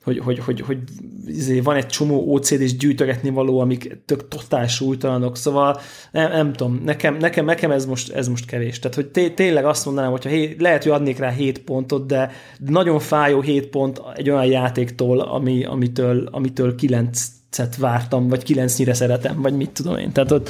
[0.04, 0.78] hogy, hogy, hogy, hogy
[1.26, 5.80] izé, van egy csomó OCD-s gyűjtögetni való, amik tök totál súlytalanok, szóval
[6.12, 8.80] nem, nem tudom, nekem, nekem, nekem ez, most, ez most kevés.
[8.80, 12.32] Tehát, hogy té- tényleg azt mondanám, hogyha hé, lehet, hogy adnék rá 7 pontot, de
[12.58, 19.42] nagyon fájó 7 pont egy olyan játéktól, ami, amitől, amitől 9-et vártam, vagy 9-nyire szeretem,
[19.42, 20.12] vagy mit tudom én.
[20.12, 20.50] Tehát ott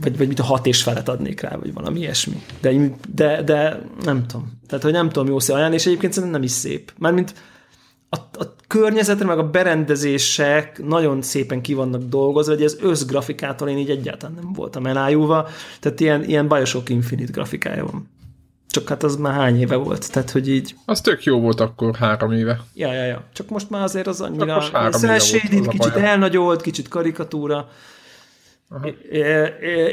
[0.00, 2.42] vagy, vagy mit a hat és felet adnék rá, vagy valami ilyesmi.
[2.60, 2.72] De,
[3.14, 4.52] de, de nem tudom.
[4.66, 6.92] Tehát, hogy nem tudom jó szép ajánlani, és egyébként szerintem nem is szép.
[6.98, 7.34] Mármint
[8.10, 13.78] a, a környezetre, meg a berendezések nagyon szépen ki vannak dolgozva, hogy az összgrafikától én
[13.78, 15.48] így egyáltalán nem voltam elájulva,
[15.80, 18.08] tehát ilyen, ilyen Bioshock Infinite grafikája van.
[18.70, 20.74] Csak hát az már hány éve volt, tehát hogy így...
[20.84, 22.60] Az tök jó volt akkor három éve.
[22.74, 23.24] Ja, ja, ja.
[23.32, 24.62] Csak most már azért az annyira...
[25.68, 27.68] kicsit elnagyolt, kicsit karikatúra,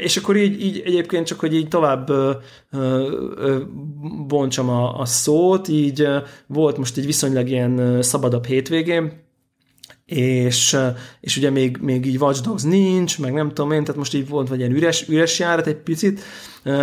[0.00, 2.10] És akkor így, így egyébként csak, hogy így tovább
[4.26, 6.08] bontsam a, a szót, így
[6.46, 9.24] volt most egy viszonylag ilyen szabadabb hétvégén,
[10.06, 10.76] és,
[11.20, 14.28] és ugye még, még így Watch Dogs nincs, meg nem tudom én, tehát most így
[14.28, 16.20] volt vagy ilyen üres, üres járat egy picit,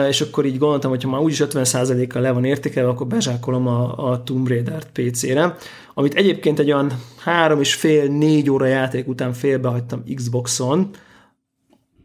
[0.09, 4.11] és akkor így gondoltam, hogy ha már úgyis 50%-kal le van értékelve, akkor bezsákolom a,
[4.11, 5.55] a Tomb Raider-t PC-re,
[5.93, 10.89] amit egyébként egy olyan három és fél, négy óra játék után félbehagytam Xboxon,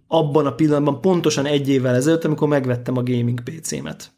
[0.08, 4.10] abban a pillanatban pontosan egy évvel ezelőtt, amikor megvettem a gaming PC-met.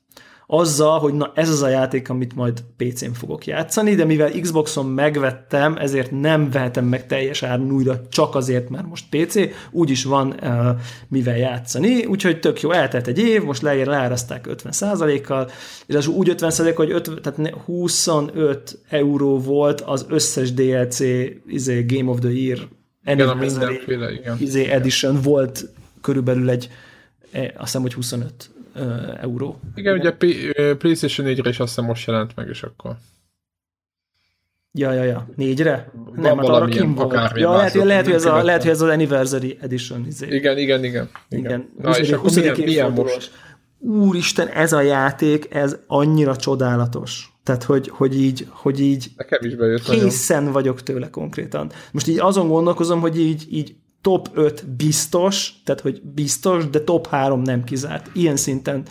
[0.52, 4.86] Azzal, hogy na ez az a játék, amit majd PC-n fogok játszani, de mivel Xboxon
[4.86, 9.34] megvettem, ezért nem vehetem meg teljes áron újra, csak azért, mert most PC,
[9.70, 10.68] úgyis van uh,
[11.08, 15.50] mivel játszani, úgyhogy tök jó, eltelt egy év, most leér, leáraszták 50%-kal,
[15.86, 21.00] és az úgy 50 hogy 50, tehát 25 euró volt az összes DLC
[21.46, 22.68] izé, Game of the Year
[23.04, 24.36] igen, a mindenféle, igen.
[24.40, 25.68] Izé edition volt
[26.00, 26.70] körülbelül egy,
[27.32, 28.50] e, azt hiszem, hogy 25
[29.20, 29.60] euró.
[29.74, 30.12] Igen, ugye
[30.74, 32.96] PlayStation 4-re is azt hiszem most jelent meg, és akkor...
[34.72, 35.28] Ja, ja, ja.
[35.36, 35.92] Négyre?
[36.14, 37.12] Nem, hát arra kim volt.
[37.34, 40.06] Ja, lehet, lehet, hogy ez a, lehet, hogy ez az Anniversary Edition.
[40.06, 40.26] Izé.
[40.26, 41.10] Igen, igen, igen.
[41.28, 41.44] igen.
[41.44, 41.70] igen.
[41.78, 43.30] Na, 20, és akkor milyen, milyen most?
[43.78, 47.32] Úristen, ez a játék, ez annyira csodálatos.
[47.42, 50.52] Tehát, hogy, hogy így, hogy így Nekem is bejött készen nagyon.
[50.52, 51.70] vagyok tőle konkrétan.
[51.92, 57.06] Most így azon gondolkozom, hogy így, így top 5 biztos, tehát hogy biztos, de top
[57.06, 58.10] 3 nem kizárt.
[58.12, 58.82] Ilyen szinten,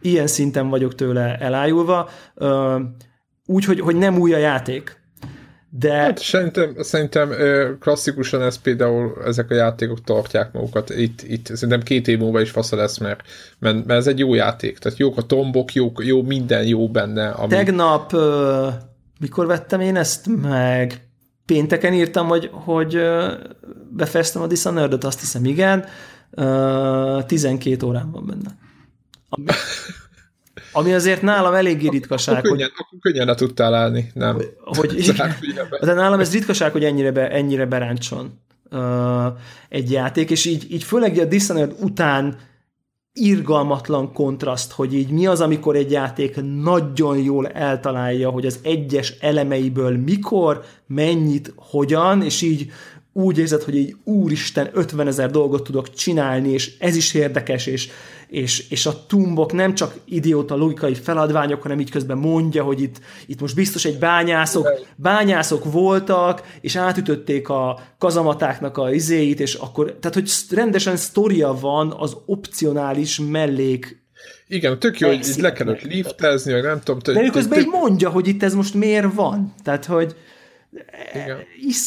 [0.00, 2.08] ilyen szinten vagyok tőle elájulva.
[3.46, 5.04] Úgy, hogy, hogy nem új a játék.
[5.70, 5.92] De...
[5.92, 7.32] Hát szerintem, szerintem
[7.80, 10.90] klasszikusan ez például ezek a játékok tartják magukat.
[10.90, 13.20] Itt, itt szerintem két év múlva is fasz lesz, mert,
[13.58, 14.78] mert, mert ez egy jó játék.
[14.78, 17.28] Tehát jók a tombok, jó, jó minden jó benne.
[17.28, 17.48] Ami...
[17.48, 18.16] Tegnap,
[19.20, 21.05] mikor vettem én ezt meg?
[21.46, 23.00] Pénteken írtam, hogy, hogy
[23.90, 25.84] befejeztem a Dishonored-ot, azt hiszem igen,
[27.26, 28.56] 12 órán van benne.
[29.28, 29.44] Ami,
[30.72, 32.36] ami azért nálam eléggé ritkaság.
[32.36, 34.40] Akkor könnyen, hogy, akkor könnyen tudtál állni, nem?
[34.64, 35.34] Hogy, igen,
[35.80, 38.40] de nálam ez ritkaság, hogy ennyire, be, ennyire beráncson
[39.68, 42.36] egy játék, és így, így főleg a Dishonored után
[43.18, 49.14] irgalmatlan kontraszt, hogy így mi az, amikor egy játék nagyon jól eltalálja, hogy az egyes
[49.20, 52.70] elemeiből mikor, mennyit, hogyan, és így
[53.12, 57.88] úgy érzed, hogy így úristen 50 ezer dolgot tudok csinálni, és ez is érdekes, és,
[58.28, 63.00] és, és a tumbok nem csak idióta logikai feladványok, hanem így közben mondja, hogy itt,
[63.26, 69.96] itt most biztos egy bányászok, bányászok voltak, és átütötték a kazamatáknak a izéit, és akkor,
[70.00, 74.04] tehát hogy rendesen sztoria van az opcionális mellék
[74.48, 77.00] igen, tök jó, hogy itt le kellett liftezni, vagy nem tudom.
[77.14, 79.54] De ő közben így mondja, hogy itt ez most miért van.
[79.62, 80.16] Tehát, hogy
[81.14, 81.38] Igen.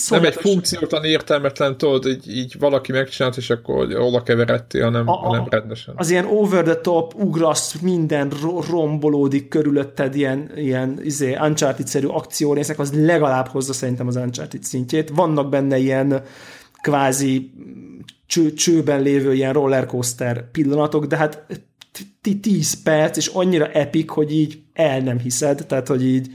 [0.10, 5.12] Nem egy funkciótan értelmetlen, tudod, így, így valaki megcsinált, és akkor oda keveredtél, hanem, a,
[5.12, 5.94] hanem rendesen.
[5.98, 8.32] Az ilyen over the top, ugrasz, minden
[8.70, 15.10] rombolódik körülötted, ilyen, ilyen izé, Uncharted-szerű akciórészek, az legalább hozza szerintem az Uncharted szintjét.
[15.10, 16.24] Vannak benne ilyen
[16.82, 17.52] kvázi
[18.26, 21.46] cső, csőben lévő ilyen rollercoaster pillanatok, de hát
[22.42, 26.28] 10 perc, és annyira epik, hogy így el nem hiszed, tehát hogy így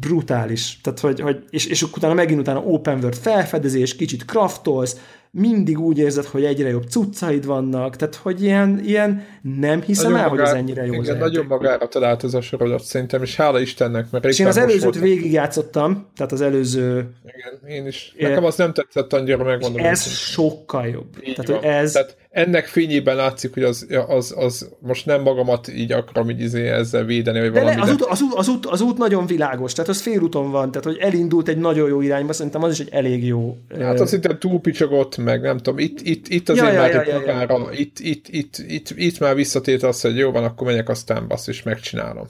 [0.00, 0.78] brutális.
[0.82, 4.96] Tehát, hogy, hogy és, és utána megint utána open world felfedezés, kicsit craftolsz,
[5.32, 9.26] mindig úgy érzed, hogy egyre jobb cuccaid vannak, tehát hogy ilyen, ilyen
[9.58, 12.40] nem hiszem nagyon el, magá, hogy ez ennyire jó igen, nagyon magára talált ez a
[12.40, 17.14] sorozat szerintem, és hála Istennek, mert és én az előzőt végigjátszottam, tehát az előző...
[17.24, 18.14] Igen, én is.
[18.18, 19.84] Nekem az nem tetszett annyira, megmondom.
[19.84, 21.08] Ez sokkal jobb.
[21.24, 21.92] Így tehát, hogy ez...
[21.92, 26.68] Tehát ennek fényében látszik, hogy az, az, az most nem magamat így akarom így izé
[26.68, 27.80] ezzel védeni, vagy valami.
[27.80, 30.86] az, út, az, út, az, út, az út nagyon világos, tehát az félúton van, tehát
[30.86, 33.56] hogy elindult egy nagyon jó irányba, szerintem az is egy elég jó.
[33.78, 37.20] Hát az szinte túlpicsogott meg, nem tudom, itt, itt, itt azért ja, már ja, ja,
[37.26, 37.68] ja, ja.
[37.72, 41.46] Itt, itt, itt, itt, itt, már visszatért az, hogy jó van, akkor megyek aztán bassz,
[41.46, 42.26] és megcsinálom.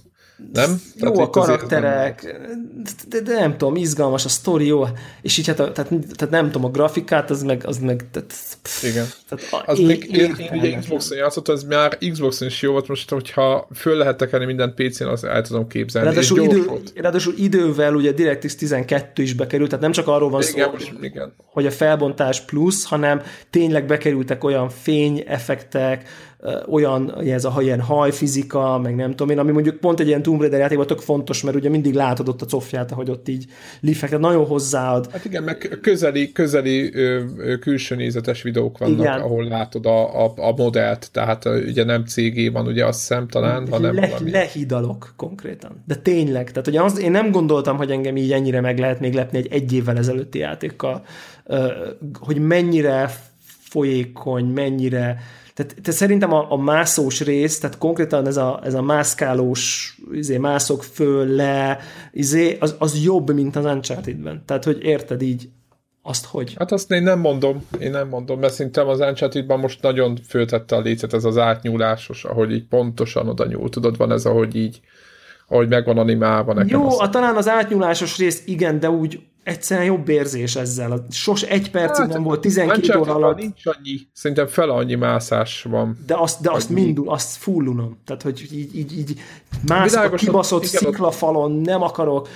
[0.52, 0.80] Nem?
[0.96, 2.40] Jó tehát a karakterek,
[3.08, 4.84] de, de, nem tudom, izgalmas a sztori, jó,
[5.22, 8.34] és így hát, a, tehát, tehát nem tudom, a grafikát, az meg, az meg tehát,
[8.62, 9.06] pff, Igen.
[9.28, 12.88] Tehát, az én, még, én, én, ugye Xbox-on játszottam, az már Xbox-on is jó volt,
[12.88, 16.08] most hogyha föl lehet tekerni minden PC-n, az el tudom képzelni.
[16.08, 20.64] Ráadásul, idő, ráadásul idővel ugye DirectX 12 is bekerült, tehát nem csak arról van igen,
[20.64, 21.32] szó, most, igen.
[21.46, 26.08] hogy a felbontás plusz, hanem tényleg bekerültek olyan fényeffektek,
[26.66, 30.40] olyan, ez a ilyen hajfizika, meg nem tudom én, ami mondjuk pont egy ilyen Tomb
[30.40, 33.44] Raider játékban tök fontos, mert ugye mindig látod ott a cofját, ahogy ott így
[33.80, 35.10] lifek, nagyon hozzáad.
[35.12, 36.92] Hát igen, meg közeli, közeli
[37.60, 39.20] külső nézetes videók vannak, igen.
[39.20, 43.62] ahol látod a, a, a modellt, tehát ugye nem CG van, ugye azt hiszem talán,
[43.62, 44.30] Le, hanem le, valami.
[44.30, 45.82] Lehidalok konkrétan.
[45.86, 49.14] De tényleg, tehát ugye az, én nem gondoltam, hogy engem így ennyire meg lehet még
[49.14, 51.04] lepni egy egy évvel ezelőtti játékkal,
[52.20, 53.10] hogy mennyire
[53.58, 55.18] folyékony, mennyire
[55.54, 60.36] tehát, tehát szerintem a, a mászós rész, tehát konkrétan ez a, ez a mászkálós, izé,
[60.36, 61.78] mászok föl, le,
[62.12, 64.42] izé, az, az jobb, mint az Uncharted-ben.
[64.46, 65.48] Tehát, hogy érted így
[66.02, 66.54] azt, hogy...
[66.58, 70.76] Hát azt én nem mondom, én nem mondom, mert szerintem az uncharted most nagyon föltette
[70.76, 74.80] a lécet ez az átnyúlásos, ahogy így pontosan oda nyúl, tudod, van ez, ahogy így
[75.48, 76.80] ahogy meg van animálva nekem.
[76.80, 77.00] Jó, azt...
[77.00, 81.06] a, talán az átnyúlásos rész igen, de úgy egyszerűen jobb érzés ezzel.
[81.10, 83.38] Sos egy percig hát, nem volt, 12 óra alatt.
[83.38, 85.98] Nincs annyi, szerintem fel annyi mászás van.
[86.06, 87.98] De azt, de azt mind, azt fullunom.
[88.06, 89.20] Tehát, hogy így, így, így
[89.66, 92.28] mászok a kibaszott igen, sziklafalon, nem akarok,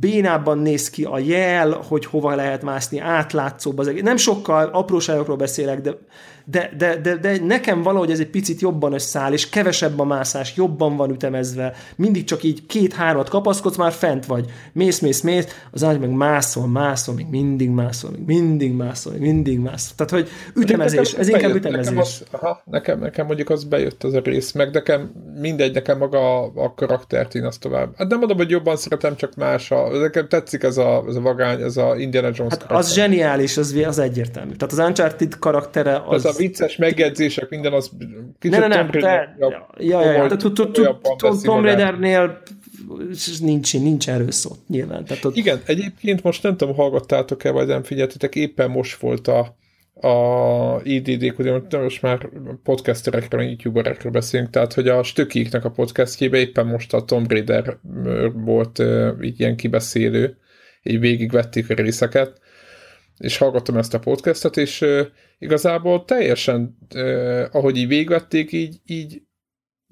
[0.00, 4.02] bénábban néz ki a jel, hogy hova lehet mászni, átlátszóbb az egész.
[4.02, 5.98] Nem sokkal, apróságokról beszélek, de
[6.44, 10.56] de, de, de, de nekem valahogy ez egy picit jobban összeáll, és kevesebb a mászás,
[10.56, 15.84] jobban van ütemezve, mindig csak így két-hármat kapaszkodsz, már fent vagy, mész, mész, mész, az
[15.84, 19.96] ágy meg mászol, mászol, még mindig mászol, még mindig mászol, még mindig mászol.
[19.96, 20.28] Tehát, hogy
[20.62, 21.86] ütemezés, ez inkább bejött, ütemezés.
[21.88, 25.10] Nekem, az, aha, nekem, nekem mondjuk az bejött az a rész, meg nekem
[25.40, 27.92] mindegy, nekem maga a, a karaktert én azt tovább.
[27.96, 29.70] Hát nem mondom, hogy jobban szeretem, csak más.
[29.70, 32.76] A, nekem tetszik ez a, ez a vagány, ez a Indiana Jones hát karakter.
[32.76, 34.52] az zseniális, az, az egyértelmű.
[34.52, 36.24] Tehát az Uncharted karaktere az...
[36.24, 37.90] Ez a vicces megjegyzések, minden az
[38.38, 40.36] kicsit ne, ne, ne, te, ja, ja, ja,
[41.42, 42.42] Tom Raidernél
[43.40, 45.04] nincs, nincs erről szó, nyilván.
[45.04, 45.36] Tehát ott...
[45.36, 49.56] Igen, egyébként most nem tudom, hallgattátok-e, vagy nem figyeltetek, éppen most volt a,
[50.08, 52.28] a IDD, ugye most már
[52.62, 57.76] podcasterekről, youtuberekről beszélünk, tehát hogy a Stökiknek a podcastjében éppen most a Tom Raider
[58.32, 58.82] volt
[59.22, 60.36] így ilyen kibeszélő,
[60.82, 62.40] így végigvették a részeket,
[63.18, 64.84] és hallgattam ezt a podcastet, és
[65.38, 66.78] igazából teljesen,
[67.50, 69.22] ahogy így végvették, így, így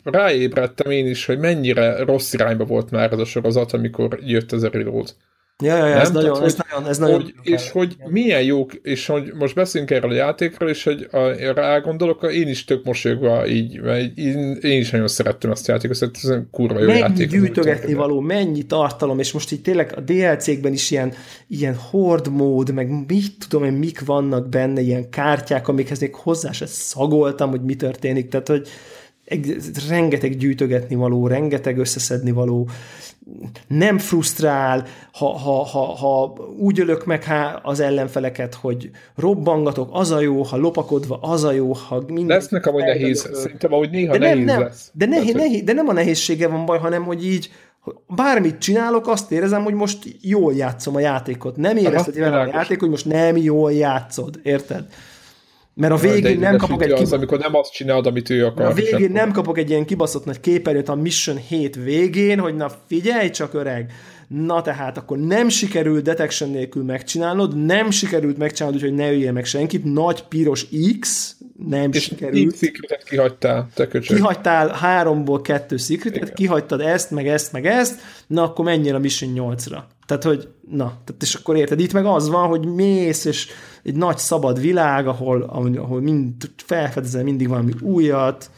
[0.04, 4.62] ráébredtem én is, hogy mennyire rossz irányba volt már ez a sorozat, amikor jött ez
[4.62, 5.14] a reload.
[5.62, 7.20] Ja, ja, ja ez, nagyon, Tehát, ez, nagyon, ez nagyon...
[7.20, 11.52] Hogy, és hogy milyen jók, és hogy most beszélünk erről a játékról, és hogy a,
[11.54, 15.72] rá gondolok, én is tök mosolyogva így, mert én, én is nagyon szerettem ezt a
[15.72, 17.28] játékot, ez egy kurva jó mennyi játék.
[17.28, 21.12] gyűjtögetni való, mennyi tartalom, és most így tényleg a DLC-kben is ilyen,
[21.48, 26.52] ilyen hord mód, meg mit tudom én, mik vannak benne, ilyen kártyák, amikhez még hozzá
[26.52, 28.68] se szagoltam, hogy mi történik, tehát hogy
[29.88, 32.68] rengeteg gyűjtögetni való, rengeteg összeszedni való,
[33.66, 40.10] nem frusztrál, ha, ha, ha, ha úgy ölök meg há az ellenfeleket, hogy robbangatok, az
[40.10, 42.36] a jó, ha lopakodva, az a jó, ha minden...
[42.36, 44.90] Lesznek amúgy nehéz, szerintem ahogy néha de nem, nehéz nem, lesz.
[44.94, 47.50] De, nehéz, nehéz, de nem a nehézsége van baj, hanem hogy így
[48.08, 51.56] bármit csinálok, azt érezem, hogy most jól játszom a játékot.
[51.56, 54.84] Nem érezted vele a játék, hogy most nem jól játszod, érted?
[55.74, 56.90] Mert a végén nem kapok egy...
[56.90, 58.66] Az, amikor nem azt csinálod, amit ő akar.
[58.66, 62.70] A végén nem kapok egy ilyen kibaszott nagy képernyőt a Mission 7 végén, hogy na
[62.86, 63.92] figyelj csak öreg,
[64.28, 69.44] na tehát akkor nem sikerült detection nélkül megcsinálnod, nem sikerült megcsinálnod, hogy ne üljél meg
[69.44, 70.66] senkit, nagy piros
[71.00, 71.34] X,
[71.68, 72.62] nem és sikerült.
[72.62, 72.70] És
[73.04, 74.16] kihagytál, te köcsög.
[74.16, 79.32] Kihagytál háromból kettő secretet, kihagytad ezt, meg ezt, meg ezt, na akkor menjél a Mission
[79.36, 79.78] 8-ra.
[80.18, 83.48] Tehát, hogy na, tehát és akkor érted, itt meg az van, hogy mész, és
[83.82, 85.42] egy nagy szabad világ, ahol,
[85.76, 88.50] ahol mind felfedezel mindig valami újat,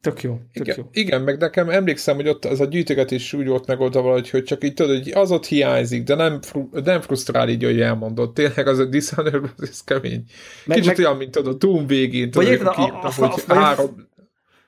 [0.00, 0.88] Tök jó, tök igen, jó.
[0.92, 4.64] Igen, meg nekem emlékszem, hogy ott az a gyűjtögetés úgy volt megoldva valahogy, hogy csak
[4.64, 8.34] így tudod, hogy az ott hiányzik, de nem, fru- nem frusztrál így, hogy elmondott.
[8.34, 10.24] Tényleg az a Dishonored, ez kemény.
[10.64, 11.06] Meg, Kicsit meg...
[11.06, 14.08] olyan, mint tudod, a Doom végén, tudod, hogy, a, a, a, hogy a, három,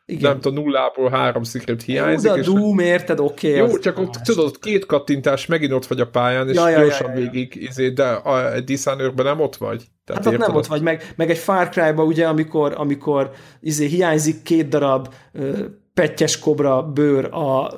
[0.06, 0.30] igen.
[0.30, 2.30] nem tudom, nullából három szikret hiányzik.
[2.30, 3.58] Jó, de a Doom, érted, oké.
[3.58, 6.78] Okay, jó, csak ott tudod, két kattintás, megint ott vagy a pályán, és ja, ja,
[6.78, 7.30] gyorsan ja, ja, ja.
[7.30, 9.84] végig, izé, de a, dishonored nem ott vagy.
[10.04, 13.30] Tehát hát ott nem ott vagy, meg, meg egy Far cry ugye, amikor, amikor
[13.60, 15.58] izé, hiányzik két darab uh,
[15.96, 17.76] pettyes kobra bőr a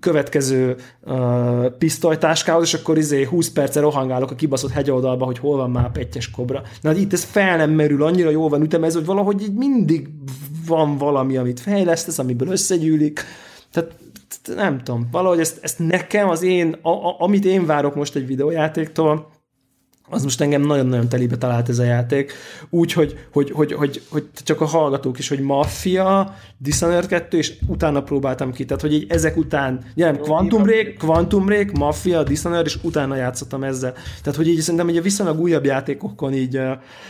[0.00, 5.70] következő uh, pisztolytáskához, és akkor izé 20 perce rohangálok a kibaszott hegyoldalba, hogy hol van
[5.70, 6.62] már a pettyes kobra.
[6.80, 10.08] Na hát itt ez fel nem merül, annyira jól van ütemezve, hogy valahogy így mindig
[10.66, 13.20] van valami, amit fejlesztesz, amiből összegyűlik.
[13.70, 13.90] Tehát
[14.56, 18.26] nem tudom, valahogy ezt, ezt nekem az én, a, a, amit én várok most egy
[18.26, 19.30] videójátéktól,
[20.12, 22.32] az most engem nagyon-nagyon telibe talált ez a játék.
[22.70, 27.52] Úgy, hogy, hogy, hogy, hogy, hogy csak a hallgatók is, hogy Mafia, Dishonored 2, és
[27.66, 28.64] utána próbáltam ki.
[28.64, 33.62] Tehát, hogy így ezek után, nem, Quantum Break, Quantum Break, Mafia, Dishonored, és utána játszottam
[33.62, 33.92] ezzel.
[34.22, 36.60] Tehát, hogy így szerintem hogy a viszonylag újabb játékokon így,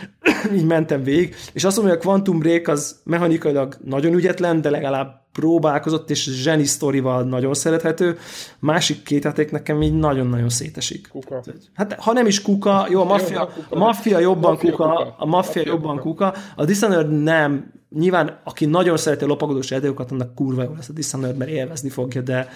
[0.56, 4.70] így mentem végig, és azt mondom, hogy a Quantum Break az mechanikailag nagyon ügyetlen, de
[4.70, 8.18] legalább próbálkozott, és zseni sztorival nagyon szerethető.
[8.58, 11.08] Másik két játék nekem így nagyon-nagyon szétesik.
[11.08, 11.42] Kuka.
[11.74, 15.62] Hát ha nem is kuka, jó, a maffia, a maffia jobban kuka, kuka, a maffia
[15.64, 20.72] jobban kuka, a Dishonored nem, nyilván aki nagyon szereti a lopagodós játékokat, annak kurva jó
[20.74, 22.48] lesz a Dishonored, mert élvezni fogja, de,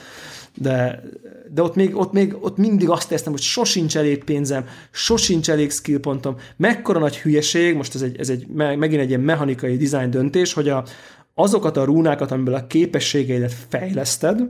[0.55, 1.03] de,
[1.51, 5.71] de ott, még, ott, még, ott mindig azt éreztem, hogy sosincs elég pénzem, sosincs elég
[5.71, 10.53] skillpontom, mekkora nagy hülyeség, most ez egy, ez egy megint egy ilyen mechanikai design döntés,
[10.53, 10.85] hogy a,
[11.39, 14.41] azokat a rúnákat, amiből a képességeidet fejleszted,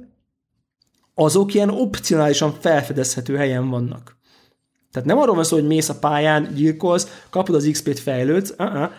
[1.15, 4.17] azok ilyen opcionálisan felfedezhető helyen vannak.
[4.93, 8.55] Tehát nem arról van szó, hogy mész a pályán, gyilkolsz, kapod az XP-t, fejlődsz.
[8.59, 8.91] Uh-uh.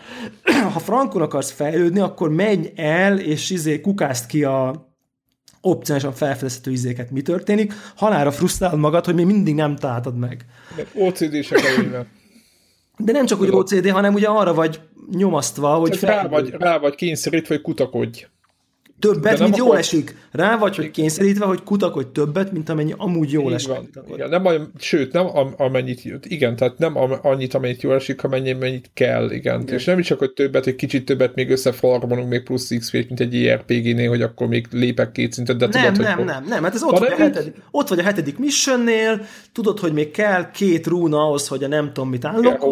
[0.72, 4.88] Ha frankon akarsz fejlődni, akkor menj el, és izé kukázd ki a
[5.60, 7.10] opcionálisan felfedezhető izéket.
[7.10, 7.72] Mi történik?
[7.96, 10.44] Halára frusztrálod magad, hogy még mindig nem találtad meg.
[10.94, 11.60] OCD-sek
[12.98, 14.80] De nem csak úgy OCD, hanem ugye arra vagy
[15.10, 15.96] nyomasztva, hogy...
[15.96, 16.10] fel...
[16.10, 18.26] rá, vagy, rá vagy kényszerítve, hogy kutakodj.
[19.00, 20.16] Többet, mint jól esik.
[20.30, 23.72] Rá vagy, hogy kényszerítve, hogy kutakodj többet, mint amennyi amúgy jól esik.
[24.12, 25.26] Igen, nem, sőt, nem
[25.56, 29.60] amennyit, igen, tehát nem annyit, amennyit jól esik, amennyi, amennyit kell, igen.
[29.60, 29.74] igen.
[29.74, 33.20] És nem is csak, hogy többet, hogy kicsit többet még összefarmolunk, még plusz x mint
[33.20, 36.24] egy IRPG-nél, hogy akkor még lépek két szintet, de nem, tudod, nem, hogy...
[36.24, 39.20] Nem, nem, nem, hát ez ott vagy, a hetedik, ott vagy a hetedik missionnél,
[39.52, 42.62] tudod, hogy még kell két rúna ahhoz, hogy a nem tudom mit állok,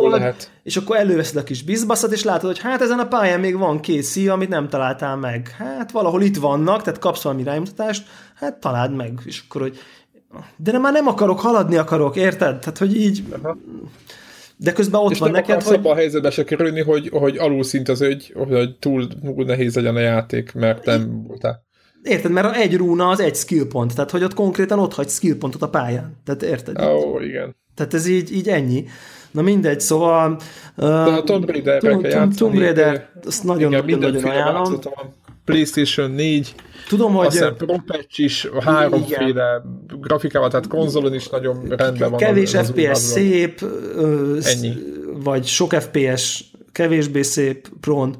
[0.67, 3.81] és akkor előveszed a kis bizbaszat, és látod, hogy hát ezen a pályán még van
[3.81, 5.55] két szív, amit nem találtál meg.
[5.59, 9.79] Hát valahol ahol itt vannak, tehát kapsz valami rámutatást, hát találd meg, és akkor, hogy
[10.57, 12.59] de nem, már nem akarok, haladni akarok, érted?
[12.59, 13.23] Tehát, hogy így...
[13.31, 13.59] Aha.
[14.57, 15.81] De közben ott és van neked, hogy...
[15.83, 19.97] a helyzetbe se kerülni, hogy, hogy alul szint az ügy, hogy túl, túl nehéz legyen
[19.97, 21.65] a játék, mert nem voltál.
[22.03, 25.39] Érted, mert egy rúna az egy skill pont, tehát hogy ott konkrétan ott hagy skill
[25.39, 26.17] pontot a pályán.
[26.25, 26.83] Tehát érted?
[26.83, 27.57] Ó, oh, igen.
[27.75, 28.85] Tehát ez így, így ennyi.
[29.37, 30.39] Na mindegy, szóval...
[30.77, 34.79] De a Tomb Raider-re Tomb Raider, azt nagyon-nagyon ajánlom.
[35.45, 36.55] PlayStation 4,
[36.89, 37.27] Tudom, hogy...
[37.27, 39.63] Aztán Pro Patch is, háromféle
[40.01, 42.19] grafikával, tehát konzolon is nagyon rendben van.
[42.19, 43.65] Kevés az FPS szép,
[44.43, 44.75] Ennyi.
[45.15, 48.17] vagy sok FPS kevésbé szép, Pron.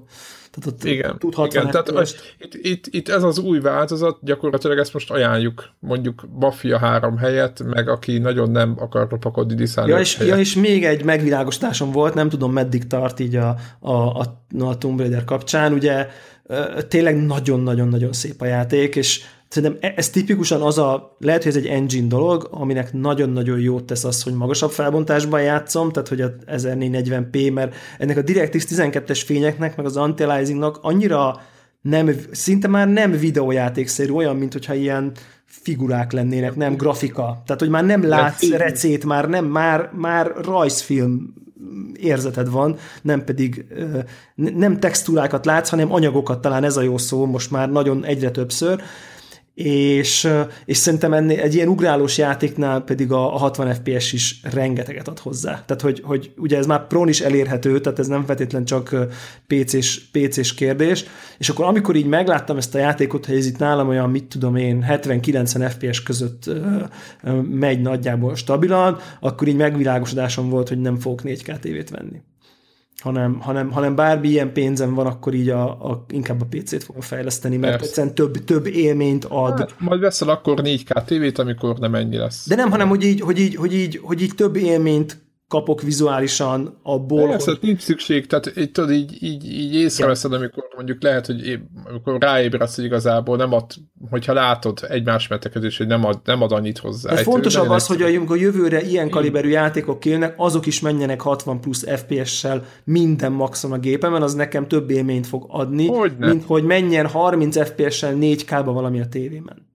[0.59, 4.93] Tehát ott igen, igen tehát most, itt, itt, itt, ez az új változat, gyakorlatilag ezt
[4.93, 10.19] most ajánljuk, mondjuk Mafia 3 helyett, meg aki nagyon nem akar lopakodni Dishonored ja, és,
[10.19, 14.79] ja, és még egy megvilágosításom volt, nem tudom meddig tart így a, a, a, a
[14.79, 16.09] Tomb Raider kapcsán, ugye
[16.89, 21.63] tényleg nagyon-nagyon-nagyon szép a játék, és szerintem e, ez tipikusan az a, lehet, hogy ez
[21.63, 26.35] egy engine dolog, aminek nagyon-nagyon jót tesz az, hogy magasabb felbontásban játszom, tehát hogy a
[26.47, 31.41] 1440p, mert ennek a DirectX 12-es fényeknek, meg az anti-aliasingnak annyira
[31.81, 35.13] nem, szinte már nem videójátékszerű, olyan, mint hogyha ilyen
[35.45, 37.43] figurák lennének, nem grafika.
[37.47, 41.35] Tehát, hogy már nem látsz recét, már nem, már, már rajzfilm
[41.95, 43.67] érzeted van, nem pedig
[44.35, 48.81] nem textúrákat látsz, hanem anyagokat, talán ez a jó szó most már nagyon egyre többször,
[49.57, 50.29] és,
[50.65, 55.19] és szerintem ennél, egy ilyen ugrálós játéknál pedig a, a 60 FPS is rengeteget ad
[55.19, 55.63] hozzá.
[55.67, 58.97] Tehát, hogy, hogy ugye ez már prón is elérhető, tehát ez nem feltétlen csak
[59.47, 61.05] PC-s, PC-s kérdés,
[61.39, 64.57] és akkor amikor így megláttam ezt a játékot, hogy ez itt nálam olyan, mit tudom
[64.57, 66.51] én, 70-90 FPS között
[67.51, 72.23] megy nagyjából stabilan, akkor így megvilágosodásom volt, hogy nem fogok 4K tévét venni
[73.03, 77.01] hanem, hanem, hanem bármi ilyen pénzem van, akkor így a, a, inkább a PC-t fogom
[77.01, 77.87] fejleszteni, mert Persze.
[77.87, 79.59] egyszerűen több, több élményt ad.
[79.59, 82.49] Hát, majd veszel akkor 4K tévét, amikor nem ennyi lesz.
[82.49, 85.19] De nem, hanem hogy így, hogy így, hogy így, hogy így több élményt
[85.49, 87.29] kapok vizuálisan abból.
[87.29, 87.59] Persze, hogy...
[87.63, 90.37] nincs szükség, tehát így, tudod, így, így, így észreveszed, ja.
[90.37, 93.65] amikor mondjuk lehet, hogy épp, amikor ráébredsz, hogy igazából nem ad,
[94.11, 97.13] hogyha látod egymás metekezés, hogy nem ad, nem ad annyit hozzá.
[97.13, 101.61] Ez fontosabb az, hogy a, a jövőre ilyen kaliberű játékok kérnek, azok is menjenek 60
[101.61, 106.27] plusz FPS-sel minden maxon a gépemen, az nekem több élményt fog adni, Hogyne.
[106.27, 109.75] mint hogy menjen 30 FPS-sel 4K-ba valami a tévében.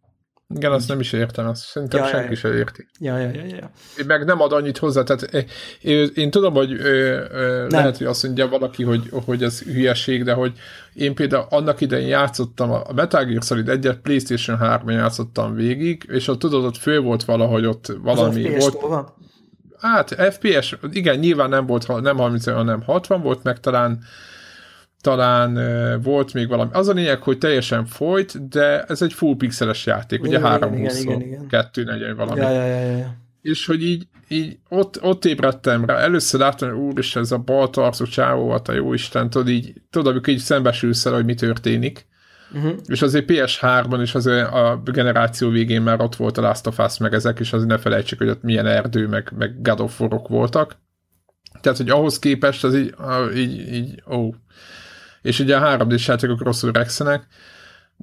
[0.55, 2.87] Igen, azt nem is értem, azt szerintem ja, senki ja, sem érti.
[2.99, 3.71] Ja, ja, ja, ja.
[4.07, 5.47] Meg nem ad annyit hozzá, tehát
[5.81, 10.23] én, én tudom, hogy ö, ö, lehet, hogy azt mondja valaki, hogy, hogy ez hülyeség,
[10.23, 10.53] de hogy
[10.93, 16.27] én például annak idején játszottam, a Metal Gear Solid 1 PlayStation 3 játszottam végig, és
[16.27, 18.81] ott tudod, ott fő volt valahogy ott valami az volt.
[18.81, 19.13] Van?
[19.79, 24.03] Hát FPS, igen, nyilván nem volt, nem 30, hanem 60 volt, meg talán
[25.01, 25.59] talán
[26.01, 26.69] volt még valami.
[26.73, 31.05] Az a lényeg, hogy teljesen folyt, de ez egy full pixeles játék, igen, ugye 320
[31.49, 32.41] 240 valami.
[32.41, 33.15] Ja, ja, ja, ja.
[33.41, 35.97] És hogy így, így ott, ott ébredtem rá.
[35.97, 40.11] Először láttam, hogy úristen, ez a bal arcú csávó a jó Isten, tudod, így, tudod,
[40.11, 42.09] amikor így szembesülsz el, hogy mi történik.
[42.53, 42.73] Uh-huh.
[42.85, 46.97] És azért PS3-ban is az a generáció végén már ott volt a Last of Us,
[46.97, 50.27] meg ezek, és azért ne felejtsük, hogy ott milyen erdő, meg, meg God of War-ok
[50.27, 50.75] voltak.
[51.61, 52.95] Tehát, hogy ahhoz képest az így,
[53.35, 54.29] így, így ó,
[55.21, 57.27] és ugye a 3 d játékok rosszul rekszenek,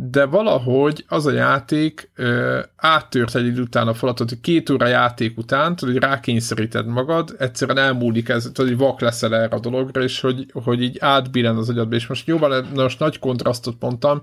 [0.00, 4.86] de valahogy az a játék ö, áttört egy idő után a falatot, hogy két óra
[4.86, 9.60] játék után, tudod, hogy rákényszeríted magad, egyszerűen elmúlik ez, tudod, hogy vak leszel erre a
[9.60, 14.22] dologra, és hogy, hogy így átbillen az agyadba, és most jóval, most nagy kontrasztot mondtam,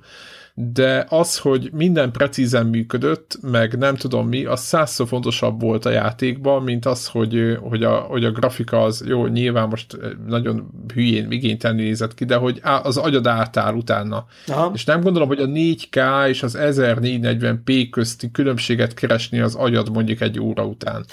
[0.57, 5.89] de az, hogy minden precízen működött, meg nem tudom mi, az százszor fontosabb volt a
[5.89, 11.31] játékban, mint az, hogy, hogy, a, hogy a grafika az, jó, nyilván most nagyon hülyén,
[11.31, 14.25] igénytelenül nézett ki, de hogy az agyad átáll utána.
[14.47, 14.71] Aha.
[14.73, 20.21] És nem gondolom, hogy a 4K és az 1440p közti különbséget keresni az agyad mondjuk
[20.21, 21.05] egy óra után.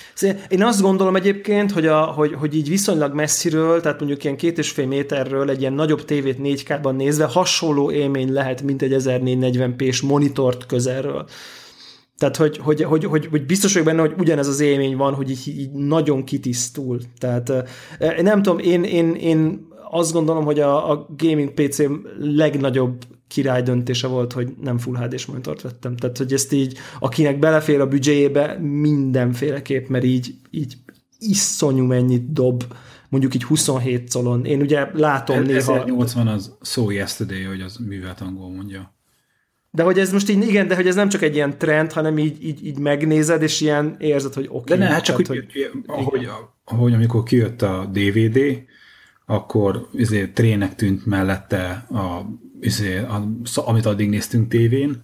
[0.48, 4.59] Én azt gondolom egyébként, hogy, a, hogy, hogy így viszonylag messziről, tehát mondjuk ilyen két
[4.59, 9.31] és fél méterről egy ilyen nagyobb tévét 4K-ban nézve hasonló élmény lehet, mint egy 1440
[9.40, 11.26] 1440p-s monitort közelről.
[12.18, 15.30] Tehát, hogy, hogy, hogy, hogy, hogy biztos vagyok benne, hogy ugyanez az élmény van, hogy
[15.30, 17.00] így, így nagyon kitisztul.
[17.18, 17.52] Tehát
[18.22, 21.78] nem tudom, én, én, én azt gondolom, hogy a, a gaming PC
[22.18, 25.96] legnagyobb király döntése volt, hogy nem Full HD-s monitort vettem.
[25.96, 30.76] Tehát, hogy ezt így, akinek belefér a büdzséjébe, mindenféleképp, mert így, így
[31.18, 32.64] iszonyú mennyit dob
[33.09, 34.44] mondjuk így 27 colon.
[34.44, 35.59] Én ugye látom néha...
[35.59, 38.94] 1080 az so yesterday, hogy az művelt angol mondja.
[39.74, 42.19] De hogy ez most így, igen, de hogy ez nem csak egy ilyen trend, hanem
[42.19, 44.57] így, így, így megnézed, és ilyen érzed, hogy oké.
[44.57, 46.28] Okay, de ne, hát csak tehát, hogy, hogy, ahogy,
[46.65, 48.39] ahogy amikor kijött a DVD,
[49.27, 52.20] akkor izé, trének tűnt mellette, a,
[52.61, 55.03] izé, a, amit addig néztünk tévén,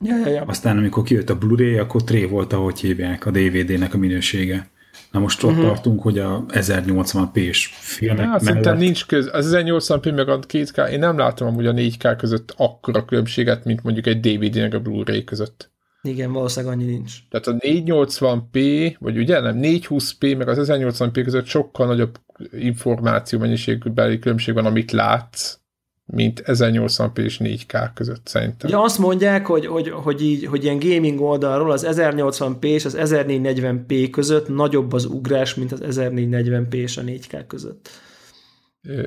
[0.00, 0.42] Ja, ja, ja.
[0.42, 4.68] Aztán amikor kijött a Blu-ray, akkor tré volt, ahogy hívják a DVD-nek a minősége.
[5.10, 5.66] Na most ott uh-huh.
[5.66, 8.78] tartunk, hogy a 1080p-s filmek hát, mellett...
[8.78, 9.28] nincs köz.
[9.32, 13.82] Az 1080p meg a 2K, én nem látom amúgy a 4K között akkora különbséget, mint
[13.82, 15.72] mondjuk egy DVD-nek a Blu-ray között.
[16.02, 17.12] Igen, valószínűleg annyi nincs.
[17.30, 22.18] Tehát a 480p, vagy ugye nem, 420p meg az 1080p között sokkal nagyobb
[22.52, 25.58] információ mennyiségbeli különbség van, amit látsz,
[26.06, 28.70] mint 1080p és 4K között szerintem.
[28.70, 32.96] Ja, azt mondják, hogy, hogy, hogy, így, hogy ilyen gaming oldalról az 1080p és az
[32.98, 37.90] 1440p között nagyobb az ugrás, mint az 1440p és a 4K között.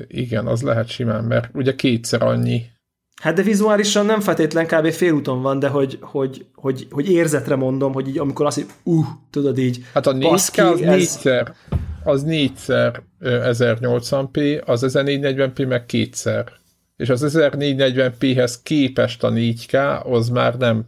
[0.08, 2.62] Igen, az lehet simán, mert ugye kétszer annyi.
[3.22, 4.90] Hát de vizuálisan nem feltétlen kb.
[4.90, 9.06] félúton van, de hogy, hogy, hogy, hogy érzetre mondom, hogy így amikor azt, hogy uh,
[9.30, 9.84] tudod így.
[9.94, 10.96] Hát a 4K az ez...
[10.96, 11.54] négyszer,
[12.04, 16.52] az négyszer 1080p, az 1440p meg kétszer
[16.98, 20.84] és az 1440p-hez képest a 4K, az már nem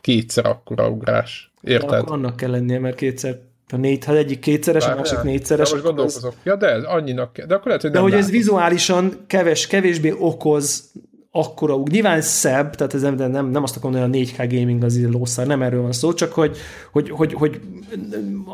[0.00, 1.52] kétszer akkora ugrás.
[1.62, 1.98] Érted?
[1.98, 3.38] akkor annak kell lennie, mert kétszer
[3.72, 5.68] a négy, ha egyik kétszeres, Bár a másik négyszeres.
[5.68, 6.30] De most gondolkozok.
[6.30, 6.36] Az...
[6.42, 8.26] Ja, de ez annyinak De akkor lehet, hogy De hogy látom.
[8.26, 10.92] ez vizuálisan keves, kevésbé okoz
[11.30, 11.88] akkora ug.
[11.88, 15.46] Nyilván szebb, tehát ez nem, nem, nem azt akarom hogy a 4K gaming az lószár,
[15.46, 16.56] nem erről van szó, csak hogy,
[16.92, 17.60] hogy, hogy, hogy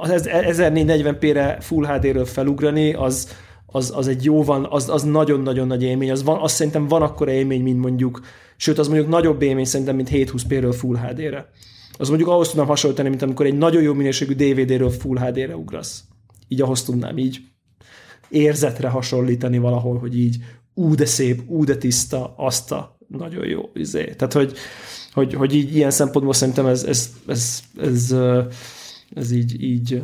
[0.01, 3.36] az 1440p-re Full HD-ről felugrani, az,
[3.76, 7.02] az, az egy jó van, az, az nagyon-nagyon nagy élmény, az, van, az szerintem van
[7.02, 8.20] akkora élmény, mint mondjuk
[8.56, 11.50] Sőt, az mondjuk nagyobb élmény szerintem, mint 720p-ről Full HD-re.
[11.98, 16.04] Az mondjuk ahhoz tudnám hasonlítani, mint amikor egy nagyon jó minőségű DVD-ről Full HD-re ugrasz.
[16.48, 17.40] Így ahhoz tudnám így
[18.28, 20.36] érzetre hasonlítani valahol, hogy így
[20.74, 24.04] ú de szép, ú de tiszta, azt a nagyon jó izé.
[24.04, 24.52] Tehát, hogy,
[25.12, 28.16] hogy, hogy így ilyen szempontból szerintem ez, ez, ez, ez, ez,
[29.14, 30.02] ez így, így,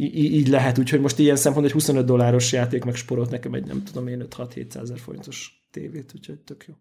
[0.00, 3.82] így, így lehet, úgyhogy most ilyen szempont egy 25 dolláros játék megsporolt nekem egy nem
[3.84, 6.74] tudom én 5-6-700 ezer forintos tévét, úgyhogy tök jó.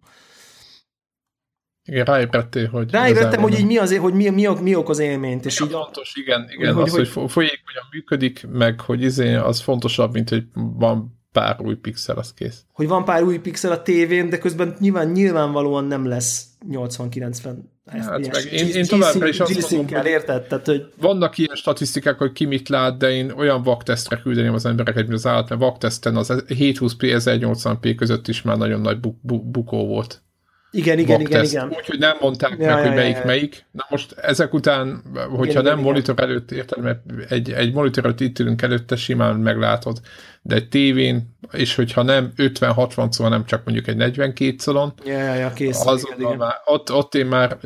[1.84, 2.92] Igen, ráébredtél, hogy...
[2.92, 5.46] Ráébredtem, hogy így mi, az, hogy mi, mi, mi okoz élményt.
[5.46, 9.62] És így fontos, igen, igen hogy, az, hogy, hogy folyékonyan működik, meg hogy izé, az
[9.62, 12.66] fontosabb, mint hogy van pár új pixel, az kész.
[12.74, 17.56] Hogy van pár új pixel a tévén, de közben nyilván, nyilvánvalóan nem lesz 80-90
[17.92, 20.48] Hát meg én, én továbbra is azt mondom, hogy érted?
[20.48, 20.86] Tehát, hogy...
[21.02, 25.14] vannak ilyen statisztikák, hogy ki mit lát, de én olyan vaktesztre küldeném az embereket, mint
[25.14, 29.88] az állat, mert vakteszten az 720p, 1080p között is már nagyon nagy bu- bu- bukó
[29.88, 30.24] volt.
[30.72, 31.68] Igen, igen, igen, igen.
[31.68, 33.26] Úgyhogy nem mondták ja, meg, ja, hogy melyik ja, ja.
[33.26, 33.66] melyik.
[33.72, 36.30] Na most ezek után, hogyha igen, nem igen, monitor igen.
[36.30, 40.00] előtt érted, mert egy, egy monitor előtt itt ülünk előtte, simán meglátod.
[40.42, 45.18] De egy tévén, és hogyha nem 50-60 szó, nem csak mondjuk egy 42 szalon, ja,
[45.18, 46.38] ja, ja, kész, az igen, igen.
[46.38, 47.58] Már, ott, ott én már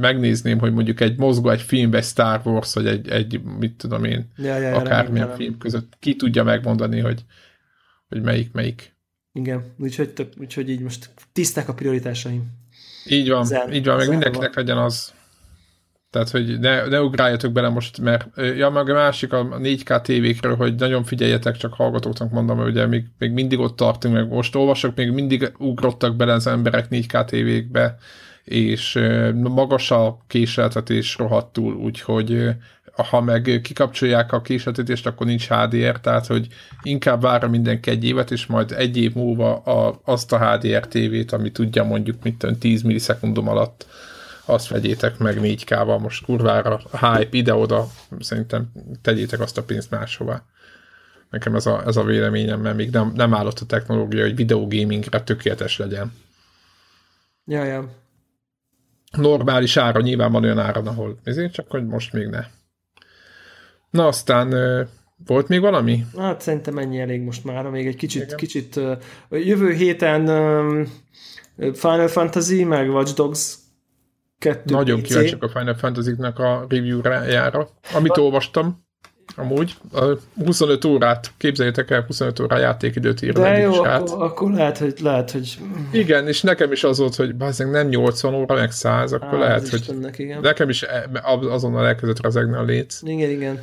[0.00, 4.32] megnézném, hogy mondjuk egy mozgó, egy filmbe, Star Wars, vagy egy, egy mit tudom én,
[4.36, 7.24] ja, ja, akármilyen film között, ki tudja megmondani, hogy,
[8.08, 8.93] hogy melyik, melyik.
[9.36, 12.42] Igen, úgyhogy, tök, úgyhogy így most tiszták a prioritásaim.
[13.06, 15.12] Így van, Zen, így van, meg mindenkinek legyen az.
[16.10, 20.56] Tehát, hogy ne, ne ugráljatok bele most, mert ja, meg a másik a 4K tévékről,
[20.56, 24.54] hogy nagyon figyeljetek, csak hallgatóknak mondom, hogy ugye még, még mindig ott tartunk, meg most
[24.54, 27.96] olvasok, még mindig ugrottak bele az emberek 4K tévékbe,
[28.44, 28.98] és
[29.34, 32.48] magas a késeltetés rohadtul, úgyhogy
[32.96, 36.46] ha meg kikapcsolják a késletítést, akkor nincs HDR, tehát hogy
[36.82, 41.32] inkább várja mindenki egy évet, és majd egy év múlva a, azt a HDR tévét,
[41.32, 43.86] ami tudja mondjuk mit 10 millisekundum alatt,
[44.44, 47.86] azt vegyétek meg 4K-val most kurvára, hype ide-oda,
[48.18, 48.72] szerintem
[49.02, 50.42] tegyétek azt a pénzt máshová.
[51.30, 55.22] Nekem ez a, ez a véleményem, mert még nem, nem állott a technológia, hogy videogamingre
[55.22, 56.12] tökéletes legyen.
[57.44, 57.88] Ja, ja.
[59.16, 62.44] Normális ára, nyilván van olyan ára, ahol ezért csak hogy most még ne.
[63.94, 64.54] Na aztán
[65.26, 66.04] volt még valami?
[66.16, 68.36] Hát szerintem ennyi elég most már, még egy kicsit, Igen.
[68.36, 68.80] kicsit
[69.30, 70.26] jövő héten
[71.56, 73.54] Final Fantasy, meg Watch Dogs
[74.38, 78.82] 2 Nagyon kíváncsiak a Final Fantasy-nek a review-jára, amit olvastam.
[79.36, 80.04] Amúgy a
[80.44, 85.30] 25 órát, képzeljétek el, 25 órá játékidőt ír De jó, akkor, akkor, lehet, hogy, lehet,
[85.30, 85.58] hogy...
[85.92, 89.38] Igen, és nekem is az volt, hogy bazdmeg nem 80 óra, meg 100, akkor Á,
[89.38, 90.40] lehet, hogy Istennek, igen.
[90.40, 91.08] nekem is e-
[91.48, 93.00] azonnal elkezdett rezegni a léc.
[93.02, 93.60] Igen, igen.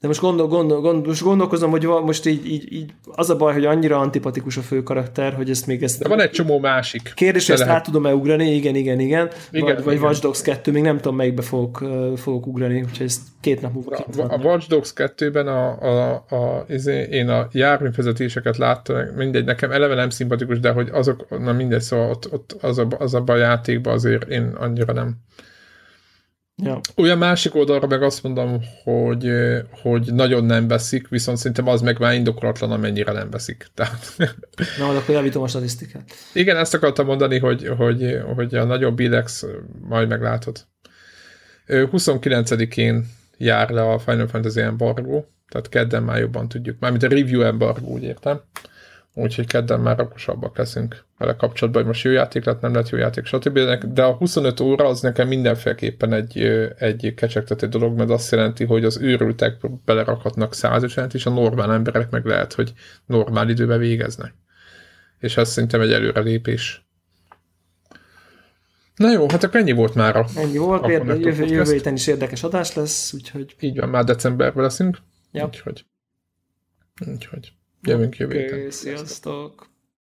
[0.00, 3.52] De most, gondol, gondol, gondol, most gondolkozom, hogy most így, így, így, az a baj,
[3.52, 6.02] hogy annyira antipatikus a fő karakter, hogy ezt még ezt...
[6.02, 7.12] De van egy csomó másik.
[7.14, 7.78] Kérdés, hogy ezt lehet...
[7.78, 8.54] át tudom-e ugrani?
[8.54, 9.30] Igen, igen, igen.
[9.50, 11.84] igen vagy, vagy Watch Dogs 2, még nem tudom, melyikbe fogok,
[12.16, 16.64] fogok ugrani, úgyhogy ezt két nap múlva a, a Watch Dogs 2-ben a, a, a,
[16.68, 21.80] izé, én a járművezetéseket láttam, mindegy, nekem eleve nem szimpatikus, de hogy azok, na mindegy,
[21.80, 25.16] szóval ott, ott az, a, az a játékban azért én annyira nem
[26.62, 26.80] Ja.
[26.96, 29.30] Olyan másik oldalra meg azt mondom, hogy,
[29.70, 33.66] hogy nagyon nem veszik, viszont szerintem az meg már indokolatlan, amennyire nem veszik.
[33.74, 34.16] Tehát...
[34.78, 36.12] Na, akkor javítom a statisztikát.
[36.32, 39.46] Igen, ezt akartam mondani, hogy, hogy, hogy a nagyobb bilex
[39.88, 40.66] majd meglátod.
[41.66, 43.06] 29-én
[43.36, 46.76] jár le a Final Fantasy embargo, tehát kedden már jobban tudjuk.
[46.80, 48.40] Mármint a review embargo, úgy értem
[49.14, 52.98] úgyhogy kedden már okosabbak leszünk vele kapcsolatban, hogy most jó játék lett, nem lett jó
[52.98, 53.58] játék, stb.
[53.92, 56.38] De a 25 óra az nekem mindenféleképpen egy,
[56.78, 62.10] egy kecsegtető dolog, mert azt jelenti, hogy az őrültek belerakhatnak 150 és a normál emberek
[62.10, 62.72] meg lehet, hogy
[63.06, 64.34] normál időben végeznek.
[65.18, 66.86] És ez szerintem egy előrelépés.
[68.96, 72.42] Na jó, hát akkor ennyi volt már Ennyi volt, például jövő, jövő héten is érdekes
[72.42, 73.54] adás lesz, úgyhogy...
[73.60, 74.98] Így van, már decemberben leszünk.
[75.32, 75.44] Ja.
[75.44, 75.84] Úgyhogy...
[77.06, 77.52] Úgyhogy.
[77.88, 78.70] Jövünk jövő héten.
[78.70, 79.66] Sziasztok!